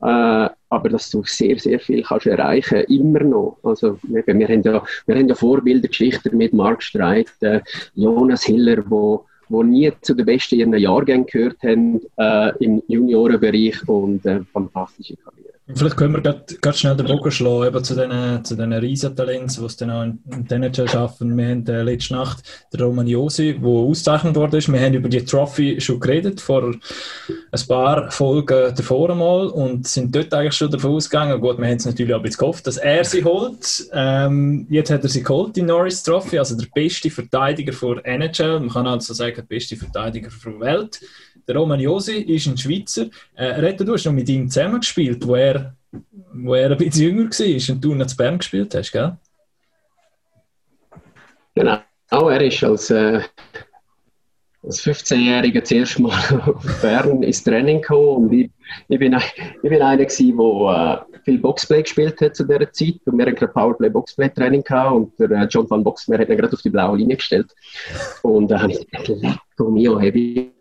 äh, 0.00 0.48
aber 0.70 0.88
dass 0.90 1.10
du 1.10 1.22
sehr, 1.24 1.58
sehr 1.58 1.80
viel 1.80 2.02
kannst 2.02 2.26
erreichen, 2.26 2.80
immer 2.88 3.20
noch. 3.20 3.58
Also, 3.62 3.98
wir, 4.02 4.24
wir, 4.26 4.48
haben, 4.48 4.62
ja, 4.62 4.82
wir 5.06 5.16
haben 5.16 5.28
ja 5.28 5.34
Vorbildergeschichten 5.34 6.36
mit 6.36 6.52
Mark 6.52 6.82
Streit, 6.82 7.30
äh, 7.40 7.60
Jonas 7.94 8.44
Hiller, 8.44 8.82
wo, 8.88 9.24
wo 9.48 9.62
nie 9.62 9.90
zu 10.02 10.14
den 10.14 10.26
besten 10.26 10.56
ihren 10.56 10.76
Jahrgängen 10.76 11.26
gehört 11.26 11.62
haben 11.62 12.00
äh, 12.16 12.52
im 12.64 12.82
Juniorenbereich 12.86 13.88
und 13.88 14.24
äh, 14.26 14.40
fantastische 14.52 15.16
Karriere. 15.16 15.47
Vielleicht 15.74 15.96
können 15.98 16.14
wir 16.14 16.22
gerade 16.22 16.78
schnell 16.78 16.96
den 16.96 17.06
Bogen 17.06 17.30
schlagen 17.30 17.66
eben 17.66 17.84
zu 17.84 17.94
diesen 17.94 18.44
zu 18.44 18.54
den 18.56 18.72
Riesentalenten, 18.72 19.54
die 19.58 19.64
es 19.66 19.76
dann 19.76 19.90
auch 19.90 20.02
in, 20.02 20.46
den 20.46 20.62
NHL 20.62 20.88
schaffen. 20.88 21.36
Wir 21.36 21.48
haben 21.48 21.66
äh, 21.66 21.82
letzte 21.82 22.14
Nacht 22.14 22.42
den 22.72 22.80
Roman 22.80 23.06
Josi, 23.06 23.58
der 23.60 23.68
ausgezeichnet 23.68 24.34
worden 24.34 24.56
ist. 24.56 24.72
Wir 24.72 24.80
haben 24.80 24.94
über 24.94 25.10
die 25.10 25.24
Trophy 25.24 25.78
schon 25.78 26.00
geredet, 26.00 26.40
vor 26.40 26.64
ein 26.64 27.60
paar 27.68 28.10
Folgen 28.10 28.74
davor 28.74 29.10
einmal 29.10 29.48
und 29.48 29.86
sind 29.86 30.14
dort 30.14 30.32
eigentlich 30.32 30.54
schon 30.54 30.70
davon 30.70 30.92
ausgegangen. 30.92 31.38
Gut, 31.38 31.58
wir 31.58 31.66
haben 31.66 31.76
es 31.76 31.84
natürlich 31.84 32.14
auch 32.14 32.24
ein 32.24 32.30
gehofft, 32.30 32.66
dass 32.66 32.78
er 32.78 33.04
sie 33.04 33.22
holt. 33.22 33.88
Ähm, 33.92 34.66
jetzt 34.70 34.90
hat 34.90 35.02
er 35.02 35.10
sie 35.10 35.22
geholt, 35.22 35.54
die 35.54 35.62
Norris 35.62 36.02
Trophy, 36.02 36.38
also 36.38 36.56
der 36.56 36.68
beste 36.74 37.10
Verteidiger 37.10 37.74
vor 37.74 38.04
NHL. 38.06 38.60
Man 38.60 38.70
kann 38.70 38.86
also 38.86 39.12
sagen, 39.12 39.36
der 39.36 39.42
beste 39.42 39.76
Verteidiger 39.76 40.30
der 40.44 40.60
Welt. 40.60 41.00
Der 41.48 41.56
Roman 41.56 41.80
Josi 41.80 42.18
ist 42.18 42.46
ein 42.46 42.58
Schweizer. 42.58 43.06
Äh, 43.34 43.46
Rette, 43.46 43.82
du 43.82 43.94
hast 43.94 44.04
noch 44.04 44.12
mit 44.12 44.28
ihm 44.28 44.50
zusammengespielt, 44.50 45.26
wo 45.26 45.34
er, 45.34 45.74
wo 46.34 46.54
er 46.54 46.70
ein 46.70 46.76
bisschen 46.76 47.04
jünger 47.04 47.30
war 47.30 47.74
und 47.74 47.84
du 47.84 47.94
noch 47.94 48.06
zu 48.06 48.16
Bern 48.18 48.36
gespielt 48.36 48.74
hast, 48.74 48.92
gell? 48.92 49.16
Genau, 51.54 51.80
er 52.10 52.40
ist 52.42 52.62
als, 52.62 52.90
äh, 52.90 53.22
als 54.62 54.82
15-Jähriger 54.82 55.64
zuerst 55.64 55.98
mal 55.98 56.10
auf 56.54 56.82
Bern 56.82 57.22
ins 57.22 57.42
Training 57.42 57.80
gekommen 57.80 58.24
und 58.24 58.32
ich, 58.34 58.50
ich, 58.88 58.98
bin, 58.98 59.16
ich 59.16 59.70
bin 59.70 59.80
einer 59.80 59.96
der 59.96 60.06
äh, 60.06 60.98
viel 61.24 61.38
Boxplay 61.38 61.82
gespielt 61.82 62.20
hat 62.20 62.36
zu 62.36 62.44
dieser 62.44 62.70
Zeit 62.70 63.00
und 63.06 63.16
wir 63.16 63.24
hatten 63.24 63.36
gerade 63.36 63.52
Powerplay-Boxplay-Training 63.54 64.64
gehabt 64.64 64.92
und 64.94 65.18
der 65.18 65.30
äh, 65.30 65.46
John 65.46 65.68
van 65.68 65.82
Boxmeer 65.82 66.18
hat 66.18 66.28
ihn 66.28 66.36
gerade 66.36 66.52
auf 66.52 66.60
die 66.60 66.70
blaue 66.70 66.98
Linie 66.98 67.16
gestellt 67.16 67.54
und 68.20 68.52
habe 68.62 68.70
ich 68.70 68.86
gedacht, 68.86 69.08
lecco 69.08 69.70
mio, 69.70 69.98
hey, 69.98 70.52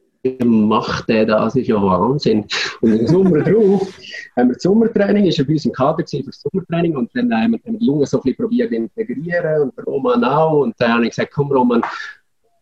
macht 0.44 1.10
der 1.10 1.26
das? 1.26 1.56
ist 1.56 1.68
ja 1.68 1.82
Wahnsinn. 1.82 2.46
Und 2.82 2.94
im 2.94 3.08
Sommer 3.08 3.42
drauf 3.42 3.88
haben 4.36 4.50
wir 4.50 4.54
das 4.54 4.64
Sommertraining, 4.64 5.26
ist 5.26 5.40
er 5.40 5.46
bei 5.46 5.54
uns 5.54 5.66
im 5.66 5.72
Kader 5.72 6.06
für 6.08 6.24
das 6.24 6.42
Sommertraining 6.42 6.96
und 6.96 7.10
dann 7.14 7.34
haben 7.34 7.52
wir, 7.52 7.60
die 7.80 7.86
Jungen 7.86 8.06
so 8.06 8.18
ein 8.18 8.24
bisschen 8.24 8.38
probiert 8.38 8.70
zu 8.70 8.76
integrieren 8.76 9.64
und 9.64 9.88
Roman 9.88 10.24
auch 10.24 10.62
und 10.62 10.76
dann 10.80 10.94
habe 10.94 11.04
ich 11.06 11.12
gesagt, 11.12 11.34
komm 11.34 11.52
Roman, 11.52 11.82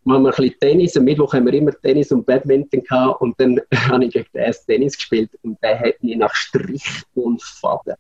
machen 0.06 0.24
wir 0.24 0.30
ein 0.30 0.36
bisschen 0.36 0.60
Tennis. 0.60 0.98
Am 0.98 1.04
Mittwoch 1.04 1.34
haben 1.34 1.46
wir 1.46 1.54
immer 1.54 1.72
Tennis 1.82 2.12
und 2.12 2.26
Badminton 2.26 2.84
gehabt 2.84 3.22
und 3.22 3.40
dann 3.40 3.60
habe 3.90 4.06
ich 4.06 4.14
gegen 4.14 4.28
den 4.34 4.54
Tennis 4.68 4.96
gespielt 4.96 5.32
und 5.44 5.62
der 5.62 5.80
hat 5.80 6.02
mich 6.02 6.16
nach 6.16 6.34
Strich 6.34 6.84
und 7.16 7.42
Faden 7.42 7.96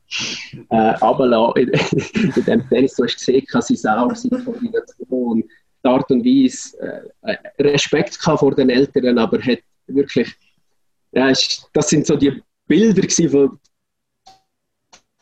äh, 0.70 0.76
runtergelassen. 0.76 2.04
In, 2.13 2.32
in 2.36 2.46
dem 2.46 2.70
Tennis, 2.70 2.96
du 2.96 3.04
hast 3.04 3.18
gesehen, 3.18 3.46
kann 3.48 3.62
sie 3.62 3.76
sauer 3.76 4.15
sein 4.15 4.41
von 4.41 4.56
und 5.10 5.46
die 5.86 5.89
Art 5.89 6.10
und 6.12 6.26
Weise 6.26 7.08
äh, 7.21 7.36
Respekt 7.62 8.15
vor 8.15 8.56
den 8.56 8.69
Eltern, 8.69 9.17
aber 9.17 9.39
hat 9.41 9.60
wirklich, 9.88 10.34
ja, 11.12 11.28
das 11.28 11.89
sind 11.89 12.06
so 12.06 12.15
die 12.15 12.41
Bilder 12.67 13.08
von, 13.30 13.60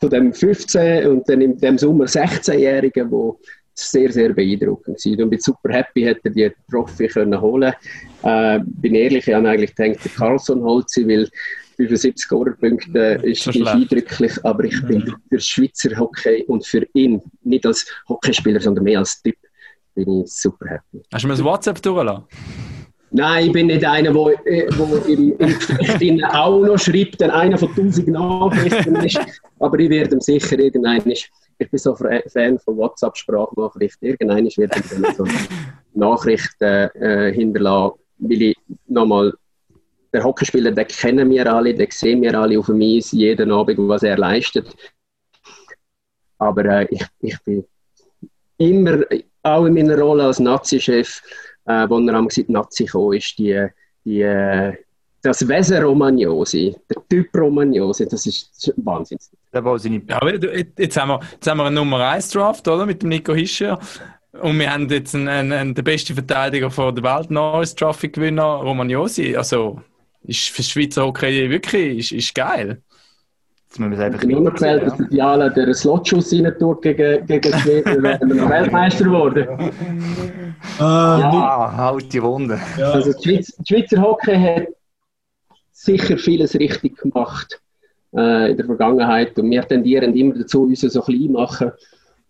von 0.00 0.10
dem 0.10 0.32
15 0.32 1.06
und 1.06 1.28
dann 1.28 1.40
in 1.42 1.58
dem 1.58 1.76
Sommer 1.76 2.06
16-Jährigen, 2.06 3.10
wo 3.10 3.38
sehr, 3.74 4.10
sehr 4.10 4.32
beeindruckend 4.32 5.00
sind. 5.00 5.20
Und 5.20 5.30
bin 5.30 5.40
super 5.40 5.72
happy, 5.72 6.02
hätte 6.02 6.28
er 6.28 6.30
die 6.30 6.52
Trophy 6.70 7.08
können 7.08 7.40
holen. 7.40 7.74
Äh, 8.22 8.60
Bin 8.64 8.94
ehrlich, 8.94 9.26
ich 9.26 9.34
habe 9.34 9.48
eigentlich 9.48 9.74
gedacht, 9.74 10.04
der 10.04 10.12
Carlson 10.12 10.62
holt 10.62 10.88
sie, 10.88 11.06
weil 11.06 11.28
75 11.76 12.24
Scorerpunkte 12.24 13.20
ist, 13.24 13.46
ist 13.48 13.66
eindrücklich, 13.66 14.32
aber 14.44 14.64
ich 14.64 14.80
bin 14.86 15.12
für 15.28 15.40
Schweizer 15.40 15.98
Hockey 15.98 16.44
und 16.46 16.64
für 16.64 16.86
ihn, 16.94 17.20
nicht 17.42 17.66
als 17.66 17.84
Hockeyspieler, 18.08 18.60
sondern 18.60 18.84
mehr 18.84 19.00
als 19.00 19.20
Typ, 19.20 19.36
bin 19.94 20.22
ich 20.22 20.32
super 20.32 20.66
happy. 20.66 21.02
Hast 21.12 21.24
du 21.24 21.28
mir 21.28 21.34
das 21.34 21.44
WhatsApp 21.44 21.80
durchgelassen? 21.82 22.24
Nein, 23.16 23.46
ich 23.46 23.52
bin 23.52 23.68
nicht 23.68 23.84
einer, 23.84 24.12
der 24.12 24.44
äh, 24.44 25.12
im, 25.12 25.38
im 25.38 26.24
auch 26.24 26.66
noch 26.66 26.78
schreibt, 26.78 27.20
der 27.20 27.32
einer 27.32 27.56
von 27.56 27.68
1000 27.68 28.08
Nachrichten 28.08 28.96
ist. 28.96 29.20
Aber 29.60 29.78
ich 29.78 29.88
werde 29.88 30.16
ihm 30.16 30.20
sicher 30.20 30.58
irgendein. 30.58 31.08
Ich 31.08 31.30
bin 31.70 31.78
so 31.78 31.94
Fan 31.94 32.58
von 32.58 32.76
WhatsApp-Sprachnachrichten. 32.76 34.08
Irgendein 34.08 34.46
wird 34.46 34.76
ich 34.76 35.16
so 35.16 35.22
eine 35.22 35.32
Nachricht 35.94 36.60
äh, 36.60 37.32
hinterlassen, 37.32 37.94
weil 38.18 38.42
ich 38.42 38.56
nochmal. 38.88 39.32
Der 40.12 40.22
Hockeyspieler, 40.22 40.70
den 40.70 40.86
kennen 40.86 41.28
wir 41.30 41.52
alle, 41.52 41.74
den 41.74 41.88
sehen 41.90 42.22
wir 42.22 42.38
alle 42.38 42.56
auf 42.58 42.66
dem 42.66 42.80
Eis 42.80 43.10
jeden 43.10 43.50
Abend, 43.50 43.78
was 43.78 44.04
er 44.04 44.16
leistet. 44.16 44.74
Aber 46.38 46.64
äh, 46.64 46.86
ich, 46.90 47.04
ich 47.20 47.42
bin 47.42 47.64
immer 48.58 49.00
auch 49.44 49.64
in 49.66 49.74
meiner 49.74 49.98
Rolle 49.98 50.24
als 50.24 50.40
Nazi-Chef, 50.40 51.22
äh, 51.66 51.88
wo 51.88 51.98
er 51.98 52.14
am 52.14 52.28
Nazi 52.48 52.84
kam, 52.84 53.12
ist, 53.12 53.38
die, 53.38 53.66
die, 54.04 54.22
äh, 54.22 54.74
das 55.22 55.46
Wesen 55.46 55.82
Romagnosi, 55.82 56.76
der 56.90 57.02
Typ 57.08 57.34
Romagnosi, 57.34 58.06
das 58.06 58.26
ist 58.26 58.74
Wahnsinn. 58.76 59.18
Ja, 60.08 60.26
jetzt, 60.76 60.96
haben 60.96 61.08
wir, 61.08 61.20
jetzt 61.32 61.46
haben 61.46 61.58
wir 61.58 61.64
einen 61.64 61.76
Nummer 61.76 62.08
1 62.10 62.30
Draft, 62.30 62.66
oder? 62.68 62.84
Mit 62.84 63.02
dem 63.02 63.10
Nico 63.10 63.34
Hischer. 63.34 63.78
Und 64.42 64.58
wir 64.58 64.72
haben 64.72 64.88
jetzt 64.88 65.14
einen, 65.14 65.28
einen, 65.28 65.52
einen, 65.52 65.74
den 65.74 65.84
besten 65.84 66.14
Verteidiger 66.14 66.70
von 66.70 66.94
der 66.94 67.04
Welt, 67.04 67.30
Norris 67.30 67.74
Trophy 67.74 68.08
Gewinner, 68.08 68.42
Romagnosi. 68.42 69.36
Also, 69.36 69.80
ist 70.24 70.48
für 70.48 70.62
Schweizer 70.62 71.04
Hockey 71.04 71.48
wirklich 71.50 71.98
ist, 71.98 72.12
ist 72.12 72.34
geil. 72.34 72.82
Jetzt 73.74 73.80
müssen 73.80 73.90
wir 73.90 73.98
es 73.98 74.04
einfach 74.04 74.22
nur 74.22 74.52
gefällt, 74.52 74.86
dass 74.86 74.96
der 74.98 75.06
Diala 75.06 75.48
den 75.48 75.74
Slotschuss 75.74 76.32
rein 76.32 76.54
tut 76.60 76.80
gegen, 76.82 77.26
gegen 77.26 77.52
Schweden, 77.58 78.04
werden 78.04 78.28
wir 78.28 78.36
noch 78.36 78.48
Weltmeister 78.48 79.02
geworden. 79.02 79.48
Ah, 80.78 81.18
ja, 81.20 81.76
halt 81.76 82.12
die 82.12 82.22
Wunde. 82.22 82.60
Ja. 82.78 82.92
Also 82.92 83.12
die, 83.12 83.24
Schweiz, 83.24 83.56
die 83.56 83.74
Schweizer 83.74 84.00
Hockey 84.00 84.36
hat 84.36 84.68
sicher 85.72 86.16
vieles 86.16 86.54
richtig 86.54 86.98
gemacht 86.98 87.60
äh, 88.16 88.52
in 88.52 88.56
der 88.58 88.64
Vergangenheit 88.64 89.36
und 89.40 89.50
wir 89.50 89.66
tendieren 89.66 90.14
immer 90.14 90.34
dazu, 90.34 90.62
uns 90.62 90.82
so 90.82 91.00
klein 91.00 91.32
machen 91.32 91.72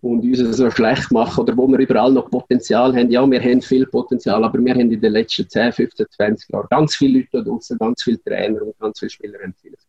und 0.01 0.25
uns 0.25 0.39
so 0.39 0.71
schlecht 0.71 1.13
machen 1.13 1.43
oder 1.43 1.55
wo 1.59 1.69
wir 1.69 1.79
überall 1.79 2.11
noch 2.11 2.31
Potenzial 2.31 2.97
haben. 2.97 3.11
Ja, 3.11 3.31
wir 3.31 3.43
haben 3.43 3.61
viel 3.61 3.85
Potenzial, 3.85 4.43
aber 4.43 4.59
wir 4.65 4.73
haben 4.73 4.91
in 4.91 4.99
den 4.99 5.13
letzten 5.13 5.47
10, 5.47 5.73
15, 5.73 6.07
20 6.09 6.49
Jahren 6.49 6.69
ganz 6.71 6.97
viele 6.97 7.19
Leute 7.19 7.29
da 7.33 7.41
draußen, 7.43 7.77
ganz 7.77 8.03
viele 8.03 8.23
Trainer 8.23 8.63
und 8.63 8.79
ganz 8.79 8.99
viele 8.99 9.11
Spieler 9.11 9.39
haben 9.43 9.55
vieles 9.61 9.87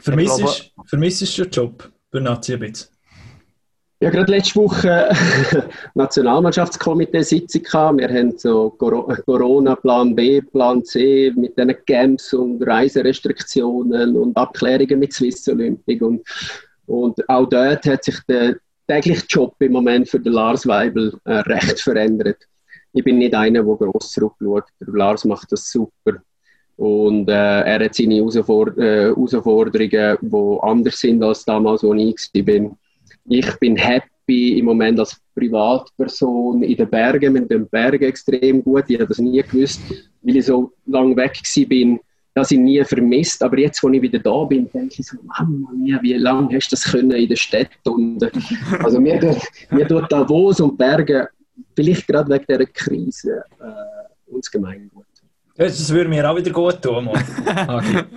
Vermissest, 0.00 0.72
vermissest 0.86 1.38
du 1.38 1.42
den 1.42 1.50
Job 1.50 1.90
bei 2.10 2.20
Nazi 2.20 2.54
ein 2.54 2.60
bisschen? 2.60 2.88
Ja, 4.00 4.10
gerade 4.10 4.30
letzte 4.30 4.60
Woche 4.60 5.10
Nationalmannschaftskomitee-Sitzung 5.94 7.62
gehabt. 7.64 7.98
Wir 7.98 8.08
haben 8.08 8.38
so 8.38 8.70
Corona, 8.70 9.74
Plan 9.74 10.14
B, 10.14 10.40
Plan 10.40 10.84
C 10.84 11.32
mit 11.34 11.58
diesen 11.58 11.74
Camps 11.84 12.32
und 12.32 12.64
Reiserestriktionen 12.64 14.16
und 14.16 14.36
Abklärungen 14.36 15.00
mit 15.00 15.12
Swiss 15.12 15.48
Olympic. 15.48 16.00
Und, 16.00 16.22
und 16.86 17.28
auch 17.28 17.48
dort 17.48 17.84
hat 17.86 18.04
sich 18.04 18.20
der 18.28 18.58
tägliche 18.86 19.26
Job 19.28 19.56
im 19.58 19.72
Moment 19.72 20.08
für 20.08 20.20
den 20.20 20.32
Lars 20.32 20.64
Weibel 20.68 21.18
äh, 21.24 21.32
recht 21.32 21.80
verändert. 21.80 22.38
Ich 22.92 23.02
bin 23.02 23.18
nicht 23.18 23.34
einer, 23.34 23.64
der 23.64 23.76
gross 23.76 24.12
zurückschaut. 24.12 24.64
Der 24.80 24.94
Lars 24.94 25.24
macht 25.24 25.50
das 25.50 25.72
super. 25.72 26.22
Und 26.78 27.28
äh, 27.28 27.32
er 27.32 27.84
hat 27.84 27.94
seine 27.96 28.14
Herausfor 28.14 28.78
äh, 28.78 29.06
Herausforderungen, 29.06 30.16
die 30.22 30.58
anders 30.62 31.00
sind 31.00 31.24
als 31.24 31.44
damals, 31.44 31.82
als 31.82 32.30
ich 32.32 32.46
war. 32.46 32.76
Ich 33.28 33.56
bin 33.58 33.76
happy 33.76 34.60
im 34.60 34.66
Moment 34.66 35.00
als 35.00 35.20
Privatperson 35.34 36.62
in 36.62 36.76
den 36.76 36.88
Bergen, 36.88 37.32
mit 37.32 37.50
den 37.50 37.66
Bergen 37.68 38.04
extrem 38.04 38.62
gut. 38.62 38.84
Ich 38.86 38.96
habe 38.96 39.08
das 39.08 39.18
nie 39.18 39.42
gewusst, 39.42 39.80
weil 40.22 40.36
ich 40.36 40.46
so 40.46 40.72
lange 40.86 41.16
weg 41.16 41.40
war, 41.42 41.98
dass 42.34 42.52
ich 42.52 42.58
nie 42.60 42.84
vermisst. 42.84 43.42
Aber 43.42 43.58
jetzt, 43.58 43.82
wo 43.82 43.88
ich 43.88 44.00
wieder 44.00 44.20
da 44.20 44.44
bin, 44.44 44.70
denke 44.70 44.94
ich 44.98 45.06
so, 45.06 45.16
Mama 45.24 45.72
mia, 45.74 46.00
wie 46.00 46.14
lange 46.14 46.54
hast 46.54 46.68
du 46.68 46.76
das 46.76 46.84
können 46.84 47.10
in 47.10 47.28
der 47.28 47.34
Stadt? 47.34 47.70
Und, 47.86 48.22
äh, 48.22 48.30
also 48.84 49.00
mir, 49.00 49.36
mir 49.72 49.88
tut 49.88 50.12
Davos 50.12 50.60
und 50.60 50.78
Berge, 50.78 51.28
vielleicht 51.74 52.06
gerade 52.06 52.32
wegen 52.32 52.44
dieser 52.48 52.66
Krise, 52.66 53.42
äh, 53.58 54.32
uns 54.32 54.48
gemein 54.48 54.88
gut. 54.94 55.07
Das 55.58 55.90
würde 55.90 56.08
mir 56.08 56.30
auch 56.30 56.36
wieder 56.36 56.52
gut 56.52 56.80
tun. 56.80 57.10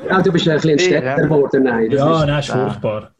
ja, 0.09 0.21
du 0.21 0.31
bist 0.31 0.47
ein 0.47 0.55
bisschen 0.55 0.77
Städter 0.77 1.15
geworden. 1.15 1.63
Nein, 1.63 1.89
ja, 1.89 2.25
nein, 2.25 2.39
ist 2.39 2.51
furchtbar. 2.51 3.11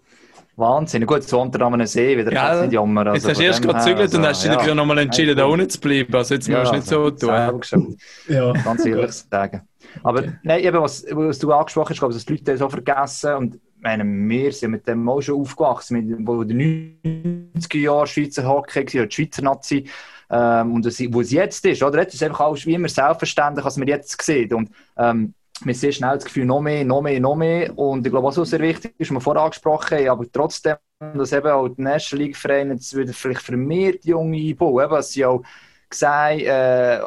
Wahnsinn. 0.56 1.08
Gut, 1.08 1.24
so 1.24 1.42
unter 1.42 1.66
einem 1.66 1.88
See 1.88 2.16
wieder, 2.16 2.32
ja, 2.32 2.62
nicht 2.62 2.74
jammer. 2.74 3.08
Also 3.08 3.16
jetzt 3.16 3.30
hast 3.30 3.40
du 3.40 3.44
erst 3.44 3.62
gerade 3.64 3.80
gezügelt 3.80 4.02
also, 4.02 4.18
und 4.20 4.26
hast 4.28 4.44
dich 4.44 4.52
ja. 4.52 4.76
nochmal 4.76 5.00
entschieden, 5.00 5.36
da 5.36 5.46
unten 5.46 5.68
zu 5.68 5.80
bleiben. 5.80 6.14
Also 6.14 6.36
jetzt 6.36 6.48
ja, 6.48 6.60
musst 6.60 6.72
du 6.72 6.76
nicht 6.76 6.88
so 6.88 7.10
tun. 7.10 7.98
ja. 8.28 8.54
Ganz 8.54 8.86
ehrlich 8.86 9.12
sagen. 9.12 9.62
Aber 10.04 10.20
okay. 10.20 10.34
nein, 10.44 10.64
eben, 10.64 10.80
was, 10.80 11.04
was 11.10 11.40
du 11.40 11.52
angesprochen 11.52 11.90
hast, 11.90 12.00
glaube 12.00 12.14
ich, 12.14 12.18
dass 12.18 12.26
die 12.26 12.34
Leute 12.34 12.44
das 12.44 12.60
so 12.60 12.70
vergessen 12.70 13.34
und 13.36 13.60
meine, 13.82 14.04
wir 14.06 14.52
sind 14.52 14.72
mit 14.72 14.88
dem 14.88 15.10
auch 15.10 15.22
schon 15.22 15.42
aufgewachsen, 15.42 15.98
mit, 15.98 16.28
wo 16.28 16.44
in 16.44 16.50
den 16.50 17.52
90er 17.58 17.78
Jahren 17.80 18.06
Schweizer 18.06 18.48
Hockey 18.48 19.00
war, 19.00 19.08
die 19.08 19.16
Schweizer 19.16 19.42
Nazi 19.42 19.86
ähm, 20.32 20.76
und 20.76 20.86
das, 20.86 21.00
wo 21.12 21.22
es 21.22 21.32
jetzt 21.32 21.66
ist, 21.66 21.84
oder? 21.84 22.02
Jetzt 22.02 22.14
ist 22.14 22.24
einfach 22.24 22.42
alles 22.42 22.66
wie 22.66 22.74
immer 22.74 22.88
selbstverständlich, 22.88 23.66
was 23.66 23.78
man 23.78 23.88
jetzt 23.88 24.22
sieht. 24.22 24.54
Und 24.54 24.72
ähm, 24.98 25.34
man 25.64 25.76
sieht 25.76 25.96
schnell 25.96 26.16
das 26.16 26.26
Gefühl, 26.26 26.46
noch 26.46 26.62
mehr, 26.62 26.86
noch 26.86 27.02
mehr, 27.02 27.20
noch 27.20 27.36
mehr. 27.36 27.78
Und 27.78 28.06
ich 28.06 28.12
glaube, 28.12 28.28
was 28.28 28.40
auch 28.40 28.46
sehr 28.46 28.62
wichtig 28.62 28.94
ist, 28.98 29.12
wir 29.12 29.22
vorher 29.22 29.44
angesprochen 29.44 29.98
haben, 29.98 30.10
aber 30.10 30.26
trotzdem, 30.32 30.78
dass 31.00 31.34
eben 31.34 31.48
auch 31.48 31.68
die 31.68 31.82
National 31.82 32.26
League-Vereine 32.26 32.74
jetzt 32.74 32.96
vielleicht 33.18 33.42
vermehrt 33.42 34.06
junge 34.06 34.38
einbauen, 34.38 34.90
was 34.90 35.12
sie 35.12 35.26
auch 35.26 35.44
gesagt, 35.90 36.42
äh, 36.42 37.00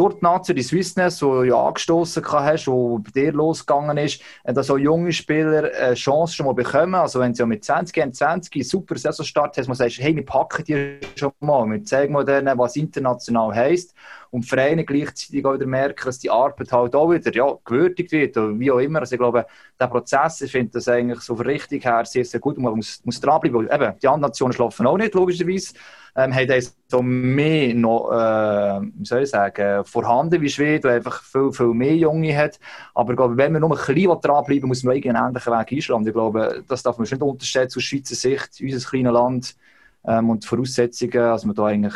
durch 0.00 0.14
die 0.14 0.24
Nazi, 0.24 0.54
die 0.54 0.62
Swissness, 0.62 1.18
die 1.18 1.48
ja 1.48 1.62
angestoßen 1.62 2.24
hast, 2.24 2.66
wo 2.68 3.00
bei 3.00 3.10
dir 3.10 3.32
losgegangen 3.32 3.98
ist, 3.98 4.22
äh, 4.44 4.54
dass 4.54 4.70
auch 4.70 4.78
junge 4.78 5.12
Spieler 5.12 5.70
eine 5.78 5.94
Chance 5.94 6.36
schon 6.36 6.46
mal 6.46 6.54
bekommen. 6.54 6.94
Also 6.94 7.20
wenn 7.20 7.34
sie 7.34 7.40
ja 7.40 7.46
mit 7.46 7.62
20, 7.62 8.14
20 8.14 8.66
super 8.66 8.96
Saisonstart 8.96 9.58
haben, 9.58 9.66
man 9.66 9.76
sagt, 9.76 9.98
hey, 9.98 10.16
wir 10.16 10.24
packen 10.24 10.64
die 10.64 11.00
schon 11.16 11.32
mal, 11.40 11.66
wir 11.70 11.84
zeigen 11.84 12.14
mal 12.14 12.24
denen, 12.24 12.56
was 12.56 12.76
international 12.76 13.54
heisst 13.54 13.94
und 14.30 14.44
die 14.44 14.48
Vereine 14.48 14.84
gleichzeitig 14.84 15.44
auch 15.44 15.54
wieder 15.54 15.66
merken, 15.66 16.02
dass 16.04 16.18
die 16.18 16.30
Arbeit 16.30 16.72
halt 16.72 16.94
auch 16.94 17.10
wieder 17.10 17.32
ja, 17.34 17.52
gewürdigt 17.64 18.12
wird 18.12 18.36
oder 18.36 18.58
wie 18.58 18.70
auch 18.70 18.78
immer. 18.78 19.00
Also 19.00 19.14
ich 19.14 19.18
glaube, 19.18 19.44
der 19.78 19.86
Prozess, 19.88 20.40
ich 20.40 20.52
finde 20.52 20.72
das 20.72 20.88
eigentlich 20.88 21.20
so 21.20 21.36
von 21.36 21.46
Richtung 21.46 21.80
her 21.80 22.04
sehr, 22.04 22.24
sehr 22.24 22.40
gut 22.40 22.56
und 22.56 22.62
man 22.62 22.76
muss, 22.76 23.00
muss 23.04 23.20
dranbleiben. 23.20 23.68
Eben, 23.70 23.98
die 23.98 24.06
anderen 24.06 24.20
Nationen 24.20 24.52
schlafen 24.52 24.86
auch 24.86 24.96
nicht, 24.96 25.14
logischerweise. 25.14 25.74
Ähm, 26.16 26.34
haben 26.34 26.62
so 26.88 27.02
mehr 27.02 27.72
noch, 27.74 28.10
äh, 28.10 28.80
wie 28.82 29.04
soll 29.04 29.22
ich 29.22 29.30
sagen, 29.30 29.84
vorhanden 29.90 30.40
wie 30.40 30.48
Schweden, 30.48 30.82
der 30.82 30.92
einfach 30.92 31.22
viel, 31.22 31.52
viel 31.52 31.74
mehr 31.74 31.96
Junge 31.96 32.36
hat. 32.36 32.58
Aber 32.94 33.12
ich 33.12 33.16
glaube, 33.16 33.36
wenn 33.36 33.52
wir 33.52 33.60
nur 33.60 33.70
ein 33.70 33.94
bisschen 33.94 34.20
dranbleiben, 34.20 34.68
muss 34.68 34.82
man 34.82 34.94
einen 34.94 35.16
ähnlichen 35.16 35.52
Weg 35.52 35.72
einschlagen. 35.72 36.06
Ich 36.06 36.12
glaube, 36.12 36.64
das 36.68 36.82
darf 36.82 36.98
man 36.98 37.08
nicht 37.08 37.22
unterschätzen 37.22 37.78
aus 37.78 37.84
Schweizer 37.84 38.14
Sicht, 38.14 38.60
unser 38.60 38.88
kleines 38.88 39.12
Land 39.12 39.56
ähm, 40.06 40.30
und 40.30 40.42
die 40.42 40.48
Voraussetzungen, 40.48 41.12
dass 41.12 41.44
wir 41.44 41.54
da 41.54 41.66
eigentlich 41.66 41.94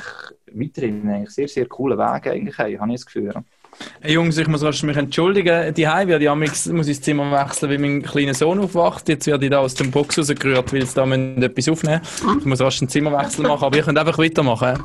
weiterhin 0.52 1.08
eigentlich 1.08 1.30
sehr, 1.30 1.48
sehr 1.48 1.66
coole 1.66 1.96
Wege 1.96 2.32
eigentlich 2.32 2.58
haben, 2.58 2.80
habe 2.80 2.90
ich 2.90 3.00
das 3.00 3.06
Gefühl. 3.06 3.32
Hey 4.00 4.14
Jungs, 4.14 4.38
ich 4.38 4.46
muss 4.46 4.82
mich 4.82 4.96
entschuldigen. 4.96 5.74
Die 5.74 5.88
Heim 5.88 6.08
werde 6.08 6.24
ich 6.24 6.70
muss 6.72 6.86
ins 6.86 7.00
Zimmer 7.00 7.30
wechseln, 7.32 7.70
weil 7.70 7.78
mein 7.78 8.02
kleiner 8.02 8.34
Sohn 8.34 8.60
aufwacht. 8.60 9.08
Jetzt 9.08 9.26
werde 9.26 9.46
ich 9.46 9.50
da 9.50 9.58
aus 9.58 9.74
dem 9.74 9.90
Box 9.90 10.18
rausgerührt, 10.18 10.72
weil 10.72 10.86
sie 10.86 10.94
da 10.94 11.04
etwas 11.44 11.68
aufnehmen 11.68 12.00
Ich 12.38 12.44
muss 12.44 12.60
rasch 12.60 12.80
einen 12.80 12.88
Zimmerwechsel 12.88 13.46
machen, 13.46 13.64
aber 13.64 13.76
ihr 13.76 13.82
könnt 13.82 13.98
einfach 13.98 14.18
weitermachen. 14.18 14.78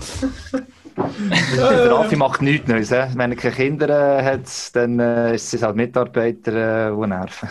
Der 1.55 1.91
Raffi 1.91 2.15
macht 2.15 2.41
nichts 2.41 2.67
Neues. 2.67 2.91
Wenn 2.91 3.31
er 3.31 3.35
keine 3.35 3.55
Kinder 3.55 4.23
hat, 4.23 4.75
dann 4.75 4.99
äh, 4.99 5.35
ist 5.35 5.53
es 5.53 5.63
halt 5.63 5.75
Mitarbeiter, 5.75 6.89
äh, 6.89 6.95
die 6.95 7.07
nerven. 7.07 7.49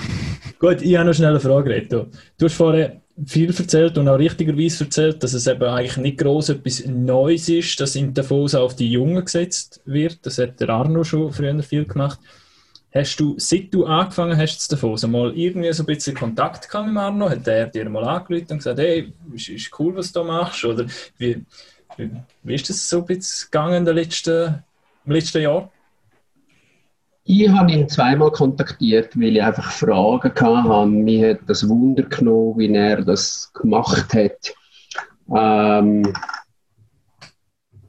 Gut, 0.58 0.82
ich 0.82 0.96
habe 0.96 1.08
noch 1.08 1.14
schnell 1.14 1.30
eine 1.30 1.40
Frage, 1.40 1.70
Reto. 1.70 2.06
Du 2.38 2.46
hast 2.46 2.54
vorher 2.54 3.00
viel 3.26 3.54
erzählt 3.54 3.98
und 3.98 4.08
auch 4.08 4.18
richtigerweise 4.18 4.84
erzählt, 4.84 5.22
dass 5.22 5.32
es 5.32 5.46
eben 5.46 5.64
eigentlich 5.64 5.96
nicht 5.96 6.18
groß 6.18 6.50
etwas 6.50 6.86
Neues 6.86 7.48
ist, 7.48 7.80
dass 7.80 7.96
in 7.96 8.14
Davos 8.14 8.54
auf 8.54 8.76
die 8.76 8.90
Jungen 8.90 9.24
gesetzt 9.24 9.80
wird. 9.84 10.24
Das 10.24 10.38
hat 10.38 10.60
der 10.60 10.68
Arno 10.70 11.02
schon 11.04 11.32
früher 11.32 11.62
viel 11.62 11.84
gemacht. 11.84 12.18
Hast 12.94 13.20
du, 13.20 13.34
seit 13.36 13.74
du 13.74 13.84
angefangen 13.84 14.38
hast 14.38 14.60
zu 14.60 14.74
Davos, 14.74 15.06
mal 15.06 15.36
irgendwie 15.36 15.72
so 15.72 15.82
ein 15.82 15.86
bisschen 15.86 16.16
Kontakt 16.16 16.70
gehabt 16.70 16.88
mit 16.88 16.96
Arno? 16.96 17.28
Hat 17.28 17.46
er 17.46 17.66
dir 17.66 17.88
mal 17.88 18.04
angerufen 18.04 18.52
und 18.52 18.58
gesagt, 18.58 18.78
hey, 18.78 19.12
ist, 19.34 19.48
ist 19.48 19.78
cool, 19.78 19.94
was 19.96 20.12
du 20.12 20.24
machst? 20.24 20.64
Oder 20.64 20.86
wie, 21.18 21.44
wie, 22.42 22.54
ist 22.54 22.68
das 22.68 22.88
so 22.88 23.04
gegangen 23.04 23.86
in 23.86 23.94
letzten, 23.94 24.62
im 25.04 25.12
letzten 25.12 25.42
Jahr? 25.42 25.70
Ich 27.24 27.48
habe 27.48 27.72
ihn 27.72 27.88
zweimal 27.88 28.30
kontaktiert, 28.30 29.14
weil 29.18 29.36
ich 29.36 29.42
einfach 29.42 29.70
Fragen 29.70 30.32
hatte. 30.34 30.86
Mir 30.86 31.30
hat 31.30 31.40
das 31.46 31.68
Wunder 31.68 32.04
genommen, 32.04 32.58
wie 32.58 32.74
er 32.74 33.02
das 33.02 33.52
gemacht 33.52 34.14
hat. 34.14 34.54
Ähm, 35.36 36.14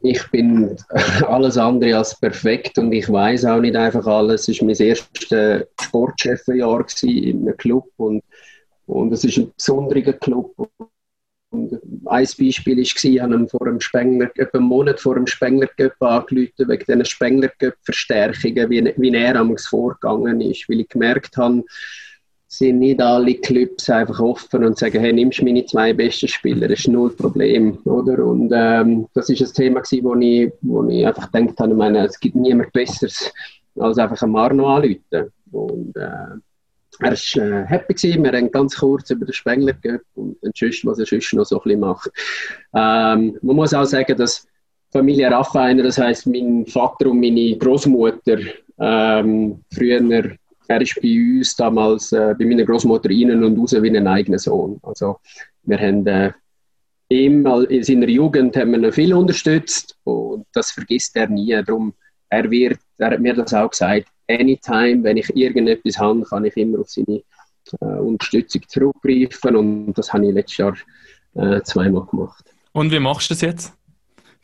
ich 0.01 0.29
bin 0.31 0.75
alles 1.27 1.57
andere 1.57 1.97
als 1.97 2.19
perfekt 2.19 2.77
und 2.77 2.91
ich 2.91 3.09
weiß 3.09 3.45
auch 3.45 3.59
nicht 3.59 3.75
einfach 3.75 4.05
alles. 4.05 4.47
Es 4.47 4.59
war 4.59 4.67
mein 4.67 4.75
erstes 4.75 5.67
Sportchefjahr 5.81 6.85
in 7.03 7.47
einem 7.47 7.57
Club 7.57 7.85
und, 7.97 8.23
und 8.87 9.13
es 9.13 9.23
ist 9.23 9.37
ein 9.37 9.53
besonderer 9.55 10.13
Club. 10.13 10.53
Ein 11.51 11.69
Beispiel 12.05 12.77
war, 12.77 12.81
ich 12.81 13.21
habe 13.21 13.47
vor 13.47 13.65
dem 13.65 13.79
Spengler, 13.79 14.29
einen 14.53 14.63
Monat 14.63 14.99
vor 14.99 15.15
dem 15.15 15.25
Spengler 15.25 15.67
Cup 15.67 15.95
angerufen, 15.99 16.67
wegen 16.67 16.85
diesen 16.85 17.05
Spengler 17.05 17.49
Cup 17.59 17.73
Verstärkungen, 17.81 18.69
wie, 18.69 18.93
wie 18.97 19.15
er 19.15 19.33
damals 19.33 19.65
vorgegangen 19.67 20.41
ist, 20.41 20.69
weil 20.69 20.81
ich 20.81 20.89
gemerkt 20.89 21.37
habe, 21.37 21.63
sind 22.51 22.79
nicht 22.79 22.99
alle 23.01 23.35
Clubs 23.35 23.89
einfach 23.89 24.19
offen 24.19 24.65
und 24.65 24.77
sagen, 24.77 24.99
hey, 24.99 25.13
nimmst 25.13 25.41
meine 25.43 25.65
zwei 25.65 25.93
besten 25.93 26.27
Spieler, 26.27 26.67
das 26.67 26.79
ist 26.79 26.87
null 26.87 27.11
Problem, 27.11 27.77
oder? 27.85 28.25
Und 28.25 28.51
ähm, 28.53 29.07
das 29.13 29.29
ist 29.29 29.41
ein 29.41 29.53
Thema 29.53 29.81
gewesen, 29.81 30.03
wo 30.03 30.15
ich, 30.15 30.51
wo 30.61 30.87
ich 30.89 31.05
einfach 31.05 31.31
gedacht 31.31 31.59
habe, 31.59 31.71
ich 31.71 31.77
meine, 31.77 32.05
es 32.05 32.19
gibt 32.19 32.35
niemand 32.35 32.73
Besseres, 32.73 33.31
als 33.79 33.99
einfach 33.99 34.21
einen 34.23 34.31
Marno 34.31 34.67
anrufen. 34.75 35.31
Und 35.51 35.95
äh, 35.95 36.39
er 36.99 37.11
war 37.11 37.61
äh, 37.61 37.65
happy, 37.65 37.93
gewesen. 37.93 38.23
wir 38.23 38.31
haben 38.31 38.51
ganz 38.51 38.75
kurz 38.75 39.09
über 39.09 39.25
den 39.25 39.33
Spengler 39.33 39.73
gehabt 39.73 40.05
und 40.15 40.37
sonst, 40.55 40.85
was 40.85 40.99
er 40.99 41.05
sonst 41.05 41.33
noch 41.33 41.45
so 41.45 41.57
ein 41.57 41.63
bisschen 41.63 41.79
macht. 41.79 42.11
Ähm, 42.73 43.37
man 43.41 43.55
muss 43.55 43.73
auch 43.73 43.85
sagen, 43.85 44.17
dass 44.17 44.47
Familie 44.91 45.31
Raffainer, 45.31 45.83
das 45.83 45.97
heisst 45.97 46.27
mein 46.27 46.65
Vater 46.65 47.07
und 47.07 47.19
meine 47.19 47.55
Großmutter, 47.57 48.39
ähm, 48.79 49.63
früher, 49.71 50.37
er 50.67 50.81
ist 50.81 50.99
bei 51.01 51.37
uns 51.37 51.55
damals, 51.55 52.11
äh, 52.11 52.35
bei 52.37 52.45
meiner 52.45 52.63
Großmutter 52.63 53.09
innen 53.09 53.43
und 53.43 53.57
raus 53.57 53.73
wie 53.73 53.97
ein 53.97 54.07
eigener 54.07 54.39
Sohn. 54.39 54.79
Also 54.83 55.17
wir 55.63 55.79
haben 55.79 56.05
äh, 56.05 56.31
ihm 57.09 57.45
in 57.69 57.83
seiner 57.83 58.07
Jugend 58.07 58.55
haben 58.55 58.79
wir 58.79 58.93
viel 58.93 59.13
unterstützt 59.13 59.97
und 60.03 60.45
das 60.53 60.71
vergisst 60.71 61.15
er 61.15 61.27
nie. 61.27 61.51
Darum, 61.65 61.93
er 62.29 62.49
wird, 62.49 62.79
er 62.99 63.11
hat 63.11 63.19
mir 63.19 63.33
das 63.33 63.53
auch 63.53 63.71
gesagt, 63.71 64.07
anytime, 64.29 65.03
wenn 65.03 65.17
ich 65.17 65.35
irgendetwas 65.35 65.97
habe, 65.97 66.23
kann 66.23 66.45
ich 66.45 66.55
immer 66.57 66.79
auf 66.79 66.89
seine 66.89 67.21
äh, 67.81 67.85
Unterstützung 67.85 68.61
zurückgreifen 68.67 69.55
und 69.55 69.93
das 69.93 70.13
habe 70.13 70.27
ich 70.27 70.33
letztes 70.33 70.57
Jahr 70.57 70.77
äh, 71.35 71.61
zweimal 71.63 72.05
gemacht. 72.05 72.45
Und 72.71 72.91
wie 72.91 72.99
machst 72.99 73.29
du 73.29 73.33
das 73.33 73.41
jetzt? 73.41 73.73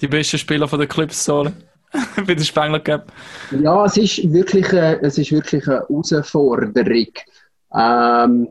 Die 0.01 0.07
besten 0.07 0.37
Spieler 0.37 0.67
von 0.67 0.79
der 0.79 0.87
Clips 0.87 1.23
zahlen? 1.23 1.53
bei 2.25 2.35
der 2.35 2.43
Spengler 2.43 2.79
Cup? 2.79 3.11
Ja, 3.51 3.85
es 3.85 3.97
ist 3.97 4.31
wirklich, 4.33 4.69
eine, 4.71 5.01
es 5.01 5.17
ist 5.17 5.31
wirklich 5.31 5.67
eine 5.67 5.77
Herausforderung. 5.77 7.07
Ähm, 7.73 8.49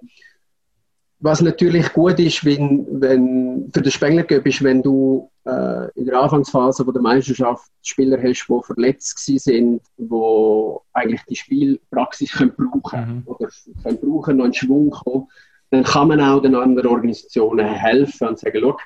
was 1.25 1.41
natürlich 1.41 1.91
gut 1.95 2.19
ist, 2.19 2.45
wenn, 2.45 2.87
wenn 3.01 3.71
für 3.73 3.81
den 3.81 3.91
Spengler 3.91 4.31
ist, 4.31 4.63
wenn 4.63 4.83
du 4.83 5.31
äh, 5.47 5.91
in 5.95 6.05
der 6.05 6.21
Anfangsphase 6.21 6.85
der 6.85 7.01
Meisterschaft 7.01 7.65
Spieler 7.83 8.19
hast, 8.23 8.47
die 8.47 8.63
verletzt 8.63 9.19
sind, 9.25 9.81
die 9.97 10.75
eigentlich 10.93 11.23
die 11.23 11.37
Spielpraxis 11.37 12.31
können 12.31 12.53
brauchen 12.55 13.01
mhm. 13.01 13.23
oder 13.25 13.49
können 13.83 13.99
brauchen, 14.03 14.37
noch 14.37 14.45
einen 14.45 14.53
Schwung 14.53 14.91
kommen, 14.91 15.27
dann 15.71 15.85
kann 15.85 16.09
man 16.09 16.21
auch 16.21 16.43
den 16.43 16.55
anderen 16.55 16.89
Organisationen 16.89 17.67
helfen 17.69 18.29
und 18.29 18.39
sagen, 18.39 18.59
Schau, 18.61 18.77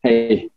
hey, 0.00 0.52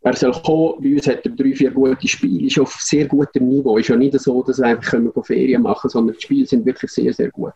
er 0.00 0.16
soll 0.16 0.32
kommen, 0.32 0.82
bei 0.82 0.94
uns 0.94 1.06
hat 1.06 1.24
er 1.24 1.30
drei, 1.30 1.54
vier 1.54 1.70
gute 1.70 2.08
Spiele, 2.08 2.48
ist 2.48 2.58
auf 2.58 2.72
sehr 2.72 3.06
gutem 3.06 3.48
Niveau. 3.48 3.78
Ist 3.78 3.88
ja 3.88 3.94
nicht 3.94 4.18
so, 4.18 4.42
dass 4.42 4.58
wir 4.58 4.66
einfach 4.66 4.98
Ferien 5.24 5.62
machen 5.62 5.82
können, 5.82 5.90
sondern 5.90 6.16
die 6.16 6.22
Spiele 6.22 6.44
sind 6.44 6.66
wirklich 6.66 6.90
sehr, 6.90 7.12
sehr 7.12 7.30
gut. 7.30 7.52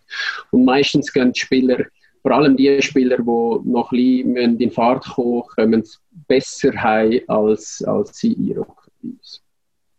Und 0.52 0.64
meistens 0.64 1.12
gehen 1.12 1.32
die 1.32 1.40
Spieler 1.40 1.86
vor 2.26 2.34
allem 2.34 2.56
die 2.56 2.82
Spieler, 2.82 3.18
die 3.18 3.22
noch 3.22 3.92
ein 3.92 4.34
bisschen 4.34 4.58
in 4.58 4.70
Fahrt 4.72 5.06
kommen, 5.06 5.44
kommen 5.54 5.84
besser 6.26 6.72
heim 6.82 7.20
als, 7.28 7.84
als 7.84 8.18
sie 8.18 8.36
einrücken 8.36 8.74
bei 9.00 9.10
uns. 9.10 9.45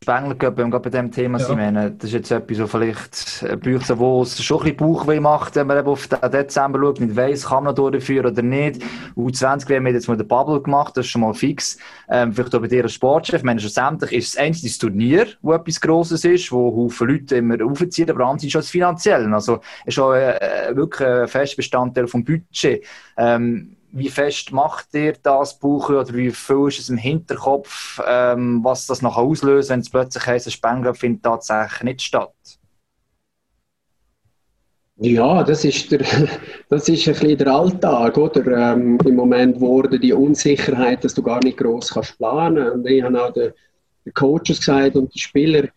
Spengler 0.07 0.35
Cup, 0.35 0.55
wenn 0.55 0.71
wir 0.71 0.79
bei 0.79 0.89
diesem 0.89 1.11
Thema 1.11 1.37
ja. 1.37 1.45
sind, 1.45 1.75
das 1.75 2.05
ist 2.05 2.13
jetzt 2.13 2.31
etwas, 2.31 2.59
wo 2.59 2.67
vielleicht 2.67 3.59
Bücher, 3.59 3.99
wo 3.99 4.21
es 4.21 4.41
schon 4.41 4.59
ein 4.59 4.63
bisschen 4.63 4.77
Bauchweh 4.77 5.19
macht, 5.19 5.57
wenn 5.57 5.67
man 5.67 5.77
eben 5.77 5.89
auf 5.89 6.07
den 6.07 6.31
Dezember 6.31 6.79
schaut, 6.79 7.01
nicht 7.01 7.17
weiss, 7.17 7.47
kann 7.47 7.65
man 7.65 7.75
durchführen 7.75 8.31
oder 8.31 8.41
nicht. 8.41 8.81
U20 9.17 9.75
haben 9.75 9.83
wir 9.83 9.91
jetzt 9.91 10.07
mal 10.07 10.15
den 10.15 10.25
Bubble 10.25 10.61
gemacht, 10.61 10.95
das 10.95 11.07
ist 11.07 11.11
schon 11.11 11.23
mal 11.23 11.33
fix. 11.33 11.77
Ähm, 12.07 12.31
vielleicht 12.31 12.55
auch 12.55 12.61
bei 12.61 12.67
dir 12.69 12.83
als 12.83 12.93
Sportchef, 12.93 13.39
ich 13.39 13.43
meine, 13.43 13.59
schlussendlich 13.59 14.13
ist 14.13 14.29
es 14.29 14.37
eigentlich 14.37 14.61
das 14.61 14.77
Turnier, 14.77 15.27
wo 15.41 15.51
etwas 15.51 15.81
Grosses 15.81 16.23
ist, 16.23 16.53
wo 16.53 16.73
Haufen 16.73 17.09
Leute 17.09 17.35
immer 17.35 17.57
aufziehen, 17.65 18.09
aber 18.09 18.21
andererseits 18.21 18.55
ist 18.55 18.63
es 18.63 18.69
finanziell. 18.69 19.33
Also, 19.33 19.59
ist 19.85 19.99
auch 19.99 20.13
äh, 20.13 20.71
wirklich 20.73 21.05
ein 21.05 21.27
fester 21.27 21.57
Bestandteil 21.57 22.07
vom 22.07 22.23
Budget. 22.23 22.85
Ähm, 23.17 23.76
wie 23.97 24.09
fest 24.09 24.51
macht 24.51 24.93
ihr 24.93 25.13
das 25.23 25.57
Buch 25.57 25.89
oder 25.89 26.13
wie 26.13 26.29
viel 26.29 26.67
ist 26.67 26.79
es 26.79 26.89
im 26.89 26.97
Hinterkopf, 26.97 27.99
ähm, 28.05 28.63
was 28.63 28.85
das 28.85 29.01
noch 29.01 29.17
auslöst, 29.17 29.69
wenn 29.69 29.79
es 29.79 29.89
plötzlich 29.89 30.25
heisst, 30.27 30.47
ein 30.47 30.51
Spengler 30.51 30.93
findet 30.93 31.23
tatsächlich 31.23 31.83
nicht 31.83 32.01
statt? 32.03 32.33
Ja, 34.99 35.43
das 35.43 35.63
ist, 35.63 35.91
der, 35.91 35.99
das 36.69 36.89
ist 36.89 37.07
ein 37.07 37.13
bisschen 37.13 37.37
der 37.37 37.47
Alltag, 37.47 38.17
oder? 38.17 38.73
Ähm, 38.73 38.99
Im 39.05 39.15
Moment 39.15 39.59
wurde 39.59 39.99
die 39.99 40.13
Unsicherheit, 40.13 41.03
dass 41.03 41.13
du 41.13 41.23
gar 41.23 41.43
nicht 41.43 41.57
groß 41.57 41.93
kannst 41.93 42.17
planen. 42.17 42.69
Und 42.69 42.87
ich 42.87 43.03
habe 43.03 43.23
auch 43.23 43.33
den, 43.33 43.53
den 44.05 44.13
Coaches 44.13 44.59
gesagt 44.59 44.95
und 44.95 45.13
die 45.13 45.19
Spieler, 45.19 45.69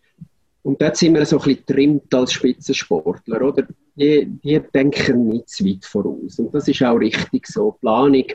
und 0.63 0.79
dort 0.79 0.95
sind 0.95 1.15
wir 1.15 1.25
so 1.25 1.39
ein 1.39 1.43
bisschen 1.43 1.65
trimmt 1.65 2.13
als 2.13 2.33
Spitzensportler, 2.33 3.41
oder? 3.41 3.67
Die, 3.95 4.25
die 4.25 4.61
denken 4.73 5.27
nicht 5.27 5.49
zu 5.49 5.65
weit 5.65 5.85
voraus. 5.85 6.39
Und 6.39 6.53
das 6.55 6.67
ist 6.67 6.81
auch 6.81 6.95
richtig 6.95 7.45
so. 7.47 7.77
Planung 7.81 8.25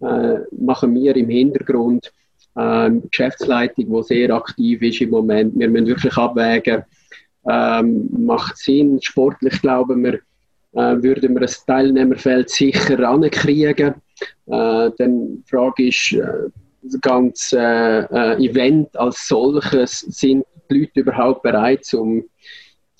äh, 0.00 0.38
machen 0.50 0.94
wir 0.94 1.14
im 1.16 1.28
Hintergrund. 1.28 2.12
Ähm, 2.56 3.02
Geschäftsleitung, 3.10 3.92
die 3.92 4.02
sehr 4.04 4.30
aktiv 4.30 4.80
ist 4.80 5.00
im 5.00 5.10
Moment. 5.10 5.58
Wir 5.58 5.68
müssen 5.68 5.88
wirklich 5.88 6.16
abwägen, 6.16 6.84
ähm, 7.48 8.08
macht 8.16 8.56
Sinn. 8.56 8.98
Sportlich 9.02 9.60
glauben 9.60 10.04
wir, 10.04 10.14
äh, 10.72 11.02
würden 11.02 11.34
wir 11.34 11.42
ein 11.42 11.54
Teilnehmerfeld 11.66 12.48
sicher 12.48 12.98
ankriegen. 13.00 13.94
Äh, 14.46 14.90
dann 14.98 15.42
die 15.42 15.42
Frage 15.46 15.88
ist, 15.88 16.12
äh, 16.12 16.48
das 16.82 17.00
ganze 17.00 18.08
äh, 18.10 18.44
Event 18.44 18.96
als 18.96 19.26
solches 19.26 20.00
sind 20.00 20.44
die 20.70 20.80
Leute 20.80 21.00
überhaupt 21.00 21.42
bereit, 21.42 21.92
um, 21.94 22.24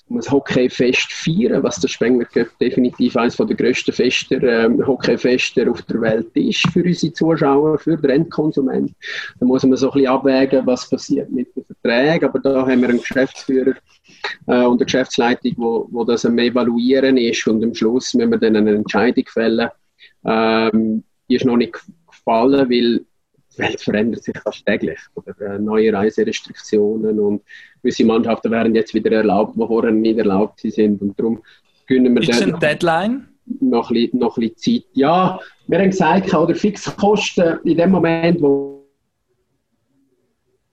um 0.09 0.19
ein 0.19 0.31
Hockeyfest 0.31 1.13
feiern, 1.13 1.63
was 1.63 1.81
der 1.81 1.89
Spengler 1.89 2.27
Cup 2.27 2.49
definitiv 2.61 3.17
eines 3.17 3.37
der 3.37 3.47
grössten 3.47 3.93
Fester, 3.93 4.43
ähm, 4.43 4.87
Hockeyfester 4.87 5.71
auf 5.71 5.81
der 5.83 6.01
Welt 6.01 6.29
ist 6.35 6.69
für 6.73 6.85
unsere 6.85 7.13
Zuschauer, 7.13 7.79
für 7.79 7.97
den 7.97 8.11
Endkonsument. 8.11 8.93
Da 9.41 9.47
muss 9.47 9.65
man 9.65 9.77
so 9.77 9.91
ein 9.91 9.95
bisschen 9.95 10.11
abwägen, 10.11 10.67
was 10.67 10.89
passiert 10.89 11.31
mit 11.31 11.49
den 11.57 11.65
Verträgen, 11.65 12.29
aber 12.29 12.39
da 12.39 12.67
haben 12.67 12.83
wir 12.83 12.89
einen 12.91 13.01
Geschäftsführer 13.01 13.75
äh, 14.47 14.65
und 14.65 14.79
eine 14.79 14.85
Geschäftsleitung, 14.85 15.55
wo, 15.57 15.89
wo 15.91 16.05
das 16.05 16.27
am 16.27 16.39
Evaluieren 16.39 17.17
ist 17.17 17.47
und 17.47 17.65
am 17.65 17.75
Schluss 17.75 18.13
müssen 18.13 18.31
wir 18.31 18.39
dann 18.39 18.57
eine 18.57 18.75
Entscheidung 18.75 19.25
fällen. 19.27 19.71
Ähm, 20.27 21.03
die 21.29 21.37
ist 21.37 21.47
noch 21.47 21.57
nicht 21.57 21.79
gefallen, 22.07 22.69
weil 22.69 23.05
die 23.55 23.63
Welt 23.63 23.81
verändert 23.81 24.25
sich 24.25 24.37
fast 24.43 24.65
täglich. 24.67 24.99
Oder 25.15 25.39
äh, 25.41 25.59
neue 25.59 25.93
Reiserestriktionen 25.93 27.19
und 27.19 27.43
gewisse 27.83 28.05
Mannschaften 28.05 28.51
werden 28.51 28.75
jetzt 28.75 28.95
wieder 28.95 29.13
erlaubt, 29.13 29.55
die 29.57 29.67
vorher 29.67 29.93
nicht 29.93 30.19
erlaubt 30.19 30.61
sind. 30.61 31.01
Und 31.01 31.19
darum 31.19 31.43
können 31.87 32.15
wir 32.15 32.23
Ist 32.23 32.43
eine 32.43 32.59
Deadline? 32.59 33.29
noch 33.61 33.91
ein, 33.91 33.95
bisschen, 33.95 34.19
noch 34.19 34.37
ein 34.37 34.49
bisschen 34.49 34.83
Zeit. 34.83 34.91
Ja, 34.95 35.39
wir 35.67 35.79
haben 35.79 35.91
gesagt, 35.91 36.33
oder 36.33 36.55
Fixkosten 36.55 37.59
in 37.65 37.77
dem 37.77 37.91
Moment, 37.91 38.41
wo 38.41 38.74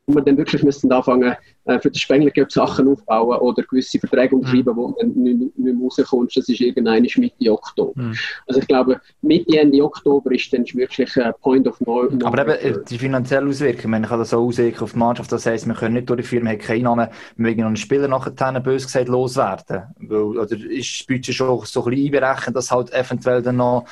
wir 0.07 0.21
dann 0.21 0.37
wirklich 0.37 0.63
müssen 0.63 0.91
anfangen 0.91 1.35
äh, 1.65 1.79
für 1.79 1.89
den 1.89 1.97
Spengler 1.97 2.31
Sachen 2.49 2.87
aufbauen 2.87 3.37
oder 3.39 3.63
gewisse 3.63 3.99
Verträge 3.99 4.35
unterschreiben, 4.35 4.75
wo 4.75 4.95
dann 4.99 5.13
nicht, 5.13 5.57
mehr 5.57 5.73
rauskommst, 5.81 6.37
das 6.37 6.49
ist 6.49 6.59
irgendeine 6.59 7.07
Mitte 7.17 7.51
Oktober. 7.51 8.01
Mhm. 8.01 8.15
Also 8.47 8.59
ich 8.59 8.67
glaube, 8.67 8.99
Mitte, 9.21 9.57
Ende 9.57 9.83
Oktober 9.83 10.31
ist 10.31 10.51
dann 10.53 10.65
wirklich 10.73 11.15
ein 11.17 11.33
Point 11.41 11.67
of 11.67 11.79
No 11.81 12.03
no 12.03 12.25
Aber 12.25 12.41
eben, 12.41 12.75
äh, 12.75 12.83
die 12.89 12.97
finanzielle 12.97 13.47
Auswirkung, 13.47 13.91
man 13.91 14.03
kann 14.03 14.19
das 14.19 14.33
auch 14.33 14.41
auswirken 14.41 14.83
auf 14.83 14.93
die 14.93 14.99
Mannschaft. 14.99 15.31
Das 15.31 15.45
heisst, 15.45 15.67
wir 15.67 15.75
können 15.75 15.95
nicht 15.95 16.09
durchführen, 16.09 16.45
wir 16.45 16.51
haben 16.51 16.59
keine 16.59 16.79
Einnahmen, 16.79 17.07
wir 17.37 17.55
noch 17.55 17.65
einen 17.65 17.75
Spieler 17.77 18.07
nachher, 18.07 18.59
bös 18.59 18.85
gesagt, 18.85 19.07
loswerden. 19.07 19.83
Weil, 19.99 20.19
oder 20.19 20.55
ist 20.55 20.99
das 20.99 21.07
Budget 21.07 21.35
schon 21.35 21.65
so 21.65 21.83
ein 21.83 21.91
bisschen 21.91 22.15
einberechnet, 22.15 22.55
dass 22.55 22.71
halt 22.71 22.91
eventuell 22.91 23.41
dann 23.41 23.57
noch, 23.57 23.85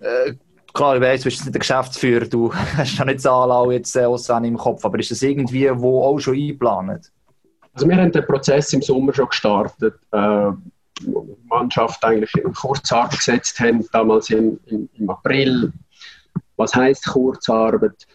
äh, 0.00 0.34
klar, 0.72 0.96
ich 0.96 1.02
weiss, 1.02 1.22
du 1.22 1.24
bist 1.24 1.44
nicht 1.44 1.54
der 1.54 1.60
Geschäftsführer, 1.60 2.26
du 2.26 2.52
hast 2.76 2.98
noch 2.98 3.06
nicht 3.06 3.20
Zahlen 3.20 3.50
auch 3.50 3.70
jetzt 3.70 3.94
äh, 3.96 4.04
im 4.04 4.56
Kopf, 4.56 4.84
aber 4.84 4.98
ist 4.98 5.10
das 5.10 5.22
irgendwie 5.22 5.70
wo 5.74 6.04
auch 6.04 6.18
schon 6.18 6.34
eingeplant? 6.34 7.10
Also 7.72 7.88
wir 7.88 7.96
haben 7.96 8.12
den 8.12 8.26
Prozess 8.26 8.72
im 8.72 8.82
Sommer 8.82 9.12
schon 9.12 9.28
gestartet, 9.28 9.94
äh, 10.12 10.50
Mannschaft 11.48 12.04
eigentlich 12.04 12.34
in 12.34 12.52
Kurzarbeit 12.52 13.18
gesetzt 13.18 13.58
haben, 13.60 13.86
damals 13.92 14.30
im, 14.30 14.58
im, 14.66 14.88
im 14.94 15.10
April. 15.10 15.72
Was 16.56 16.74
heißt 16.74 17.06
Kurzarbeit? 17.06 18.06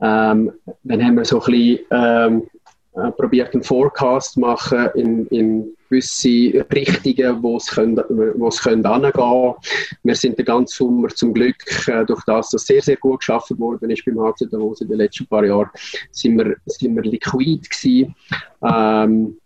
Ähm, 0.00 0.52
dann 0.84 1.04
haben 1.04 1.16
wir 1.16 1.24
so 1.24 1.42
ein 1.42 1.52
bisschen 1.52 1.78
ähm, 1.90 2.49
äh, 2.94 3.10
probiert, 3.12 3.54
einen 3.54 3.62
Forecast 3.62 4.34
zu 4.34 4.40
machen 4.40 4.88
in, 4.94 5.26
in 5.26 5.76
gewisse 5.88 6.64
Richtungen, 6.72 7.42
wo 7.42 7.56
es 7.56 7.66
können, 7.66 7.96
wo 8.36 8.48
es 8.48 8.60
können 8.62 8.86
hingehen. 8.86 9.54
Wir 10.02 10.14
sind 10.14 10.38
den 10.38 10.44
ganzen 10.44 10.74
Sommer 10.74 11.08
zum 11.08 11.34
Glück, 11.34 11.56
äh, 11.88 12.04
durch 12.04 12.22
das, 12.24 12.50
dass 12.50 12.66
sehr, 12.66 12.82
sehr 12.82 12.96
gut 12.96 13.20
geschaffen 13.20 13.58
worden 13.58 13.90
ist 13.90 14.04
beim 14.04 14.20
HC 14.20 14.46
Davos 14.50 14.80
in 14.80 14.88
den 14.88 14.98
letzten 14.98 15.26
paar 15.26 15.44
Jahren, 15.44 15.70
sind 16.10 16.38
wir, 16.38 16.56
sind 16.66 16.94
wir 16.94 17.02
liquid 17.02 17.68
gewesen. 17.68 18.14
Ähm, 18.62 19.36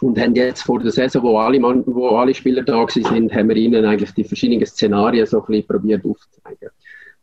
und 0.00 0.18
haben 0.18 0.34
jetzt 0.34 0.62
vor 0.62 0.80
der 0.80 0.92
Saison, 0.92 1.22
wo 1.22 1.38
alle, 1.38 1.60
Mann, 1.60 1.84
wo 1.86 2.08
alle 2.08 2.34
Spieler 2.34 2.62
da 2.62 2.86
sind, 2.88 3.34
haben 3.34 3.48
wir 3.48 3.56
ihnen 3.56 3.84
eigentlich 3.84 4.12
die 4.14 4.24
verschiedenen 4.24 4.64
Szenarien 4.64 5.26
so 5.26 5.40
ein 5.40 5.46
bisschen 5.46 5.66
probiert 5.66 6.04
aufzuzeigen. 6.06 6.70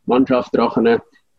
Mannschaft 0.05 0.55
Drachen 0.55 0.87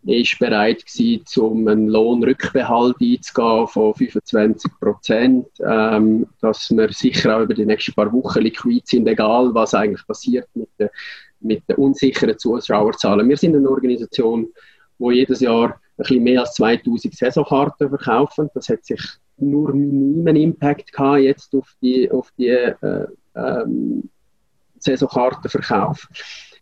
ist 0.09 0.39
bereit 0.39 0.85
gewesen, 0.87 1.25
um 1.43 1.69
einen 1.69 1.89
Lohnrückbehalt 1.89 2.97
einzugehen 3.01 3.67
von 3.69 3.95
25 3.95 4.73
Prozent, 4.81 5.47
ähm, 5.65 6.27
dass 6.41 6.71
wir 6.71 6.91
sicher 6.93 7.37
auch 7.37 7.43
über 7.43 7.55
die 7.55 7.67
nächsten 7.67 7.93
paar 7.93 8.13
Wochen 8.13 8.41
liquid 8.41 8.83
sind, 8.87 9.07
egal 9.07 9.53
was 9.55 9.75
eigentlich 9.75 10.07
passiert 10.07 10.49
mit 10.55 10.69
den, 10.79 10.89
mit 11.41 11.69
den 11.69 11.77
unsicheren 11.77 12.39
Zuschauerzahlen. 12.39 13.29
Wir 13.29 13.37
sind 13.37 13.55
eine 13.55 13.69
Organisation, 13.69 14.49
wo 14.99 15.11
jedes 15.11 15.41
Jahr 15.41 15.73
ein 15.73 15.79
bisschen 15.99 16.25
mehr 16.25 16.41
als 16.41 16.55
2000 16.55 17.15
Saisonkarten 17.15 17.89
verkaufen. 17.89 18.49
Das 18.55 18.69
hat 18.69 18.85
sich 18.85 19.01
nur 19.37 19.73
minimen 19.75 20.37
Impact 20.37 20.93
gehabt 20.93 21.21
jetzt 21.21 21.55
auf 21.55 21.75
die, 21.83 22.11
auf 22.11 22.33
die 22.39 22.49
äh, 22.49 23.07
ähm, 23.37 24.09
Saisonkartenverkauf, 24.79 26.09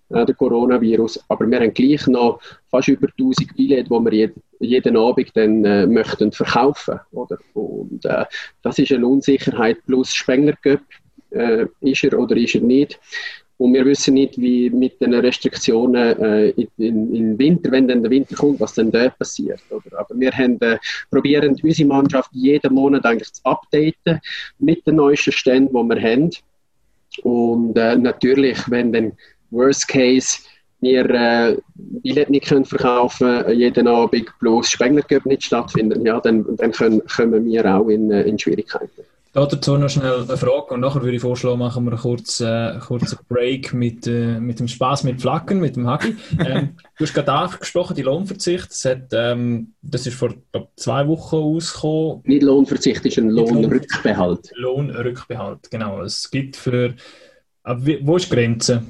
der 0.09 0.35
Coronavirus. 0.35 1.25
Aber 1.29 1.51
wir 1.51 1.61
haben 1.61 1.75
gleich 1.75 2.07
noch 2.07 2.41
fast 2.71 2.89
über 2.89 3.09
1000 3.09 3.57
Billette, 3.57 3.85
die 3.85 3.91
wir 3.91 4.13
jed, 4.13 4.35
jeden 4.61 4.97
Abend 4.97 5.31
dann 5.35 5.65
äh, 5.65 5.87
möchten 5.87 6.33
verkaufen. 6.33 7.01
Oder? 7.13 7.39
Und 7.55 8.05
äh, 8.05 8.25
das 8.63 8.79
ist 8.79 8.93
eine 8.93 9.07
Unsicherheit 9.07 9.79
plus 9.87 10.15
Spengler 10.15 10.57
Cup. 10.63 10.81
Äh, 11.31 11.67
ist 11.81 12.05
er 12.05 12.19
oder 12.19 12.37
ist 12.37 12.55
er 12.55 12.61
nicht? 12.63 12.99
Und 13.59 13.73
wir 13.73 13.87
wissen 13.87 14.15
nicht, 14.15 14.39
wie 14.39 14.69
mit 14.69 15.01
den 15.01 15.15
Restriktionen 15.15 16.19
äh, 16.19 16.49
in 16.77 17.39
Winter, 17.39 17.71
wenn 17.71 17.89
dann 17.89 18.03
der 18.03 18.11
Winter 18.11 18.37
kommt, 18.37 18.61
was 18.61 18.75
dann 18.75 18.93
dort 18.93 19.19
passiert. 19.19 19.61
Oder? 19.71 19.99
Aber 19.99 20.15
wir 20.19 20.31
haben, 20.31 20.61
äh, 20.61 20.79
probieren 21.11 21.57
unsere 21.63 21.89
Mannschaft 21.89 22.31
jeden 22.33 22.75
Monat 22.75 23.07
eigentlich 23.07 23.33
zu 23.33 23.43
updaten 23.45 24.21
mit 24.59 24.87
den 24.87 24.97
neuesten 24.97 25.33
Ständen, 25.33 25.75
die 25.75 25.95
wir 25.95 26.03
haben. 26.03 26.31
Und 27.23 27.79
äh, 27.79 27.97
natürlich, 27.97 28.59
wenn 28.71 28.93
dann 28.93 29.13
Worst 29.51 29.89
Case 29.89 30.39
wir 30.81 31.09
äh, 31.11 31.57
Billett 31.75 32.31
nicht 32.31 32.47
können 32.47 32.65
verkaufen 32.65 33.45
jeden 33.51 33.89
Abend 33.89 34.31
bloß 34.41 34.69
Spengler 34.69 35.03
Cup 35.03 35.25
nicht 35.27 35.45
stattfinden, 35.45 36.05
ja, 36.05 36.21
dann, 36.21 36.45
dann 36.57 36.73
können, 36.73 37.03
kommen 37.07 37.47
wir 37.47 37.65
auch 37.75 37.89
in, 37.89 38.11
äh, 38.11 38.23
in 38.23 38.39
Schwierigkeiten. 38.39 38.91
Dazu 39.33 39.77
noch 39.77 39.91
schnell 39.91 40.23
eine 40.23 40.37
Frage 40.39 40.73
und 40.73 40.81
nachher 40.81 41.03
würde 41.03 41.17
ich 41.17 41.21
vorschlagen, 41.21 41.59
machen 41.59 41.85
wir 41.85 41.93
einen 41.93 42.01
kurzen, 42.01 42.47
äh, 42.47 42.79
kurzen 42.81 43.19
Break 43.29 43.75
mit, 43.75 44.07
äh, 44.07 44.41
mit 44.41 44.61
dem 44.61 44.69
Spaß 44.69 45.05
mit 45.05 45.21
Flaggen, 45.21 45.61
mit 45.61 45.77
dem 45.77 45.87
Hagi. 45.87 46.17
Ähm, 46.47 46.77
du 46.97 47.05
hast 47.05 47.13
gerade 47.13 47.33
angesprochen, 47.33 47.97
die 47.97 48.03
Lohnverzicht. 48.03 48.71
Das, 48.71 48.85
hat, 48.87 49.09
ähm, 49.13 49.75
das 49.83 50.07
ist 50.07 50.15
vor 50.15 50.33
glaub, 50.53 50.71
zwei 50.77 51.07
Wochen 51.07 51.37
ausgekommen. 51.37 52.23
Nicht 52.25 52.45
Lohnverzicht, 52.45 53.05
ist 53.05 53.19
ein 53.19 53.29
Lohnrückbehalt. 53.29 54.53
Lohnrückbehalt, 54.55 55.71
genau. 55.71 56.01
Es 56.03 56.31
gibt 56.31 56.57
für. 56.57 56.95
Wo 57.63 58.17
ist 58.17 58.31
die 58.31 58.35
Grenze? 58.37 58.85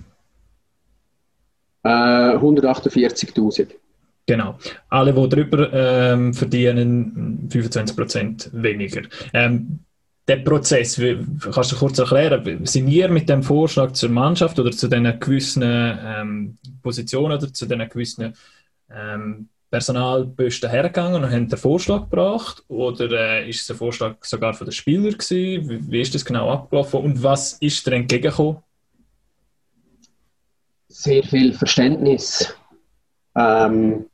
Äh, 1.87 2.37
148.000. 2.37 3.69
Genau. 4.27 4.59
Alle, 4.89 5.13
die 5.13 5.29
drüber 5.29 5.73
ähm, 5.73 6.35
verdienen, 6.35 7.49
25% 7.49 8.51
weniger. 8.53 9.03
Ähm, 9.33 9.79
der 10.27 10.39
Prozess, 10.39 11.01
kannst 11.53 11.71
du 11.71 11.77
kurz 11.77 11.99
erklären, 12.01 12.67
sind 12.67 12.89
ihr 12.89 13.09
mit 13.09 13.29
dem 13.29 13.45
Vorschlag 13.45 13.93
zur 13.93 14.11
Mannschaft 14.11 14.59
oder 14.59 14.73
zu 14.73 14.89
den 14.89 15.21
gewissen 15.21 15.63
ähm, 15.65 16.59
Positionen 16.83 17.39
oder 17.39 17.53
zu 17.53 17.67
den 17.67 17.89
gewissen 17.89 18.35
ähm, 18.91 19.49
Personalposten 19.71 20.71
hergegangen 20.71 21.23
und 21.23 21.31
haben 21.31 21.49
den 21.49 21.59
Vorschlag 21.59 22.11
gebracht? 22.11 22.65
Oder 22.67 23.11
äh, 23.13 23.49
ist 23.49 23.61
es 23.61 23.71
ein 23.71 23.77
Vorschlag 23.77 24.17
sogar 24.23 24.55
von 24.55 24.67
den 24.67 24.73
Spielern? 24.73 25.15
Wie, 25.29 25.93
wie 25.93 26.01
ist 26.01 26.17
das 26.17 26.25
genau 26.25 26.51
abgelaufen 26.51 27.01
und 27.01 27.23
was 27.23 27.53
ist 27.61 27.87
dir 27.87 27.93
entgegengekommen? 27.93 28.59
Sehr 30.99 31.23
viel 31.23 31.53
Verständnis. 31.53 32.57
Ähm, 33.37 34.07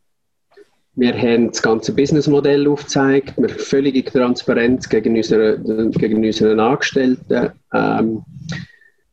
wir 0.97 1.17
haben 1.17 1.47
das 1.47 1.63
ganze 1.63 1.95
Businessmodell 1.95 2.67
aufgezeigt, 2.67 3.35
wir 3.37 3.51
völlige 3.51 4.05
Transparenz 4.05 4.89
gegen 4.89 5.15
unsere, 5.15 5.61
gegen 5.93 6.25
unseren 6.25 6.59
Angestellten. 6.59 7.53
Ähm, 7.73 8.25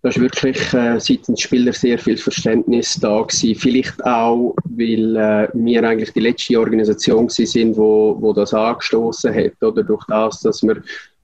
da 0.02 0.10
ist 0.10 0.20
wirklich 0.20 0.74
äh, 0.74 1.00
seitens 1.00 1.42
Spieler 1.42 1.72
sehr 1.72 2.00
viel 2.00 2.18
Verständnis 2.18 2.96
da 3.00 3.22
gewesen. 3.22 3.54
Vielleicht 3.54 4.04
auch, 4.04 4.56
weil 4.64 5.16
äh, 5.16 5.50
wir 5.54 5.84
eigentlich 5.84 6.12
die 6.14 6.22
letzte 6.22 6.60
Organisation 6.60 7.30
sind, 7.30 7.78
wo, 7.78 8.18
wo 8.20 8.34
das 8.34 8.52
angestoßen 8.52 9.32
hat, 9.32 9.62
oder 9.62 9.84
durch 9.84 10.04
das, 10.08 10.42
dass 10.42 10.64
wir 10.64 10.82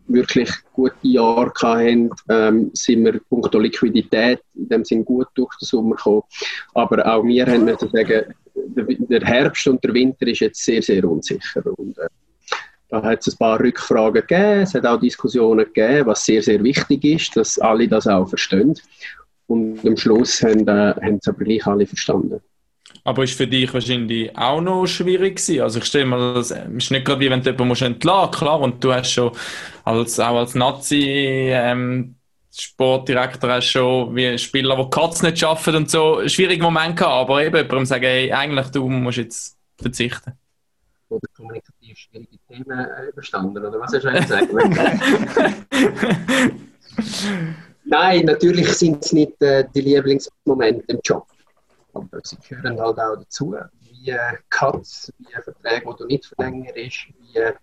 wirklich 0.08 0.52
gute 0.74 0.96
Jahre 1.02 1.52
hatten, 1.62 2.10
ähm, 2.30 2.72
sind 2.74 3.06
wir 3.06 3.20
punkto 3.30 3.60
Liquidität 3.60 4.40
in 4.56 4.70
dem 4.70 4.86
Sinn 4.86 5.06
gut 5.06 5.28
durch 5.36 5.56
den 5.60 5.66
Sommer 5.66 5.96
gekommen. 5.96 6.24
Aber 6.74 7.06
auch 7.06 7.24
wir 7.24 7.46
haben 7.46 7.66
müssen 7.66 7.90
sagen, 7.90 8.34
der, 8.56 9.22
Herbst 9.22 9.68
und 9.68 9.84
der 9.84 9.94
Winter 9.94 10.28
ist 10.28 10.40
jetzt 10.40 10.64
sehr, 10.64 10.82
sehr 10.82 11.04
unsicher. 11.04 11.64
Und, 11.78 11.98
äh, 11.98 12.08
da 12.90 13.02
hat 13.02 13.26
es 13.26 13.34
ein 13.34 13.38
paar 13.38 13.60
Rückfragen 13.60 14.22
gegeben, 14.22 14.62
es 14.62 14.74
hat 14.74 14.86
auch 14.86 15.00
Diskussionen 15.00 15.66
gegeben, 15.66 16.06
was 16.06 16.26
sehr, 16.26 16.42
sehr 16.42 16.64
wichtig 16.64 17.04
ist, 17.04 17.36
dass 17.36 17.58
alle 17.60 17.88
das 17.88 18.08
auch 18.08 18.28
verstehen. 18.28 18.76
Und 19.48 19.86
am 19.86 19.98
Schluss 19.98 20.42
haben, 20.42 20.68
äh, 20.68 20.94
haben 21.02 21.20
es 21.22 21.28
aber 21.28 21.44
gleich 21.44 21.66
alle 21.66 21.86
verstanden. 21.86 22.42
Aber 23.04 23.24
ist 23.24 23.38
für 23.38 23.48
dich 23.48 23.74
wahrscheinlich 23.74 24.36
auch 24.36 24.62
noch 24.62 24.88
schwierig 24.88 25.38
gewesen? 25.38 25.62
Also 25.62 25.80
ich 25.80 25.86
stelle 25.86 26.06
mir 26.06 26.34
das, 26.34 26.52
es 26.52 26.76
ist 26.76 26.92
nicht 26.92 27.06
gerade 27.06 27.20
wie 27.20 27.30
wenn 27.30 27.42
du 27.42 27.50
jemanden 27.50 27.68
musst 27.68 27.82
entlassen, 27.82 28.32
klar, 28.32 28.60
und 28.60 28.84
du 28.84 28.94
hast 28.94 29.12
schon 29.12 29.32
als, 29.84 30.20
auch 30.20 30.38
als 30.38 30.56
Nazi, 30.56 31.50
ähm, 31.52 32.16
Sportdirektor 32.58 33.52
hast 33.52 33.68
schon 33.68 34.16
wie 34.16 34.38
Spieler, 34.38 34.78
die 34.78 34.90
Katz 34.90 35.22
nicht 35.22 35.40
schaffen 35.40 35.76
und 35.76 35.90
so, 35.90 36.18
einen 36.18 36.30
schwierigen 36.30 36.64
Moment 36.64 36.98
gehabt, 36.98 37.30
aber 37.30 37.44
eben 37.44 37.58
jemandem 37.58 37.86
sagen, 37.86 38.06
hey, 38.06 38.32
eigentlich 38.32 38.68
du 38.68 38.88
musst 38.88 39.18
jetzt 39.18 39.58
verzichten. 39.78 40.34
oder 41.10 41.28
kommunikativ 41.36 41.98
schwierige 41.98 42.38
Themen 42.48 42.80
äh, 42.80 43.10
überstanden, 43.10 43.64
oder 43.64 43.80
was 43.80 43.94
hast 43.94 44.04
du 44.04 44.10
eigentlich 44.10 44.28
sagen? 44.28 44.48
Nein, 47.86 48.26
natürlich 48.26 48.68
sind 48.74 49.04
es 49.04 49.14
nicht 49.14 49.42
äh, 49.42 49.66
die 49.76 49.82
Lieblingsmomente 49.82 50.84
im 50.88 51.00
Job, 51.04 51.28
aber 51.96 52.20
sie 52.24 52.38
gehören 52.48 52.80
halt 52.80 53.00
auch 53.00 53.16
dazu, 53.18 53.56
wie 53.80 54.10
äh, 54.12 54.38
Cuts, 54.50 55.12
wie 55.20 55.32
Verträge, 55.32 55.86
die 55.86 55.98
du 55.98 56.06
nicht 56.06 56.26
verlängerst, 56.26 56.76
wie 56.76 57.38
äh, 57.38 57.54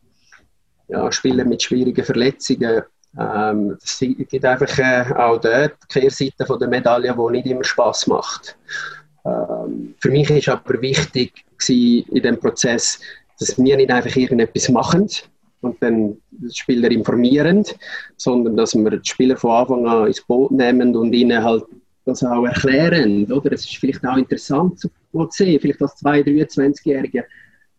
ja, 0.89 1.13
Spiele 1.13 1.45
mit 1.45 1.63
schwierigen 1.63 2.05
Verletzungen. 2.05 2.83
Ähm, 3.19 3.77
es 3.83 3.99
gibt 4.01 4.45
einfach 4.45 4.79
äh, 4.79 5.13
auch 5.15 5.39
dort 5.39 5.75
die 5.83 6.01
Kehrseite 6.01 6.47
von 6.47 6.59
der 6.59 6.69
Medaille, 6.69 7.15
die 7.15 7.33
nicht 7.33 7.47
immer 7.47 7.65
Spaß 7.65 8.07
macht. 8.07 8.57
Ähm, 9.25 9.95
für 10.01 10.11
mich 10.11 10.31
ist 10.31 10.49
aber 10.49 10.81
wichtig 10.81 11.45
in 11.69 12.23
dem 12.23 12.41
Prozess, 12.41 12.99
dass 13.39 13.57
wir 13.57 13.77
nicht 13.77 13.91
einfach 13.91 14.17
irgendetwas 14.17 14.69
machen 14.69 15.09
und 15.61 15.81
dann 15.81 16.17
die 16.31 16.55
Spieler 16.55 16.91
informieren, 16.91 17.65
sondern 18.17 18.57
dass 18.57 18.75
wir 18.75 18.91
die 18.91 19.09
Spieler 19.09 19.37
von 19.37 19.51
Anfang 19.53 19.87
an 19.87 20.07
ins 20.09 20.21
Boot 20.23 20.51
nehmen 20.51 20.97
und 20.97 21.13
ihnen 21.13 21.43
halt 21.43 21.65
das 22.05 22.23
auch 22.25 22.45
erklären. 22.45 23.31
Oder? 23.31 23.53
Es 23.53 23.65
ist 23.65 23.77
vielleicht 23.77 24.05
auch 24.05 24.17
interessant 24.17 24.79
zu 24.79 24.91
sehen, 25.31 25.61
vielleicht 25.61 25.83
als 25.83 26.03
2-, 26.03 26.25
23-Jährige, 26.25 27.25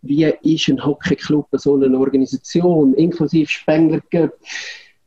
wie 0.02 0.26
ist 0.26 0.68
ein 0.68 0.84
Hockeyclub 0.86 1.48
so 1.54 1.76
eine 1.76 1.98
Organisation, 1.98 2.94
inklusive 2.96 3.50
Spengler 3.50 4.02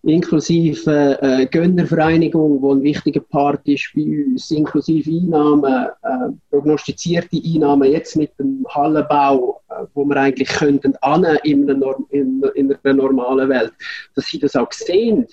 inklusive 0.06 1.18
äh, 1.20 1.46
Gönnervereinigung, 1.46 2.62
wo 2.62 2.72
ein 2.72 2.82
wichtiger 2.82 3.20
Part 3.20 3.66
ist 3.66 3.90
bei 3.94 4.02
uns, 4.02 4.50
inklusive 4.50 5.10
Einnahmen, 5.10 5.88
äh, 6.02 6.32
prognostizierte 6.50 7.40
Einnahmen 7.44 7.90
jetzt 7.90 8.16
mit 8.16 8.30
dem 8.38 8.64
Hallenbau, 8.68 9.60
äh, 9.68 9.84
wo 9.94 10.04
wir 10.04 10.16
eigentlich 10.16 10.48
könnten 10.48 10.94
an 11.02 11.24
in, 11.42 11.68
in, 12.10 12.42
in 12.54 12.76
einer 12.84 12.94
normalen 12.94 13.48
Welt, 13.48 13.72
dass 14.14 14.26
sie 14.26 14.38
das 14.38 14.54
auch 14.54 14.72
sehen, 14.72 15.26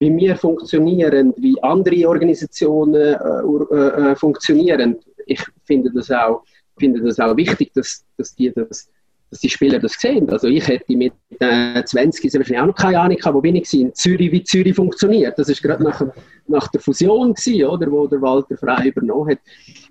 wie 0.00 0.16
wir 0.16 0.36
funktionieren, 0.36 1.34
wie 1.36 1.62
andere 1.62 2.08
Organisationen 2.08 2.94
äh, 2.94 3.14
äh, 3.14 4.10
äh, 4.10 4.16
funktionieren. 4.16 4.96
Ich 5.26 5.44
finde 5.64 5.92
das 5.92 6.10
auch, 6.10 6.42
finde 6.78 7.02
das 7.02 7.20
auch 7.20 7.36
wichtig, 7.36 7.72
dass, 7.74 8.04
dass 8.16 8.34
die 8.34 8.50
das 8.52 8.90
dass 9.30 9.40
die 9.40 9.48
Spieler 9.48 9.78
das 9.78 9.92
sehen. 9.92 10.28
Also 10.28 10.48
ich 10.48 10.66
hätte 10.66 10.96
mit 10.96 11.12
äh, 11.38 11.84
20 11.84 12.24
wahrscheinlich 12.34 12.58
auch 12.58 12.66
noch 12.66 12.74
keine 12.74 12.98
Ahnung 12.98 13.16
gehabt, 13.16 13.34
wo 13.34 13.40
bin 13.40 13.54
ich 13.54 13.72
in 13.72 13.94
Zürich, 13.94 14.32
wie 14.32 14.42
Zürich 14.42 14.74
funktioniert. 14.74 15.38
Das 15.38 15.48
ist 15.48 15.62
gerade 15.62 15.84
nach, 15.84 16.02
nach 16.48 16.68
der 16.68 16.80
Fusion 16.80 17.34
gewesen, 17.34 17.64
oder, 17.64 17.90
wo 17.90 18.08
der 18.08 18.20
Walter 18.20 18.56
Frei 18.56 18.88
übernommen 18.88 19.30
hat. 19.30 19.38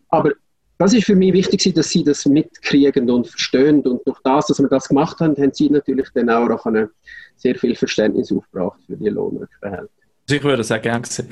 Aber 0.10 0.34
das 0.78 0.94
ist 0.94 1.06
für 1.06 1.16
mich 1.16 1.34
wichtig, 1.34 1.74
dass 1.74 1.90
sie 1.90 2.04
das 2.04 2.26
mitkriegen 2.26 3.10
und 3.10 3.28
verstehen. 3.28 3.82
Und 3.82 4.06
durch 4.06 4.20
das, 4.24 4.48
dass 4.48 4.60
wir 4.60 4.68
das 4.68 4.90
gemacht 4.90 5.20
haben, 5.22 5.38
haben 5.38 5.54
sie 5.54 5.70
natürlich 5.70 6.10
dann 6.14 6.30
auch 6.30 6.66
eine 6.66 6.90
sehr 7.38 7.56
viel 7.56 7.76
Verständnis 7.76 8.32
aufgebracht 8.34 8.80
für 8.86 8.98
die 8.98 9.10
Lohnrückverhältnisse. 9.10 9.99
Also 10.30 10.36
ich 10.36 10.44
würde 10.44 10.64
sagen, 10.64 10.84
gern 10.84 11.02
gesehen. 11.02 11.28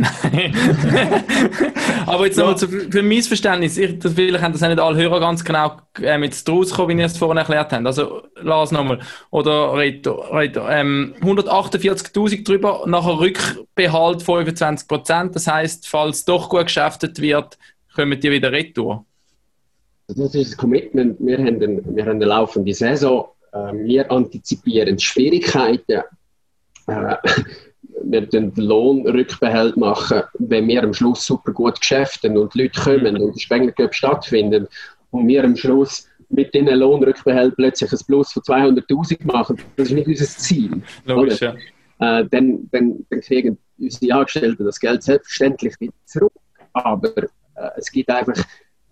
Aber 2.07 2.25
jetzt 2.25 2.35
nochmal 2.35 2.55
ja. 2.59 2.67
für 2.89 3.03
mein 3.03 3.21
Verständnis, 3.21 3.77
ich, 3.77 3.99
das, 3.99 4.13
vielleicht 4.13 4.43
haben 4.43 4.53
das 4.53 4.61
nicht 4.61 4.79
alle 4.79 4.97
Hörer 4.97 5.19
ganz 5.19 5.45
genau 5.45 5.77
äh, 6.01 6.17
mit 6.17 6.47
draus 6.47 6.71
gekommen, 6.71 6.97
wie 6.97 7.01
ihr 7.01 7.05
es 7.05 7.15
vorhin 7.15 7.37
erklärt 7.37 7.71
habt. 7.71 7.85
Also, 7.85 8.23
Lars 8.41 8.71
nochmal. 8.71 8.99
Oder 9.29 9.77
Reto. 9.77 10.13
Reto 10.13 10.67
ähm, 10.67 11.13
148.000 11.21 12.43
drüber, 12.43 12.85
nachher 12.87 13.19
Rückbehalt 13.19 14.23
25 14.23 14.87
Prozent. 14.87 15.35
Das 15.35 15.45
heisst, 15.45 15.87
falls 15.87 16.25
doch 16.25 16.49
gut 16.49 16.63
geschäftet 16.63 17.21
wird, 17.21 17.55
kommen 17.93 18.19
die 18.19 18.31
wieder 18.31 18.51
retour. 18.51 19.05
Das 20.07 20.17
ist 20.17 20.33
das 20.33 20.57
Commitment. 20.57 21.17
Wir 21.19 21.37
haben, 21.37 21.61
eine, 21.61 21.83
wir 21.85 22.03
haben 22.03 22.15
eine 22.15 22.25
laufende 22.25 22.73
Saison. 22.73 23.27
Äh, 23.51 23.73
wir 23.73 24.11
antizipieren 24.11 24.97
Schwierigkeiten. 24.97 26.01
Äh, 26.87 27.15
wir 28.11 28.21
den 28.21 28.53
Lohnrückbehalt 28.55 29.77
machen, 29.77 30.23
wenn 30.39 30.67
wir 30.67 30.83
am 30.83 30.93
Schluss 30.93 31.25
super 31.25 31.51
gut 31.51 31.79
geschäften 31.79 32.37
und 32.37 32.55
Leute 32.55 32.79
kommen 32.79 33.15
mhm. 33.15 33.21
und 33.21 33.35
die 33.35 33.39
Spengler 33.39 33.73
stattfinden 33.91 34.67
und 35.11 35.27
wir 35.27 35.43
am 35.43 35.55
Schluss 35.55 36.07
mit 36.29 36.53
diesen 36.53 36.67
Lohnrückbehalt 36.67 37.55
plötzlich 37.55 37.91
ein 37.91 37.99
Plus 38.05 38.33
von 38.33 38.43
200.000 38.43 39.25
machen, 39.25 39.57
das 39.75 39.87
ist 39.87 39.93
nicht 39.93 40.07
unser 40.07 40.25
Ziel. 40.25 40.81
Logisch, 41.05 41.39
ja. 41.39 41.55
Äh, 41.99 42.25
dann, 42.29 42.69
dann, 42.71 43.05
dann 43.09 43.21
kriegen 43.21 43.57
unsere 43.79 44.13
Angestellten 44.13 44.65
das 44.65 44.79
Geld 44.79 45.03
selbstverständlich 45.03 45.75
nicht 45.79 45.93
zurück. 46.05 46.33
Aber 46.73 47.17
äh, 47.17 47.69
es 47.77 47.91
gibt 47.91 48.09
einfach, 48.09 48.43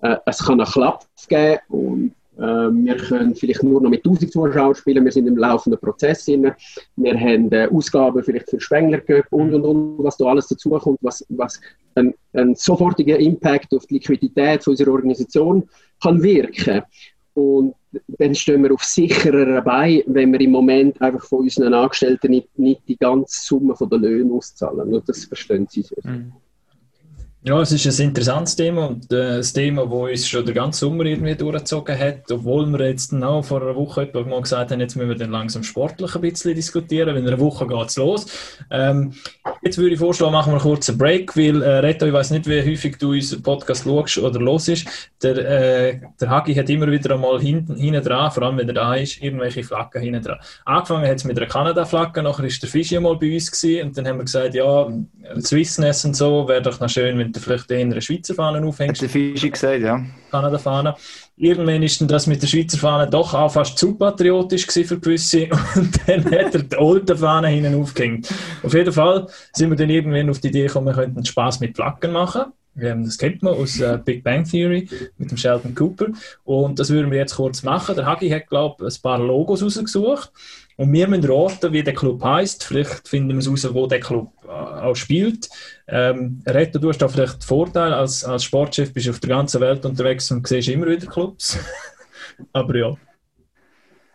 äh, 0.02 0.18
es 0.26 0.40
kann 0.40 0.60
einen 0.60 0.70
Klapp 0.70 1.06
geben 1.28 1.60
und 1.70 2.16
wir 2.38 2.98
können 2.98 3.36
vielleicht 3.36 3.64
nur 3.64 3.82
noch 3.82 3.90
mit 3.90 4.06
1000 4.06 4.32
Zuschauern 4.32 4.76
spielen, 4.76 5.06
wir 5.06 5.12
sind 5.12 5.28
im 5.28 5.38
laufenden 5.38 5.80
Prozess. 5.80 6.26
Drin. 6.26 6.52
Wir 6.96 7.20
haben 7.20 7.52
äh, 7.52 7.68
Ausgaben 7.72 8.24
vielleicht 8.24 8.50
für 8.50 8.60
Spengler 8.60 9.02
und 9.32 9.54
und 9.54 9.64
und, 9.64 10.04
was 10.04 10.18
da 10.18 10.26
alles 10.26 10.48
dazukommt, 10.48 11.00
was, 11.02 11.26
was 11.30 11.60
ein, 11.96 12.14
ein 12.34 12.56
sofortiger 12.56 13.18
Impact 13.18 13.74
auf 13.74 13.86
die 13.86 13.96
Liquidität 13.96 14.68
unserer 14.68 14.92
Organisation 14.92 15.68
kann 16.02 16.22
wirken. 16.22 16.82
Und 17.34 17.76
dann 18.08 18.34
stehen 18.34 18.64
wir 18.64 18.74
auf 18.74 18.84
sicherer 18.84 19.62
Bein, 19.62 20.04
wenn 20.08 20.32
wir 20.32 20.40
im 20.40 20.52
Moment 20.52 21.02
einfach 21.02 21.24
von 21.26 21.40
unseren 21.40 21.74
Angestellten 21.74 22.32
nicht, 22.32 22.58
nicht 22.58 22.82
die 22.88 22.98
ganze 22.98 23.46
Summe 23.46 23.76
der 23.80 23.98
Löhne 23.98 24.34
auszahlen. 24.34 24.94
Und 24.94 25.08
das 25.08 25.26
verstehen 25.26 25.68
sie 25.70 25.82
sehr. 25.82 26.10
Mhm. 26.10 26.34
Ja, 27.48 27.62
es 27.62 27.72
ist 27.72 28.00
ein 28.00 28.08
interessantes 28.08 28.56
Thema 28.56 28.88
und 28.88 29.14
äh, 29.14 29.38
das 29.38 29.54
Thema, 29.54 29.84
das 29.84 29.94
uns 29.94 30.28
schon 30.28 30.48
den 30.48 30.56
ganzen 30.56 30.80
Sommer 30.80 31.06
irgendwie 31.06 31.36
durchgezogen 31.36 31.96
hat, 31.96 32.32
obwohl 32.32 32.66
wir 32.72 32.88
jetzt 32.88 33.14
auch 33.14 33.46
vor 33.46 33.62
einer 33.62 33.76
Woche 33.76 34.10
mal 34.26 34.42
gesagt 34.42 34.72
haben, 34.72 34.80
jetzt 34.80 34.96
müssen 34.96 35.10
wir 35.10 35.16
dann 35.16 35.30
langsam 35.30 35.62
sportlich 35.62 36.16
ein 36.16 36.22
bisschen 36.22 36.56
diskutieren, 36.56 37.10
weil 37.10 37.18
in 37.18 37.28
einer 37.28 37.40
Woche 37.40 37.68
geht 37.68 37.88
es 37.88 37.98
los. 37.98 38.26
Ähm, 38.72 39.14
jetzt 39.62 39.78
würde 39.78 39.94
ich 39.94 40.00
vorschlagen, 40.00 40.34
machen 40.34 40.54
wir 40.54 40.60
einen 40.60 40.98
Break, 40.98 41.38
weil 41.38 41.62
äh, 41.62 41.78
Reto, 41.82 42.08
ich 42.08 42.14
weiß 42.14 42.32
nicht, 42.32 42.48
wie 42.48 42.64
häufig 42.64 42.98
du 42.98 43.12
unseren 43.12 43.44
Podcast 43.44 43.84
schaust 43.84 44.18
oder 44.18 44.56
ist. 44.56 44.88
Der, 45.22 45.38
äh, 45.38 46.00
der 46.20 46.30
Hagi 46.32 46.56
hat 46.56 46.68
immer 46.72 46.90
wieder 46.90 47.14
einmal 47.14 47.40
hinten, 47.40 47.76
dran, 48.02 48.32
vor 48.32 48.42
allem 48.42 48.58
wenn 48.58 48.70
er 48.70 48.74
da 48.74 48.96
ist, 48.96 49.22
irgendwelche 49.22 49.64
Flaggen 49.64 50.02
hinten 50.02 50.24
dran. 50.24 50.40
Angefangen 50.66 51.08
hat 51.08 51.18
es 51.18 51.26
mit 51.26 51.38
einer 51.38 51.48
Kanada-Flagge, 51.48 52.24
nachher 52.24 52.46
ist 52.46 52.64
der 52.64 52.72
Fischi 52.72 53.00
mal 53.00 53.18
bei 53.18 53.36
uns 53.36 53.52
gewesen 53.52 53.90
und 53.90 53.96
dann 53.96 54.08
haben 54.08 54.18
wir 54.18 54.26
gesagt, 54.26 54.56
ja, 54.56 54.88
Swissness 55.40 56.06
und 56.06 56.16
so, 56.16 56.48
wäre 56.48 56.64
doch 56.64 56.80
noch 56.80 56.90
schön, 56.90 57.20
wenn 57.20 57.35
du 57.36 57.40
vielleicht 57.40 57.70
eher 57.72 57.82
eine 57.82 58.02
Schweizer 58.02 58.36
Fahne 58.36 58.66
aufhängst. 58.66 59.02
Hat 59.02 59.02
der 59.02 59.10
Fischi 59.10 59.50
gesagt, 59.50 59.82
ja. 59.82 60.04
Kanada-Fahne. 60.32 60.96
Irgendwann 61.38 61.84
ist 61.84 62.00
dann 62.02 62.08
das 62.08 62.28
mit 62.28 62.42
der 62.42 62.48
Schweizer 62.48 62.78
Fahne 62.78 63.10
doch 63.10 63.34
auch 63.34 63.52
fast 63.52 63.78
zu 63.78 63.96
patriotisch 63.96 64.66
für 64.68 65.00
gewisse 65.00 65.48
und 65.76 66.00
dann 66.08 66.26
hat 66.26 66.56
er 66.56 66.64
die 66.64 66.78
alte 66.78 67.18
Fahne 67.18 67.48
hinten 67.48 67.76
aufgehängt. 67.76 68.30
Auf 68.64 68.74
jeden 68.74 68.94
Fall 68.94 69.28
sind 69.54 69.70
wir 69.70 69.78
dann 69.78 69.90
irgendwann 69.90 70.30
auf 70.30 70.40
die 70.40 70.48
Idee 70.48 70.68
gekommen, 70.68 70.88
wir 70.88 70.94
könnten 70.94 71.26
Spaß 71.26 71.60
mit 71.60 71.76
Flaggen 71.76 72.12
machen. 72.12 72.54
Das 72.76 73.18
kennt 73.18 73.42
man 73.42 73.54
aus 73.54 73.80
äh, 73.80 73.98
Big 74.04 74.22
Bang 74.22 74.44
Theory 74.44 74.90
mit 75.18 75.32
dem 75.32 75.38
Sheldon 75.38 75.74
Cooper. 75.74 76.08
Und 76.44 76.78
das 76.78 76.90
würden 76.90 77.10
wir 77.10 77.18
jetzt 77.18 77.36
kurz 77.36 77.64
machen. 77.64 77.96
Der 77.96 78.06
Hagi 78.06 78.30
hat, 78.30 78.48
glaube 78.48 78.86
ich, 78.86 78.98
ein 78.98 79.02
paar 79.02 79.18
Logos 79.18 79.64
rausgesucht. 79.64 80.30
Und 80.78 80.92
wir 80.92 81.08
müssen 81.08 81.32
raten, 81.32 81.72
wie 81.72 81.84
der 81.84 81.94
Club 81.94 82.24
heißt. 82.24 82.64
Vielleicht 82.64 83.08
finden 83.08 83.30
wir 83.30 83.38
es 83.38 83.50
raus, 83.50 83.74
wo 83.74 83.88
der 83.88 84.02
Club 84.02 84.32
äh, 84.44 84.50
auch 84.50 84.96
spielt. 84.96 85.50
Ähm, 85.88 86.42
Reto, 86.46 86.80
du 86.80 86.90
hast 86.90 86.98
da 86.98 87.08
vielleicht 87.08 87.44
Vorteil, 87.44 87.94
als, 87.94 88.26
als 88.26 88.44
Sportchef 88.44 88.94
bist 88.94 89.08
du 89.08 89.12
auf 89.12 89.20
der 89.20 89.30
ganzen 89.30 89.62
Welt 89.62 89.86
unterwegs 89.86 90.30
und 90.32 90.48
siehst 90.48 90.68
immer 90.68 90.88
wieder 90.88 91.08
Clubs. 91.08 91.58
Aber 92.54 92.76
ja. 92.76 92.98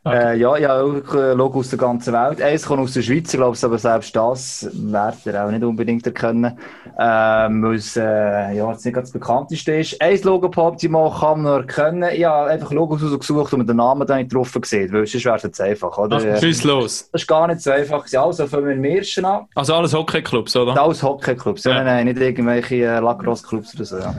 Okay. 0.02 0.32
Äh, 0.32 0.36
ja, 0.38 0.56
ja, 0.56 0.80
auch 0.80 1.14
äh, 1.14 1.34
Logo 1.34 1.58
aus 1.58 1.68
der 1.68 1.78
ganzen 1.78 2.14
Welt. 2.14 2.40
Eins 2.40 2.64
kommt 2.64 2.80
aus 2.80 2.94
der 2.94 3.02
Schweiz, 3.02 3.30
glaube 3.32 3.54
ich, 3.54 3.62
aber 3.62 3.76
selbst 3.76 4.16
das 4.16 4.66
werdet 4.72 5.26
ihr 5.26 5.44
auch 5.44 5.50
nicht 5.50 5.62
unbedingt 5.62 6.06
erkennen, 6.06 6.58
ähm, 6.98 7.62
weil 7.62 7.74
es 7.74 7.98
äh, 7.98 8.54
ja, 8.54 8.70
jetzt 8.70 8.86
nicht 8.86 8.94
ganz 8.94 9.12
das 9.12 9.20
bekannteste 9.20 9.74
ist. 9.74 10.00
Ein 10.00 10.18
Logo 10.22 10.48
по 10.48 10.68
Optimal 10.68 11.10
kann 11.10 11.42
man 11.42 11.60
erkennen. 11.60 12.10
Ich 12.14 12.24
habe 12.24 12.48
einfach 12.48 12.72
Logos 12.72 13.02
rausgesucht 13.02 13.52
und 13.52 13.68
den 13.68 13.76
Namen 13.76 14.06
dann 14.06 14.20
nicht 14.20 14.32
drauf 14.32 14.50
gesehen, 14.58 14.90
weil 14.90 15.06
sonst 15.06 15.26
wäre 15.26 15.36
es 15.36 15.42
jetzt 15.42 15.60
einfach, 15.60 15.98
oder? 15.98 16.16
Ach, 16.16 16.40
schieß 16.40 16.64
los. 16.64 17.10
Das 17.12 17.20
ist 17.20 17.28
gar 17.28 17.46
nicht 17.46 17.60
so 17.60 17.70
einfach. 17.70 18.06
Also 18.10 18.46
fangen 18.46 18.68
wir 18.68 18.72
im 18.72 18.84
ersten 18.84 19.26
an. 19.26 19.48
Also 19.54 19.74
alles 19.74 19.92
Hockeyclubs, 19.92 20.56
oder? 20.56 20.80
Alles 20.80 21.02
Hockeyclubs, 21.02 21.64
ja. 21.64 21.74
nein, 21.74 21.84
nein, 21.84 22.06
nicht 22.06 22.18
irgendwelche 22.18 22.76
äh, 22.76 23.00
Lacrosse-Clubs 23.00 23.74
oder 23.74 23.84
so, 23.84 23.98
ja. 23.98 24.14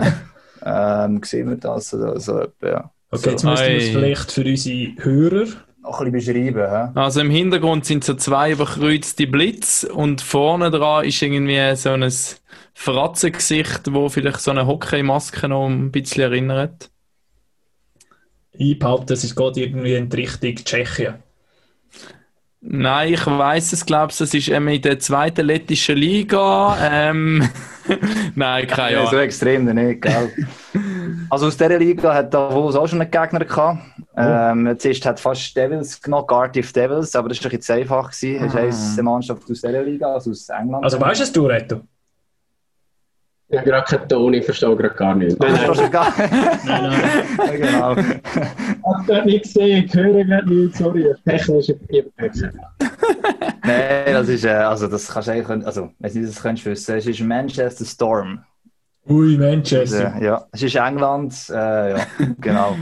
ähm, 1.05 1.21
sehen 1.23 1.49
wir 1.49 1.57
das, 1.57 1.91
oder 1.95 2.19
so, 2.19 2.39
ja. 2.61 2.91
Okay, 3.09 3.32
jetzt 3.32 3.43
müssten 3.43 3.67
wir 3.67 3.77
es 3.77 3.89
vielleicht 3.89 4.32
für 4.32 4.43
unsere 4.43 5.03
Hörer 5.03 5.47
noch 5.82 6.01
ein 6.01 6.11
bisschen 6.11 6.53
beschreiben. 6.53 6.93
He? 6.93 6.99
Also 6.99 7.21
im 7.21 7.29
Hintergrund 7.29 7.86
sind 7.86 8.03
so 8.03 8.13
zwei 8.13 8.51
überkreuzte 8.51 9.27
Blitz 9.27 9.84
und 9.84 10.21
vorne 10.21 10.71
dran 10.71 11.05
ist 11.05 11.21
irgendwie 11.21 11.75
so 11.75 11.89
ein 11.91 12.11
Fratzengesicht, 12.73 13.93
wo 13.93 14.09
vielleicht 14.09 14.41
so 14.41 14.51
eine 14.51 14.67
Hockeymaske 14.67 15.47
noch 15.47 15.67
ein 15.67 15.91
bisschen 15.91 16.23
erinnert. 16.23 16.89
Ich 18.53 18.77
behaupte, 18.77 19.13
es 19.13 19.36
geht 19.36 19.57
irgendwie 19.57 19.95
in 19.95 20.09
die 20.09 20.17
Richtung 20.17 20.55
Tschechien. 20.55 21.15
Nein, 22.63 23.13
ich 23.15 23.25
weiß 23.25 23.73
es, 23.73 23.86
glaube 23.88 24.11
ich, 24.11 24.21
es 24.21 24.34
ist 24.36 24.49
ähm, 24.49 24.67
in 24.67 24.84
der 24.84 24.99
zweiten 24.99 25.47
lettischen 25.47 25.97
Liga. 25.97 26.77
Ähm, 26.79 27.49
Nein, 28.36 28.67
keine 28.67 28.99
Ahnung. 28.99 29.09
so 29.09 29.17
extrem 29.17 29.65
nicht, 29.65 30.01
gell? 30.01 30.32
Also 31.32 31.47
aus 31.47 31.55
dieser 31.55 31.79
Liga 31.79 32.13
hat 32.13 32.34
Davos 32.34 32.75
auch 32.75 32.86
schon 32.88 32.99
einen 32.99 33.09
Gegner 33.09 33.45
gehabt. 33.45 33.79
Ähm, 34.17 34.67
jetzt 34.67 35.05
hat 35.05 35.17
fast 35.17 35.55
Devils 35.55 36.01
genommen, 36.01 36.27
Cardiff 36.27 36.73
Devils, 36.73 37.15
aber 37.15 37.29
das 37.29 37.38
war 37.38 37.45
ein 37.45 37.57
bisschen 37.57 37.61
zu 37.61 37.73
einfach. 37.73 38.11
Gewesen. 38.11 38.51
Das 38.53 38.77
ist 38.77 38.93
eine 38.99 39.03
Mannschaft 39.03 39.43
aus 39.43 39.61
dieser 39.61 39.82
Liga, 39.82 40.13
also 40.13 40.32
aus 40.32 40.49
England. 40.49 40.84
Also 40.84 40.99
weißt 40.99 41.21
du 41.21 41.23
es, 41.23 41.32
du, 41.32 41.45
Reto? 41.45 41.82
Ich 43.47 43.57
habe 43.57 43.69
gerade 43.69 43.86
keinen 43.86 44.09
Ton, 44.09 44.34
ich 44.34 44.43
verstehe 44.43 44.75
gerade 44.75 44.95
gar 44.95 45.15
nicht. 45.15 45.39
Nein, 45.39 45.53
nein. 45.53 45.91
Gar 45.91 46.13
Nein, 46.17 46.93
nein. 47.38 47.61
genau. 47.61 47.95
Ich 47.95 48.86
habe 48.86 49.05
gerade 49.07 49.25
nicht 49.25 49.43
gesehen, 49.43 49.86
ich 49.86 49.93
höre 49.93 50.25
gerade 50.25 50.53
nicht, 50.53 50.75
sorry, 50.75 51.15
technische 51.25 51.79
Überwechslung. 51.88 52.59
Nein, 53.63 54.13
das 54.13 54.27
ist, 54.27 54.43
äh, 54.43 54.49
also 54.49 54.88
das 54.88 55.07
kannst 55.07 55.29
du 55.29 55.32
eigentlich, 55.32 55.65
also, 55.65 55.91
wenn 55.99 56.11
du 56.11 56.19
nicht 56.19 56.36
das 56.36 56.43
könntest 56.43 56.65
wissen, 56.65 56.97
es 56.97 57.07
ist 57.07 57.21
Manchester 57.21 57.86
Storm. 57.86 58.43
Ui, 59.07 59.37
Manchester. 59.37 60.21
ja, 60.21 60.45
es 60.51 60.61
ist 60.61 60.75
England, 60.75 61.33
äh, 61.49 61.97
ja, 61.97 62.07
genau. 62.39 62.75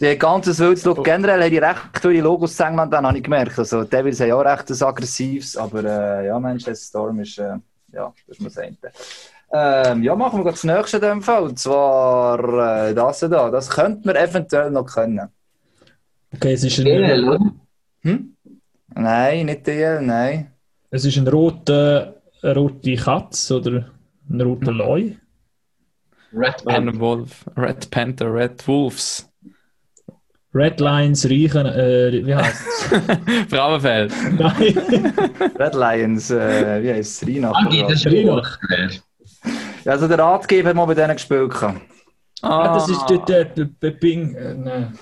Die 0.00 0.16
ganze 0.16 0.58
wildes 0.58 0.84
Logo, 0.84 1.02
generell 1.02 1.42
haben 1.42 1.50
die 1.50 1.58
recht 1.58 1.80
viele 2.00 2.22
Logos 2.22 2.58
in 2.58 2.66
England, 2.66 2.92
dann 2.92 3.06
habe 3.06 3.18
ich 3.18 3.24
gemerkt. 3.24 3.58
Also, 3.58 3.84
die 3.84 3.90
Devils 3.90 4.20
haben 4.20 4.28
ja 4.28 4.36
auch 4.36 4.44
recht 4.44 4.70
ein 4.70 4.82
aggressives, 4.82 5.56
aber 5.56 5.84
äh, 5.84 6.26
ja, 6.26 6.40
Manchester 6.40 6.74
Storm 6.74 7.20
ist, 7.20 7.38
äh, 7.38 7.56
ja, 7.92 8.12
das 8.26 8.38
das 8.38 8.58
eine. 8.58 8.76
Ähm, 9.52 10.02
ja, 10.02 10.14
machen 10.14 10.38
wir 10.38 10.44
gleich 10.44 10.54
das 10.54 10.64
nächste 10.64 10.96
in 10.98 11.02
dem 11.02 11.22
Fall. 11.22 11.42
Und 11.42 11.58
zwar 11.58 12.88
äh, 12.88 12.94
das 12.94 13.20
da. 13.20 13.50
Das 13.50 13.68
könnte 13.68 14.06
man 14.06 14.16
eventuell 14.16 14.70
noch 14.70 14.86
können. 14.86 15.28
Okay, 16.32 16.52
es 16.52 16.64
ist 16.64 16.78
DL, 16.78 17.04
ein, 17.04 17.28
oder? 17.28 17.52
Hm? 18.02 18.36
Nein, 18.94 19.46
nicht 19.46 19.66
DL, 19.66 20.00
nein. 20.02 20.52
es 20.90 21.04
ist 21.04 21.16
ein 21.16 21.26
roter, 21.26 22.14
eine 22.42 22.54
rote 22.54 22.94
Katze 22.94 23.56
oder 23.56 23.90
ein 24.28 24.40
roter 24.40 24.72
Leu. 24.72 25.10
Red 26.32 26.64
Band. 26.64 26.88
Red 26.88 27.00
Wolf, 27.00 27.44
Red 27.56 27.90
Panther, 27.90 28.32
Red 28.32 28.66
Wolves. 28.66 29.26
Red 30.52 30.80
Lions 30.80 31.28
riechen, 31.28 31.64
äh, 31.66 32.26
wie 32.26 32.34
heißt 32.34 32.62
es? 32.66 33.46
Frauenfeld. 33.50 34.12
Nein. 34.36 35.12
Red 35.58 35.74
Lions, 35.74 36.30
äh, 36.30 36.82
wie 36.82 36.92
heißt 36.92 37.22
es? 37.22 37.28
Rheinach. 37.28 37.54
Agi, 37.66 37.82
das 37.82 37.92
ist 37.92 38.06
Rino. 38.06 38.42
Ja, 39.84 39.92
also 39.92 40.08
der 40.08 40.18
Ratgeber 40.18 40.70
hat 40.70 40.76
mal 40.76 40.86
bei 40.86 40.94
denen 40.94 41.14
gespielt. 41.14 41.50
gehabt. 41.52 41.80
Ah, 42.42 42.74
das 42.74 42.88
ist 42.88 43.06
der, 43.08 43.18
der, 43.18 43.44
der, 43.44 43.64
der 43.80 43.90
Bing. 43.90 44.34
Äh, 44.34 44.54
nein. 44.54 44.98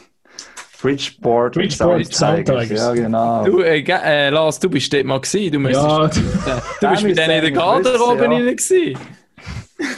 Bridgeport, 0.80 1.54
Bridgeport 1.54 2.12
Sound 2.12 2.46
Tigers. 2.46 2.70
Ja, 2.70 2.92
genau. 2.92 3.44
Du, 3.44 3.60
äh, 3.62 3.80
äh, 3.80 4.30
Lars, 4.30 4.60
du 4.60 4.68
bist 4.70 4.92
dort 4.92 5.04
mal 5.04 5.20
gewesen. 5.20 5.52
Du, 5.52 5.58
müsstest, 5.58 6.22
Ja, 6.46 6.62
du 6.80 6.90
bist 6.90 7.02
mit 7.02 7.18
denen 7.18 7.30
in 7.30 7.40
der 7.42 7.50
Garderobe 7.52 8.24
Ja. 8.24 8.30
rein 8.30 8.46
gewesen. 8.46 8.98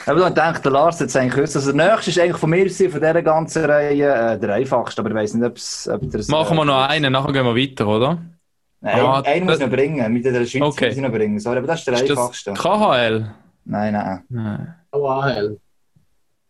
Aber 0.06 0.20
dann 0.20 0.34
denkt 0.34 0.64
der 0.64 0.72
Lars 0.72 1.00
jetzt 1.00 1.16
eigentlich 1.16 1.34
gewusst. 1.34 1.56
Also 1.56 1.72
der 1.72 1.90
nächste 1.92 2.10
ist 2.10 2.18
eigentlich 2.18 2.36
von 2.36 2.50
mir 2.50 2.70
von 2.70 3.00
dieser 3.00 3.22
ganzen 3.22 3.64
Reihe 3.64 4.12
äh, 4.34 4.38
der 4.38 4.54
einfachste, 4.54 5.00
aber 5.00 5.10
ich 5.10 5.16
weiß 5.16 5.34
nicht, 5.34 5.46
ob's, 5.46 5.88
ob 5.88 6.10
das. 6.10 6.28
Machen 6.28 6.56
wir 6.56 6.64
noch 6.66 6.88
einen, 6.88 7.12
nachher 7.12 7.32
gehen 7.32 7.44
wir 7.46 7.56
weiter, 7.56 7.86
oder? 7.88 8.18
Nein, 8.82 9.00
Ah, 9.00 9.20
einen 9.22 9.44
muss 9.44 9.58
das- 9.58 9.60
ich 9.60 9.66
noch 9.66 9.76
bringen. 9.76 10.12
Mit 10.12 10.24
der 10.24 10.44
Schweiz 10.46 10.62
Okay. 10.62 10.86
muss 10.88 10.96
ich 10.96 11.02
noch 11.02 11.10
bringen. 11.12 11.38
Sorry, 11.38 11.58
aber 11.58 11.66
das 11.66 11.80
ist 11.80 11.86
der 11.86 11.94
Ist 11.94 12.10
einfachste. 12.10 12.50
das 12.52 12.58
KHL? 12.60 13.30
Nein, 13.64 13.92
nein. 13.92 14.22
Nein. 14.28 14.74
AHL. 14.90 15.58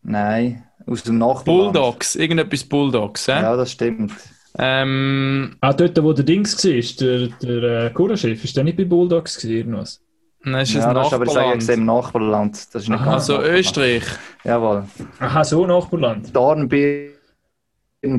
Nein. 0.03 0.65
Aus 0.87 1.03
dem 1.03 1.19
Nachbarland. 1.19 1.45
Bulldogs, 1.73 2.17
irgendetwas 2.17 2.65
Bulldogs, 2.65 3.29
hä? 3.29 3.33
Ja, 3.33 3.57
das 3.57 3.73
stimmt. 3.73 4.13
Ähm, 4.59 5.57
auch 5.61 5.75
dort, 5.75 6.03
wo 6.03 6.13
der 6.13 6.25
Dings 6.25 6.57
war, 6.65 7.07
der, 7.07 7.29
der 7.43 7.85
äh, 7.87 7.91
Kurachef, 7.91 8.43
ist 8.43 8.57
der 8.57 8.65
nicht 8.65 8.77
bei 8.77 8.85
Bulldogs 8.85 9.37
gewesen, 9.37 9.57
irgendwas? 9.57 10.01
Nein, 10.43 10.63
ist 10.63 10.75
das 10.75 10.85
Ja, 10.85 10.95
das 10.95 11.07
ist 11.09 11.13
aber 11.15 11.25
ich 11.25 11.31
sage 11.31 11.47
Nachbarland. 11.47 11.63
jetzt 11.63 11.77
im 11.79 11.85
Nachbarland. 11.87 12.75
Das 12.75 12.83
ist 12.83 12.89
nicht 12.89 13.01
Aha. 13.01 13.05
ganz 13.05 13.15
Also 13.23 13.33
Nachbarland. 13.35 13.59
Österreich. 13.59 14.05
Jawohl. 14.45 14.85
Aha, 15.21 15.45
so 15.45 15.67
Nachbarland. 15.67 16.35
Dornbirn 16.37 17.11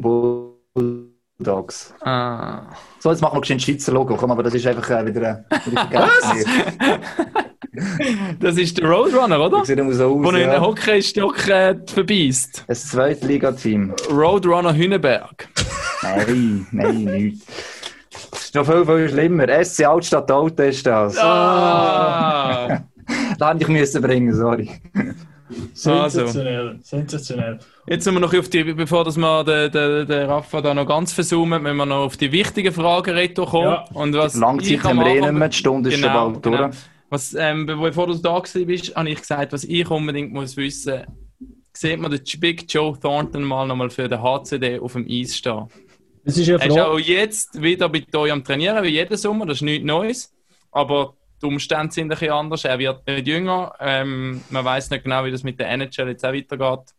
Bulldogs. 0.01 1.93
Ah. 2.01 2.63
So, 2.99 3.09
jetzt 3.11 3.21
machen 3.21 3.35
wir 3.37 3.41
geschwind 3.41 3.61
Schweizer 3.61 3.91
Logo. 3.91 4.15
Komm, 4.15 4.31
aber 4.31 4.43
das 4.43 4.53
ist 4.53 4.65
einfach 4.67 4.89
äh, 4.91 5.05
wieder... 5.05 5.45
Äh, 5.49 5.59
vergessen. 5.59 6.45
Das 8.39 8.57
ist 8.57 8.77
der 8.77 8.89
Roadrunner, 8.89 9.39
oder? 9.39 9.59
Das 9.59 9.67
sieht 9.67 9.79
immer 9.79 9.93
so 9.93 10.21
Wo 10.21 10.27
aus, 10.27 10.33
in 10.33 10.39
den 10.41 10.49
ja. 10.49 10.59
Hockeystock 10.61 11.47
äh, 11.47 11.75
verbeißt. 11.87 12.65
Ein 12.67 12.75
Zweitliga-Team. 12.75 13.93
Roadrunner 14.11 14.75
Hünenberg. 14.75 15.47
Nein, 16.03 16.67
nein, 16.71 17.03
nicht. 17.05 17.43
Ist 18.51 18.55
noch 18.55 18.65
viel, 18.65 18.85
viel 18.85 19.07
schlimmer. 19.07 19.63
SC 19.63 19.85
Altstadt 19.85 20.29
Alten 20.29 20.61
ist 20.63 20.85
das. 20.85 21.17
Ah. 21.19 22.81
Da 23.39 23.49
hätte 23.53 23.61
ich 23.63 23.67
müssen 23.69 24.01
bringen, 24.01 24.35
sorry. 24.35 24.69
Sensationell, 25.73 26.77
sensationell. 26.83 27.59
Jetzt 27.87 28.03
sind 28.03 28.13
wir 28.13 28.19
noch 28.19 28.33
auf 28.33 28.49
die, 28.49 28.65
bevor 28.65 29.05
dass 29.05 29.15
wir 29.15 29.43
den, 29.45 29.71
den, 29.71 30.05
den 30.05 30.25
Rafa 30.29 30.59
da 30.59 30.73
noch 30.73 30.85
ganz 30.85 31.13
versummen, 31.13 31.63
müssen 31.63 31.77
wir 31.77 31.85
noch 31.85 32.03
auf 32.03 32.17
die 32.17 32.33
wichtigen 32.33 32.73
Fragen 32.73 33.11
reden 33.15 33.45
kommen. 33.45 33.67
Ja. 33.69 33.85
Und 33.93 34.13
was 34.15 34.35
Langzeit 34.35 34.83
haben 34.83 34.99
wir 34.99 35.05
eh 35.07 35.21
nicht 35.21 35.31
mehr, 35.31 35.47
die 35.47 35.55
Stunde 35.57 35.89
ist 35.89 35.95
Genau, 36.01 36.11
schon 36.25 36.33
bald, 36.33 36.47
oder? 36.47 36.57
genau. 36.67 36.69
Was, 37.09 37.33
ähm, 37.33 37.65
be- 37.65 37.77
bevor 37.77 38.07
du 38.07 38.15
da 38.15 38.37
bist, 38.65 38.93
habe 38.97 39.09
ich 39.09 39.19
gesagt, 39.21 39.53
was 39.53 39.63
ich 39.63 39.89
unbedingt 39.89 40.33
muss 40.33 40.57
wissen, 40.57 41.03
sieht 41.71 42.01
man 42.01 42.11
den 42.11 42.21
Big 42.41 42.65
Joe 42.67 42.99
Thornton 42.99 43.43
mal 43.45 43.65
nochmal 43.65 43.89
für 43.89 44.09
den 44.09 44.21
HCD 44.21 44.77
auf 44.79 44.91
dem 44.91 45.07
Eis 45.09 45.37
stehen. 45.37 45.67
Das 46.23 46.37
ist 46.37 46.47
ja 46.47 46.57
Er 46.57 46.67
ist 46.67 46.79
auch 46.79 46.99
jetzt 46.99 47.61
wieder 47.61 47.89
bei 47.89 48.05
euch 48.13 48.31
am 48.31 48.43
Trainieren, 48.43 48.83
wie 48.83 48.89
jeden 48.89 49.17
Sommer, 49.17 49.45
das 49.45 49.57
ist 49.57 49.61
nichts 49.63 49.85
Neues. 49.85 50.33
Aber 50.71 51.15
die 51.41 51.47
Umstände 51.47 51.91
sind 51.91 52.05
ein 52.05 52.09
bisschen 52.09 52.31
anders. 52.31 52.65
Er 52.65 52.77
wird 52.77 53.05
nicht 53.07 53.27
jünger. 53.27 53.73
Ähm, 53.79 54.41
man 54.49 54.63
weiß 54.63 54.89
nicht 54.91 55.03
genau, 55.03 55.25
wie 55.25 55.31
das 55.31 55.43
mit 55.43 55.59
der 55.59 55.69
NHL 55.69 56.09
jetzt 56.09 56.25
auch 56.25 56.33
weitergeht. 56.33 56.93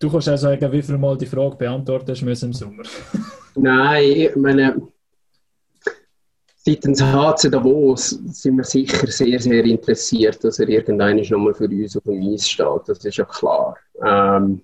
Du 0.00 0.10
kannst 0.10 0.28
auch 0.28 0.36
sagen, 0.36 0.72
wie 0.72 0.82
viel 0.82 0.96
Mal 0.96 1.18
die 1.18 1.26
Frage 1.26 1.56
beantwortet 1.56 2.10
hast 2.10 2.22
müssen 2.22 2.46
im 2.46 2.52
Sommer. 2.52 2.84
Nein, 3.56 4.04
ich 4.04 4.36
meine, 4.36 4.80
seitens 6.54 7.02
HC 7.02 7.50
Davos 7.50 8.10
sind 8.10 8.56
wir 8.58 8.64
sicher 8.64 9.06
sehr, 9.08 9.40
sehr 9.40 9.64
interessiert, 9.64 10.42
dass 10.44 10.60
er 10.60 10.68
irgendwann 10.68 11.16
nochmal 11.16 11.54
für 11.54 11.64
uns 11.64 11.96
auf 11.96 12.04
dem 12.04 12.32
Eis 12.32 12.48
steht. 12.48 12.82
Das 12.86 13.04
ist 13.04 13.16
ja 13.16 13.24
klar. 13.24 13.76
Ähm, 14.06 14.60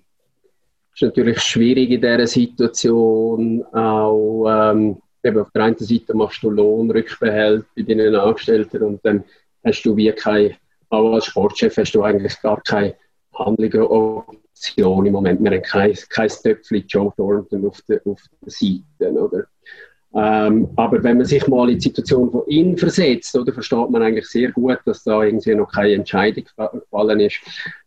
ist 0.95 1.01
natürlich 1.01 1.41
schwierig 1.41 1.91
in 1.91 2.01
dieser 2.01 2.27
Situation. 2.27 3.63
Auch 3.73 4.45
ähm, 4.47 4.97
eben 5.23 5.39
auf 5.39 5.51
der 5.51 5.63
einen 5.63 5.77
Seite 5.77 6.15
machst 6.15 6.41
du 6.41 6.49
Lohnrückbehalt 6.49 7.65
bei 7.75 7.81
deinen 7.83 8.15
Angestellten 8.15 8.83
und 8.83 9.05
dann 9.05 9.23
hast 9.63 9.83
du 9.83 9.95
wie 9.95 10.11
kein, 10.11 10.55
auch 10.89 11.13
als 11.13 11.25
Sportchef 11.25 11.75
hast 11.77 11.93
du 11.93 12.03
eigentlich 12.03 12.41
gar 12.41 12.61
keine 12.61 12.95
Handlung 13.33 14.25
Option 14.55 15.05
im 15.05 15.13
Moment. 15.13 15.43
Wir 15.43 15.51
haben 15.51 15.63
kein, 15.63 15.93
kein 16.09 16.29
Töpfchen 16.29 16.85
Joe 16.87 17.11
Thornton 17.17 17.67
auf 17.67 17.81
der, 17.81 18.01
auf 18.05 18.21
der 18.41 18.51
Seite, 18.51 19.11
oder? 19.11 19.45
Ähm, 20.17 20.69
aber 20.77 21.03
wenn 21.03 21.17
man 21.17 21.25
sich 21.25 21.45
mal 21.47 21.69
in 21.69 21.75
die 21.75 21.81
Situation 21.81 22.31
von 22.31 22.43
ihm 22.47 22.77
versetzt, 22.77 23.35
oder, 23.37 23.51
versteht 23.51 23.89
man 23.89 24.01
eigentlich 24.01 24.27
sehr 24.27 24.49
gut, 24.51 24.79
dass 24.85 25.03
da 25.03 25.23
irgendwie 25.23 25.53
noch 25.55 25.69
keine 25.69 25.93
Entscheidung 25.93 26.45
fa- 26.55 26.67
gefallen 26.67 27.19
ist. 27.19 27.41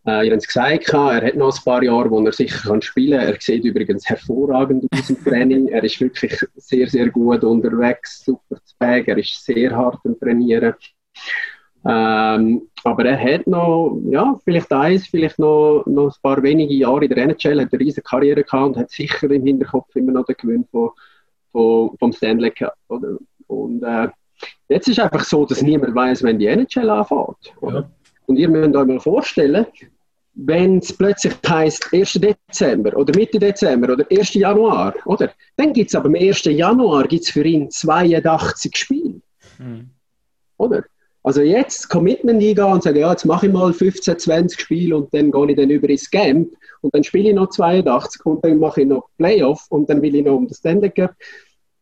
Äh, 0.06 0.26
ihr 0.26 0.32
habt 0.32 0.42
es 0.42 0.46
gesagt, 0.46 0.88
er 0.92 1.22
hat 1.26 1.36
noch 1.36 1.56
ein 1.56 1.64
paar 1.64 1.82
Jahre, 1.82 2.10
wo 2.10 2.22
er 2.22 2.32
sicher 2.32 2.68
kann 2.68 2.82
spielen 2.82 3.18
kann. 3.18 3.28
Er 3.28 3.40
sieht 3.40 3.64
übrigens 3.64 4.06
hervorragend 4.06 4.84
aus 4.92 5.08
im 5.08 5.24
Training. 5.24 5.68
Er 5.68 5.82
ist 5.82 5.98
wirklich 6.02 6.38
sehr, 6.56 6.86
sehr 6.88 7.08
gut 7.08 7.42
unterwegs, 7.44 8.22
super 8.24 8.56
zu 8.62 8.74
Bag. 8.78 9.08
Er 9.08 9.16
ist 9.16 9.42
sehr 9.44 9.74
hart 9.74 9.98
am 10.04 10.18
Trainieren. 10.18 10.74
Ähm, 11.86 12.68
aber 12.84 13.04
er 13.06 13.18
hat 13.18 13.46
noch, 13.46 13.98
ja, 14.10 14.38
vielleicht 14.44 14.70
eins, 14.72 15.06
vielleicht 15.06 15.38
noch, 15.38 15.84
noch 15.86 16.08
ein 16.14 16.20
paar 16.22 16.42
wenige 16.42 16.74
Jahre 16.74 17.04
in 17.04 17.08
der 17.08 17.18
NHL, 17.24 17.60
hat 17.62 17.72
eine 17.72 17.80
riesige 17.80 18.02
Karriere 18.02 18.42
gehabt 18.44 18.66
und 18.66 18.76
hat 18.76 18.90
sicher 18.90 19.30
im 19.30 19.44
Hinterkopf 19.44 19.94
immer 19.96 20.12
noch 20.12 20.26
den 20.26 20.36
Gewinn 20.36 20.66
von, 20.70 20.90
von, 21.52 21.96
vom 21.98 22.12
Stanley 22.12 22.50
Cup. 22.50 22.74
Oder? 22.88 23.18
Und 23.46 23.82
äh, 23.82 24.08
jetzt 24.68 24.88
ist 24.88 25.00
einfach 25.00 25.24
so, 25.24 25.44
dass 25.44 25.62
niemand 25.62 25.94
weiß, 25.94 26.22
wenn 26.22 26.38
die 26.38 26.46
NHL 26.46 26.90
anfängt. 26.90 27.54
Ja. 27.62 27.90
Und 28.26 28.36
ihr 28.36 28.48
müsst 28.48 28.76
euch 28.76 28.86
mal 28.86 29.00
vorstellen, 29.00 29.66
wenn 30.34 30.78
es 30.78 30.92
plötzlich 30.92 31.34
heisst 31.48 31.92
1. 31.92 32.12
Dezember 32.12 32.96
oder 32.96 33.16
Mitte 33.16 33.38
Dezember 33.38 33.92
oder 33.92 34.06
1. 34.10 34.34
Januar, 34.34 34.94
oder? 35.04 35.32
Dann 35.56 35.72
gibt 35.72 35.90
es 35.90 35.96
aber 35.96 36.06
am 36.06 36.14
1. 36.14 36.44
Januar 36.44 37.08
gibt's 37.08 37.30
für 37.30 37.44
ihn 37.44 37.70
82 37.70 38.76
Spiele. 38.76 39.20
Hm. 39.56 39.90
Oder? 40.58 40.84
Also 41.28 41.42
jetzt 41.42 41.90
Commitment 41.90 42.42
eingehen 42.42 42.64
und 42.64 42.82
sagen, 42.82 43.00
ja, 43.00 43.10
jetzt 43.10 43.26
mache 43.26 43.48
ich 43.48 43.52
mal 43.52 43.70
15, 43.70 44.18
20 44.18 44.58
Spiele 44.58 44.96
und 44.96 45.12
dann 45.12 45.30
gehe 45.30 45.50
ich 45.50 45.56
dann 45.56 45.68
über 45.68 45.86
ins 45.90 46.10
Camp 46.10 46.48
und 46.80 46.94
dann 46.94 47.04
spiele 47.04 47.28
ich 47.28 47.34
noch 47.34 47.50
82 47.50 48.24
und 48.24 48.42
dann 48.42 48.58
mache 48.58 48.80
ich 48.80 48.86
noch 48.86 49.10
Playoff 49.18 49.66
und 49.68 49.90
dann 49.90 50.00
will 50.00 50.14
ich 50.14 50.24
noch 50.24 50.36
um 50.36 50.48
das 50.48 50.56
Stanley 50.56 50.88
Cup. 50.88 51.14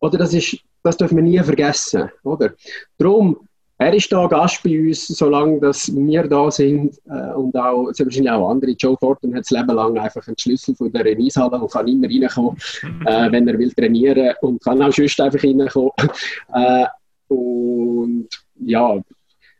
Oder 0.00 0.18
das 0.18 0.34
ist, 0.34 0.58
das 0.82 0.96
dürfen 0.96 1.18
wir 1.18 1.22
nie 1.22 1.38
vergessen, 1.38 2.10
oder? 2.24 2.54
Darum, 2.98 3.38
er 3.78 3.94
ist 3.94 4.10
da 4.10 4.26
Gast 4.26 4.64
bei 4.64 4.80
uns, 4.80 5.06
solange 5.06 5.60
dass 5.60 5.94
wir 5.94 6.24
da 6.26 6.50
sind 6.50 6.98
äh, 7.08 7.32
und 7.34 7.54
auch, 7.54 7.90
es 7.90 7.98
sind 7.98 8.06
wahrscheinlich 8.06 8.32
auch 8.32 8.50
andere. 8.50 8.72
Joe 8.72 8.96
Thornton 8.98 9.32
hat 9.32 9.42
das 9.42 9.50
Leben 9.50 9.76
lang 9.76 9.96
einfach 9.96 10.26
einen 10.26 10.38
Schlüssel 10.38 10.74
von 10.74 10.90
der 10.90 11.06
Eishalle 11.06 11.60
und 11.60 11.70
kann 11.70 11.86
immer 11.86 12.08
reinkommen, 12.08 12.56
äh, 13.06 13.30
wenn 13.30 13.46
er 13.46 13.56
will 13.56 13.72
trainieren 13.72 14.34
und 14.40 14.60
kann 14.64 14.82
auch 14.82 14.92
sonst 14.92 15.20
einfach 15.20 15.44
reinkommen. 15.44 15.92
Äh, 16.52 16.86
und 17.28 18.28
ja, 18.58 19.00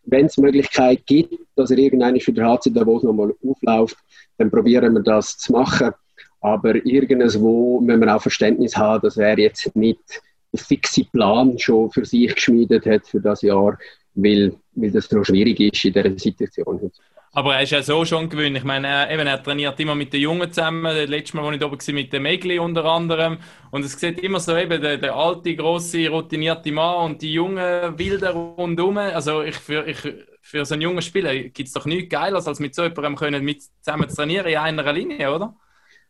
wenn 0.06 0.26
es 0.26 0.36
Möglichkeit 0.38 1.04
gibt, 1.06 1.34
dass 1.56 1.70
er 1.70 1.78
irgendeine 1.78 2.20
für 2.20 2.32
den 2.32 2.44
HC 2.44 2.70
Davos 2.70 3.02
nochmal 3.02 3.34
aufläuft, 3.44 3.96
dann 4.38 4.50
probieren 4.50 4.94
wir 4.94 5.02
das 5.02 5.36
zu 5.36 5.52
machen. 5.52 5.92
Aber 6.40 6.74
irgendwo 6.74 7.80
müssen 7.80 8.00
wir 8.00 8.14
auch 8.14 8.22
Verständnis 8.22 8.76
haben, 8.76 9.02
dass 9.02 9.16
er 9.16 9.38
jetzt 9.38 9.74
nicht 9.74 10.22
einen 10.52 10.64
fixen 10.64 11.06
Plan 11.12 11.58
schon 11.58 11.90
für 11.90 12.04
sich 12.04 12.34
geschmiedet 12.34 12.86
hat 12.86 13.06
für 13.06 13.20
das 13.20 13.42
Jahr, 13.42 13.78
weil, 14.14 14.54
weil 14.74 14.90
das 14.90 15.10
noch 15.10 15.24
schwierig 15.24 15.58
ist 15.60 15.84
in 15.84 15.92
dieser 15.92 16.18
Situation. 16.18 16.90
Aber 17.36 17.54
er 17.54 17.64
ist 17.64 17.70
ja 17.70 17.82
so 17.82 18.02
schon 18.06 18.30
gewöhnt. 18.30 18.56
Ich 18.56 18.64
meine, 18.64 18.88
er, 18.88 19.10
eben, 19.10 19.26
er 19.26 19.42
trainiert 19.42 19.78
immer 19.78 19.94
mit 19.94 20.10
den 20.10 20.22
Jungen 20.22 20.50
zusammen. 20.50 20.84
Das 20.84 21.06
letzte 21.06 21.36
Mal, 21.36 21.44
als 21.44 21.56
ich 21.56 21.60
da 21.60 21.66
oben 21.66 21.78
war, 21.78 21.94
mit 21.94 22.10
dem 22.14 22.22
Megli 22.22 22.58
unter 22.58 22.86
anderem. 22.86 23.36
Und 23.70 23.84
es 23.84 24.00
sieht 24.00 24.20
immer 24.20 24.40
so 24.40 24.56
eben 24.56 24.80
der, 24.80 24.96
der 24.96 25.14
alte, 25.14 25.54
grosse, 25.54 26.08
routinierte 26.08 26.72
Mann 26.72 27.04
und 27.04 27.20
die 27.20 27.34
jungen 27.34 27.98
Wilder 27.98 28.32
rundherum. 28.32 28.96
Also 28.96 29.42
ich, 29.42 29.54
für, 29.54 29.86
ich, 29.86 29.98
für 30.40 30.64
so 30.64 30.72
einen 30.72 30.80
jungen 30.80 31.02
Spieler 31.02 31.34
gibt 31.34 31.68
es 31.68 31.74
doch 31.74 31.84
nichts 31.84 32.08
Geiles, 32.08 32.48
als 32.48 32.58
mit 32.58 32.74
so 32.74 32.84
jemandem 32.84 33.16
können, 33.16 33.44
mit 33.44 33.64
zusammen 33.82 34.08
zu 34.08 34.16
trainieren 34.16 34.46
in 34.46 34.56
einer 34.56 34.92
Linie, 34.94 35.34
oder? 35.34 35.54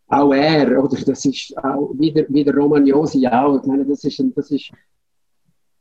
Auch 0.07 0.33
er, 0.33 0.81
oder 0.81 0.97
das 0.97 1.25
ist 1.25 1.59
auch 1.59 1.91
wieder, 1.99 2.25
wieder 2.29 2.55
Romagnosi 2.55 3.27
auch. 3.27 3.59
Ich 3.61 3.67
meine, 3.67 3.85
das 3.85 4.05
ist, 4.05 4.23
das 4.37 4.53
ist 4.53 4.71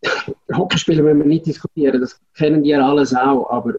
Hockeyspieler 0.51 1.03
müssen 1.03 1.19
wir 1.19 1.27
nicht 1.27 1.45
diskutieren, 1.45 2.01
das 2.01 2.19
kennen 2.33 2.63
die 2.63 2.69
ja 2.69 2.83
alles 2.83 3.15
auch, 3.15 3.47
aber 3.51 3.75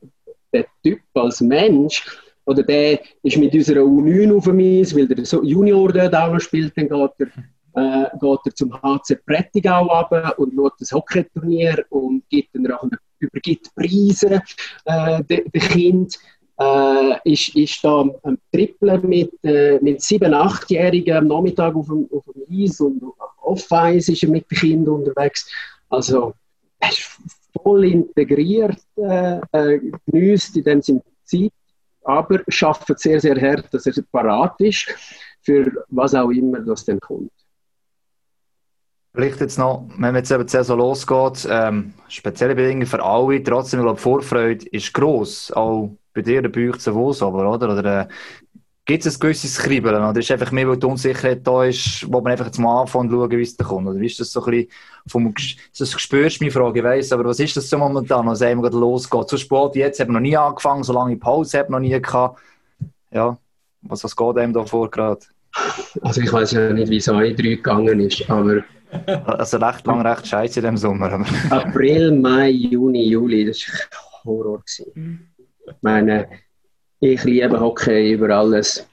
der 0.52 0.66
Typ 0.82 1.00
als 1.14 1.40
Mensch, 1.40 2.04
oder 2.46 2.62
der 2.62 3.00
ist 3.22 3.36
mit 3.36 3.52
unserer 3.54 3.80
U9 3.80 4.36
auf 4.36 4.44
dem 4.44 4.60
Eis, 4.60 4.94
weil 4.94 5.08
der 5.08 5.24
Junior 5.42 5.92
dort 5.92 6.14
auch 6.14 6.32
noch 6.32 6.40
spielt, 6.40 6.76
dann 6.76 6.88
geht 6.88 7.10
er, 7.18 8.04
äh, 8.04 8.08
geht 8.20 8.38
er 8.46 8.54
zum 8.54 8.72
HC 8.72 9.16
Prättigau 9.26 9.86
runter 9.86 10.38
und 10.38 10.54
schaut 10.54 10.74
das 10.78 10.92
Hockeyturnier 10.92 11.84
und 11.90 12.22
gibt 12.28 12.54
dann 12.54 12.70
auch 12.72 12.88
übergibt 13.18 13.74
Preise 13.74 14.40
äh, 14.84 15.24
den, 15.24 15.50
Kind. 15.52 16.18
Äh, 16.58 17.32
ist, 17.32 17.54
ist 17.54 17.84
da 17.84 18.00
am 18.22 18.38
Triple 18.50 18.98
mit, 19.00 19.30
äh, 19.42 19.78
mit 19.82 20.00
7-, 20.00 20.32
8-Jährigen 20.32 21.16
am 21.16 21.26
Nachmittag 21.26 21.74
auf 21.74 21.86
dem, 21.86 22.08
auf 22.10 22.24
dem 22.32 22.44
Eis 22.50 22.80
und 22.80 23.02
off-Eis 23.42 24.08
ist 24.08 24.22
er 24.22 24.30
mit 24.30 24.50
den 24.50 24.56
Kindern 24.56 24.94
unterwegs. 24.94 25.50
Also, 25.90 26.32
er 26.78 26.88
ist 26.88 27.10
voll 27.66 27.84
integriert, 27.84 28.78
äh, 28.96 29.40
äh, 29.50 29.80
genießt 30.06 30.56
in 30.58 30.62
dem 30.62 30.82
Sinne 30.82 31.02
Zeit, 31.24 31.52
aber 32.04 32.40
schafft 32.46 32.96
sehr, 33.00 33.20
sehr 33.20 33.40
hart, 33.40 33.66
dass 33.74 33.86
er 33.86 34.04
parat 34.12 34.54
ist 34.60 34.86
für 35.42 35.84
was 35.88 36.14
auch 36.14 36.30
immer 36.30 36.60
das 36.60 36.84
dann 36.84 37.00
kommt. 37.00 37.32
Vielleicht 39.12 39.40
jetzt 39.40 39.58
noch, 39.58 39.88
wenn 39.98 40.14
jetzt 40.14 40.30
eben 40.30 40.46
Saison 40.46 40.78
losgeht, 40.78 41.48
ähm, 41.50 41.94
spezielle 42.06 42.54
Bedingungen 42.54 42.86
für 42.86 43.02
alle, 43.02 43.42
trotzdem, 43.42 43.80
ich 43.80 43.84
glaube, 43.84 43.98
Vorfreude 43.98 44.66
ist 44.68 44.94
gross, 44.94 45.50
auch 45.50 45.90
bei 46.14 46.22
dir, 46.22 46.42
der 46.42 46.78
zu 46.78 46.94
Hause, 46.94 47.26
aber, 47.26 47.50
oder? 47.50 47.72
oder 47.72 48.02
äh, 48.02 48.08
Gibt 48.86 49.04
es 49.04 49.16
ein 49.16 49.20
gewisses 49.20 49.58
Kribbeln 49.58 49.96
oder 49.96 50.20
ist 50.20 50.30
einfach 50.30 50.52
mehr, 50.52 50.68
weil 50.68 50.76
die 50.76 50.86
Unsicherheit 50.86 51.44
da 51.44 51.64
ist, 51.64 52.06
wo 52.06 52.20
man 52.20 52.30
einfach 52.30 52.46
jetzt 52.46 52.58
mal 52.58 52.82
anfangen 52.82 53.10
schauen, 53.10 53.30
wie 53.32 53.42
es 53.42 53.56
da 53.56 53.64
kommt? 53.64 53.88
Oder 53.88 53.98
wie 53.98 54.06
ist 54.06 54.20
das 54.20 54.30
so 54.30 54.44
ein 54.44 54.50
bisschen 54.52 54.70
vom, 55.08 55.34
das 55.76 56.00
spürst 56.00 56.40
du 56.40 56.44
meine 56.44 56.52
Frage, 56.52 56.78
ich 56.78 56.84
weiss, 56.84 57.12
aber 57.12 57.24
was 57.24 57.40
ist 57.40 57.56
das 57.56 57.68
so 57.68 57.78
momentan, 57.78 58.26
was 58.26 58.42
einem 58.42 58.62
gerade 58.62 58.78
losgeht? 58.78 59.28
So 59.28 59.36
spät 59.36 59.74
jetzt, 59.74 59.98
haben 59.98 60.10
wir 60.10 60.12
noch 60.14 60.20
nie 60.20 60.36
angefangen, 60.36 60.84
so 60.84 60.92
lange 60.92 61.16
Pause 61.16 61.58
haben 61.58 61.66
wir 61.68 61.80
noch 61.80 61.80
nie 61.80 62.00
gehabt. 62.00 62.38
Ja, 63.10 63.36
was, 63.82 64.04
was 64.04 64.14
geht 64.14 64.38
einem 64.38 64.52
da 64.52 64.64
vor 64.64 64.88
gerade? 64.88 65.20
Also 66.02 66.20
ich 66.20 66.32
weiß 66.32 66.52
ja 66.52 66.72
nicht, 66.72 66.88
wie 66.88 66.98
es 66.98 67.08
euch 67.08 67.34
drei 67.34 67.48
gegangen 67.48 67.98
ist, 67.98 68.30
aber... 68.30 68.62
Also 69.24 69.56
recht 69.56 69.84
lang, 69.84 70.06
recht 70.06 70.28
scheiße 70.28 70.60
in 70.60 70.64
dem 70.64 70.76
Sommer. 70.76 71.26
April, 71.50 72.12
Mai, 72.12 72.50
Juni, 72.50 73.08
Juli, 73.08 73.46
das 73.46 73.60
war 73.66 74.24
Horror. 74.24 74.60
Gewesen. 74.60 75.32
Ich 75.66 75.74
meine, 75.80 76.28
ich 77.12 77.24
liebe 77.24 77.60
Hockey 77.60 78.12
über 78.12 78.30
alles. 78.30 78.86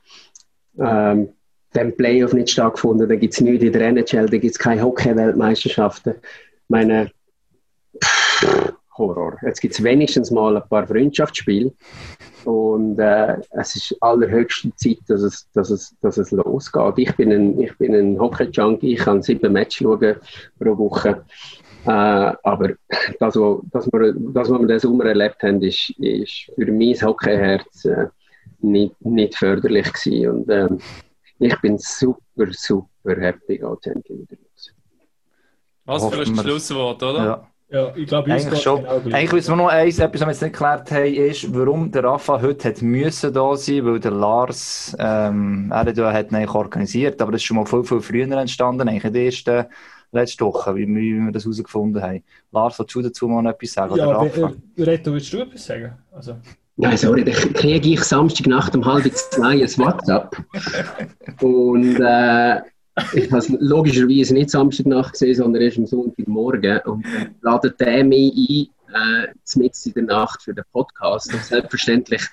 Ähm, 0.79 1.29
dann 1.73 1.97
Playoff 1.97 2.33
nicht 2.33 2.51
stattgefunden, 2.51 3.09
da 3.09 3.15
gibt 3.15 3.33
es 3.33 3.41
nichts 3.41 3.63
in 3.63 3.73
der 3.73 3.81
NHL, 3.81 4.27
da 4.27 4.37
gibt 4.37 4.53
es 4.53 4.59
keine 4.59 4.83
Hockey-Weltmeisterschaften. 4.83 6.15
meine, 6.67 7.11
pff, 8.03 8.73
Horror. 8.97 9.37
Jetzt 9.43 9.59
gibt 9.59 9.73
es 9.73 9.83
wenigstens 9.83 10.31
mal 10.31 10.55
ein 10.55 10.69
paar 10.69 10.87
Freundschaftsspiele 10.87 11.73
und 12.45 12.99
äh, 12.99 13.37
es 13.51 13.75
ist 13.75 13.97
allerhöchste 14.01 14.75
Zeit, 14.75 14.99
dass 15.07 15.21
es, 15.21 15.49
dass 15.53 15.69
es, 15.69 15.95
dass 16.01 16.17
es 16.17 16.31
losgeht. 16.31 16.97
Ich 16.97 17.15
bin 17.15 17.31
ein, 17.31 17.69
ein 17.79 18.19
Hockey-Junkie, 18.19 18.93
ich 18.93 18.99
kann 18.99 19.21
sieben 19.21 19.53
Matches 19.53 19.75
schauen 19.75 20.15
pro 20.59 20.77
Woche. 20.77 21.25
Äh, 21.85 21.89
aber 22.43 22.69
das, 23.19 23.35
was, 23.35 23.59
das, 23.71 23.87
wir, 23.91 24.13
das, 24.13 24.49
was 24.49 24.59
wir 24.59 24.67
diesen 24.67 24.79
Sommer 24.79 25.05
erlebt 25.05 25.41
haben, 25.43 25.61
ist, 25.61 25.89
ist 25.99 26.51
für 26.55 26.71
mein 26.71 26.93
Hockeyherz 27.01 27.85
äh, 27.85 28.07
nicht, 28.59 28.99
nicht 29.05 29.35
förderlich 29.35 29.91
gewesen. 29.91 30.29
Und 30.29 30.49
äh, 30.49 30.69
ich 31.39 31.59
bin 31.61 31.77
super, 31.77 32.47
super 32.51 32.87
happy, 33.19 33.61
wieder 33.61 33.77
los. 34.29 34.73
Was 35.85 36.07
für 36.09 36.21
ein 36.21 36.35
Schlusswort, 36.35 37.03
oder? 37.03 37.25
Ja. 37.25 37.47
Ja, 37.73 37.91
ich 37.95 38.05
glaube, 38.05 38.31
Eigentlich 38.31 38.61
schon. 38.61 38.83
Genau 38.83 38.97
Eigentlich 38.97 39.31
wissen 39.31 39.51
wir 39.53 39.55
noch 39.55 39.67
eins, 39.69 39.97
etwas, 39.97 40.21
was 40.21 40.27
wir 40.27 40.31
jetzt 40.33 40.41
nicht 40.43 40.53
geklärt 40.53 40.91
haben, 40.91 41.11
ist, 41.11 41.55
warum 41.55 41.91
der 41.91 42.03
Rafa 42.03 42.39
heute 42.39 42.69
hat 42.69 42.83
müssen 42.83 43.33
da 43.33 43.55
sein, 43.55 43.83
weil 43.83 43.99
der 43.99 44.11
Lars, 44.11 44.95
ähm, 44.99 45.69
er 45.71 45.79
hat, 45.79 45.97
ja- 45.97 46.13
hat 46.13 46.29
ihn 46.29 46.35
eigentlich 46.35 46.53
organisiert, 46.53 47.19
aber 47.19 47.31
das 47.31 47.41
ist 47.41 47.45
schon 47.45 47.57
mal 47.57 47.65
viel, 47.65 47.83
viel 47.83 47.99
früher 47.99 48.31
entstanden, 48.37 48.87
eigentlich 48.87 49.05
in 49.05 49.13
der 49.13 49.25
ersten 49.25 49.65
letzte 50.13 50.45
Woche, 50.45 50.75
wie, 50.75 50.87
wie 50.87 51.19
wir 51.19 51.31
das 51.31 51.43
herausgefunden 51.43 52.01
haben. 52.01 52.23
Lars, 52.51 52.79
willst 52.79 52.95
du 52.95 53.01
dazu 53.01 53.27
mal 53.27 53.41
noch 53.41 53.51
etwas 53.51 53.73
sagen? 53.73 53.93
Oder 53.93 54.05
Ja, 54.05 54.51
äh, 54.77 54.83
Reto, 54.83 55.13
willst 55.13 55.33
du 55.33 55.39
etwas 55.39 55.65
sagen? 55.65 55.93
Also, 56.11 56.35
Nein, 56.75 56.97
sorry, 56.97 57.23
dann 57.23 57.53
kriege 57.53 57.89
ich 57.89 58.03
Samstagnacht 58.03 58.75
um 58.75 58.83
halb 58.83 59.03
zwei 59.15 59.61
ein 59.61 59.77
WhatsApp. 59.77 60.35
Und 61.41 61.99
äh, 61.99 62.61
ich 63.13 63.31
habe 63.31 63.37
es 63.37 63.49
logischerweise 63.59 64.33
nicht 64.33 64.49
Samstagnacht 64.49 65.13
gesehen, 65.13 65.35
sondern 65.35 65.61
erst 65.61 65.77
am 65.77 65.85
Sonntagmorgen. 65.85 66.79
Und 66.85 67.05
dann 67.05 67.35
ladet 67.41 67.79
der 67.79 68.03
mich 68.03 68.71
ein, 68.93 69.27
äh, 69.27 69.59
mitten 69.59 69.89
in 69.89 70.07
der 70.07 70.15
Nacht 70.15 70.41
für 70.41 70.53
den 70.53 70.63
Podcast. 70.71 71.31
Und 71.31 71.43
selbstverständlich, 71.43 72.23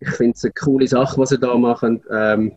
ich 0.00 0.10
finde 0.10 0.32
es 0.34 0.44
eine 0.44 0.52
coole 0.54 0.88
Sache, 0.88 1.18
was 1.18 1.28
sie 1.28 1.38
da 1.38 1.56
machen. 1.56 2.02
Ähm, 2.10 2.56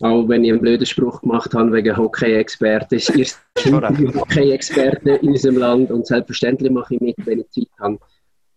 auch 0.00 0.26
wenn 0.28 0.44
ich 0.44 0.52
einen 0.52 0.60
blöden 0.60 0.86
Spruch 0.86 1.20
gemacht 1.20 1.52
habe 1.54 1.72
wegen 1.72 1.96
Hockey-Experte. 1.96 2.96
Ihr 2.96 3.26
seid 3.26 3.36
die 3.64 3.72
Hockey-Experte 4.14 5.10
in 5.22 5.28
unserem 5.28 5.58
Land 5.58 5.90
und 5.90 6.06
selbstverständlich 6.06 6.70
mache 6.70 6.94
ich 6.94 7.00
mit, 7.00 7.16
wenn 7.26 7.40
ich 7.40 7.50
Zeit 7.50 7.68
habe. 7.78 7.98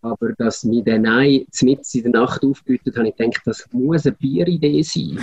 Aber 0.01 0.33
dass 0.37 0.63
mir 0.63 0.83
der 0.83 0.99
Nein 0.99 1.45
mitten 1.61 1.97
in 1.97 2.11
der 2.11 2.21
Nacht 2.21 2.43
aufbietet, 2.43 2.97
habe 2.97 3.09
ich 3.09 3.15
gedacht, 3.15 3.41
das 3.45 3.67
muss 3.71 4.05
eine 4.05 4.15
Bieridee 4.15 4.81
sein. 4.83 5.19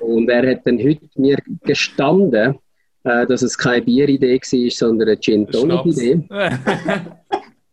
und 0.00 0.28
er 0.28 0.50
hat 0.50 0.66
dann 0.66 0.78
heute 0.78 1.08
mir 1.16 1.38
gestanden, 1.64 2.58
äh, 3.04 3.26
dass 3.26 3.42
es 3.42 3.56
keine 3.56 3.82
Bieridee 3.82 4.40
war, 4.40 4.70
sondern 4.70 5.08
eine 5.08 5.20
Gin 5.20 5.46
Tonic-Idee. 5.46 6.28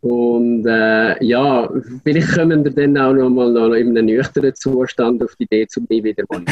Und 0.02 0.66
äh, 0.66 1.24
ja, 1.24 1.70
vielleicht 2.04 2.34
kommen 2.34 2.62
wir 2.66 2.72
dann 2.72 2.98
auch 2.98 3.14
noch 3.14 3.30
mal 3.30 3.54
noch 3.54 3.74
in 3.74 3.98
einem 3.98 4.08
nüchternen 4.08 4.54
Zustand 4.54 5.24
auf 5.24 5.34
die 5.38 5.46
Idee, 5.46 5.66
zu 5.66 5.80
mir 5.88 6.04
wieder 6.04 6.26
mal. 6.30 6.44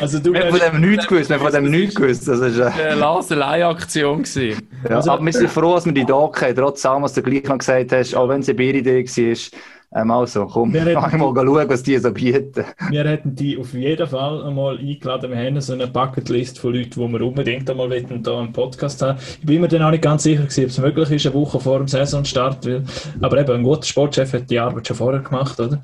Also 0.00 0.18
du 0.18 0.32
Wir 0.32 0.40
haben 0.44 0.50
von 0.50 0.60
dem 0.80 0.80
nichts 0.90 1.06
gewusst, 1.06 1.28
wir 1.30 1.36
haben 1.36 1.44
von 1.44 1.52
dem 1.52 1.70
nichts 1.70 1.94
gewusst. 1.94 2.28
Das 2.28 2.40
ist, 2.40 2.58
äh, 2.58 2.64
eine 2.64 2.94
Laselei-Aktion 2.96 4.22
gewesen. 4.22 4.68
ja. 4.88 4.96
Also- 4.96 5.10
aber 5.12 5.24
wir 5.24 5.32
sind 5.32 5.50
froh, 5.50 5.74
dass 5.74 5.86
wir 5.86 5.92
die 5.92 6.04
da 6.04 6.14
haben, 6.14 6.54
trotz 6.56 6.84
allem, 6.86 7.02
was 7.02 7.14
du 7.14 7.22
gleich 7.22 7.44
noch 7.44 7.58
gesagt 7.58 7.92
hast, 7.92 8.14
auch 8.14 8.28
wenn 8.28 8.40
es 8.40 8.48
eine 8.48 8.56
Bieridee 8.56 9.04
war. 9.04 9.60
Ähm, 9.94 10.10
also, 10.10 10.46
komm, 10.46 10.72
Wir 10.72 10.84
mal 10.98 11.10
schauen, 11.10 11.68
was 11.68 11.82
die 11.82 11.98
so 11.98 12.10
bieten. 12.12 12.64
Wir 12.88 13.04
hätten 13.04 13.34
die 13.34 13.58
auf 13.58 13.74
jeden 13.74 14.06
Fall 14.06 14.42
einmal 14.42 14.78
eingeladen. 14.78 15.30
Wir 15.30 15.36
haben 15.36 15.60
so 15.60 15.74
eine 15.74 15.86
Bucketlist 15.86 16.58
von 16.58 16.72
Leuten, 16.74 16.90
die 16.98 17.12
wir 17.12 17.20
unbedingt 17.20 17.68
einmal 17.68 17.90
wollen, 17.90 18.22
da 18.22 18.38
einen 18.40 18.52
Podcast 18.52 19.02
haben. 19.02 19.18
Ich 19.40 19.44
bin 19.46 19.60
mir 19.60 19.68
dann 19.68 19.82
auch 19.82 19.90
nicht 19.90 20.02
ganz 20.02 20.22
sicher, 20.22 20.44
gewesen, 20.44 20.64
ob 20.64 20.70
es 20.70 20.78
möglich 20.78 21.10
ist, 21.10 21.26
eine 21.26 21.34
Woche 21.34 21.60
vor 21.60 21.78
dem 21.78 21.88
Saisonstart. 21.88 22.64
Weil, 22.66 22.84
aber 23.20 23.38
eben, 23.40 23.52
ein 23.52 23.62
guter 23.62 23.82
Sportchef 23.82 24.32
hat 24.32 24.50
die 24.50 24.58
Arbeit 24.58 24.86
schon 24.88 24.96
vorher 24.96 25.20
gemacht, 25.20 25.60
oder? 25.60 25.82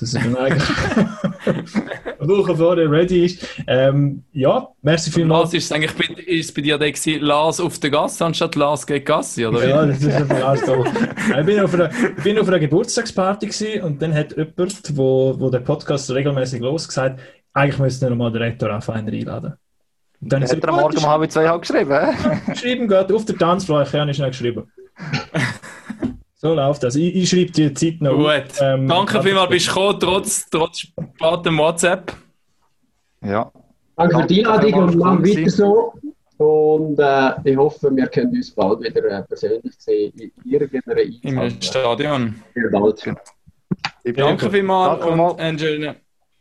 Dass 0.00 0.14
er 0.14 0.22
dann 0.22 0.36
eigentlich 0.36 0.68
Woche 2.30 2.56
vorher 2.56 2.90
ready 2.90 3.26
ist. 3.26 3.46
Ähm, 3.66 4.24
ja, 4.32 4.68
merci 4.82 5.10
Lars, 5.10 5.14
vielmals. 5.14 5.54
ist 5.54 5.64
es 5.64 5.72
eigentlich 5.72 5.92
bei, 5.94 6.22
ist 6.22 6.46
es 6.46 6.54
bei 6.54 6.62
dir 6.62 6.78
der 6.78 6.92
gewesen, 6.92 7.20
Lars 7.22 7.60
auf 7.60 7.78
der 7.78 7.90
Gasse 7.90 8.24
anstatt 8.24 8.54
Lars 8.56 8.86
gegen 8.86 9.04
Gassi, 9.04 9.46
oder? 9.46 9.68
Ja, 9.68 9.86
das 9.86 10.02
ist 10.02 10.14
ein 10.14 10.28
Lars 10.28 10.60
da. 10.64 11.40
Ich 11.40 11.46
bin 11.46 11.60
auf 11.60 11.74
einer, 11.74 11.90
ich 11.90 12.22
bin 12.22 12.38
auf 12.38 12.48
einer 12.48 12.58
Geburtstagsparty 12.58 13.46
gewesen 13.46 13.82
und 13.82 14.02
dann 14.02 14.14
hat 14.14 14.36
jemand, 14.36 14.96
wo, 14.96 15.34
wo 15.38 15.50
der 15.50 15.60
Podcast 15.60 16.10
regelmäßig 16.10 16.60
los 16.60 16.88
gesagt, 16.88 17.20
eigentlich 17.52 17.78
müsste 17.78 18.06
er 18.06 18.10
nochmal 18.10 18.32
den 18.32 18.42
Rektor 18.42 18.70
anfangen 18.70 19.08
einladen. 19.08 19.54
Und 20.20 20.32
dann 20.32 20.42
Hat 20.42 20.52
er 20.52 20.68
am 20.68 20.76
Morgen 20.76 20.98
um 20.98 21.06
halb 21.06 21.30
zwei 21.30 21.48
halt 21.48 21.62
geschrieben? 21.62 21.98
geschrieben, 22.48 22.88
geht 22.88 23.12
auf 23.12 23.24
der 23.24 23.36
Tanzfläche, 23.36 24.00
habe 24.00 24.10
ich 24.10 24.16
schnell 24.16 24.30
geschrieben. 24.30 24.70
So 26.42 26.54
läuft 26.54 26.82
das. 26.82 26.96
Ich, 26.96 27.14
ich 27.14 27.28
schreibe 27.28 27.52
die 27.52 27.74
Zeit 27.74 28.00
noch. 28.00 28.16
Gut. 28.16 28.44
Ähm, 28.62 28.88
Danke 28.88 29.22
vielmals, 29.22 29.50
bist 29.50 29.68
du 29.68 29.74
gekommen, 29.74 30.00
trotz, 30.00 30.48
trotz 30.48 30.78
spätem 30.78 31.58
WhatsApp. 31.58 32.14
Ja. 33.22 33.52
Danke 33.94 34.20
für 34.20 34.26
die 34.26 34.46
Einladung 34.46 34.74
und 34.84 34.96
mach 34.96 35.18
weiter 35.18 35.50
so. 35.50 35.92
Und 36.38 36.98
äh, 36.98 37.32
ich 37.44 37.56
hoffe, 37.58 37.94
wir 37.94 38.06
können 38.06 38.34
uns 38.34 38.50
bald 38.52 38.80
wieder 38.80 39.04
äh, 39.04 39.22
persönlich 39.24 39.74
sehen 39.76 40.14
in 40.18 40.32
irgendeiner 40.50 41.02
Im 41.02 41.38
Einsatz. 41.38 41.66
Stadion. 41.66 42.42
Sehr 42.54 42.70
bald. 42.70 43.04
Danke 44.16 44.50
vielmals 44.50 45.00
Danke 45.00 45.22
und 45.22 45.40
einen 45.40 45.58
schönen 45.58 45.96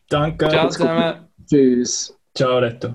Danke. 0.07 0.47
Ciao 0.47 0.69
zusammen. 0.69 1.27
Tschüss. 1.45 2.17
Ciao, 2.33 2.59
Reto. 2.59 2.93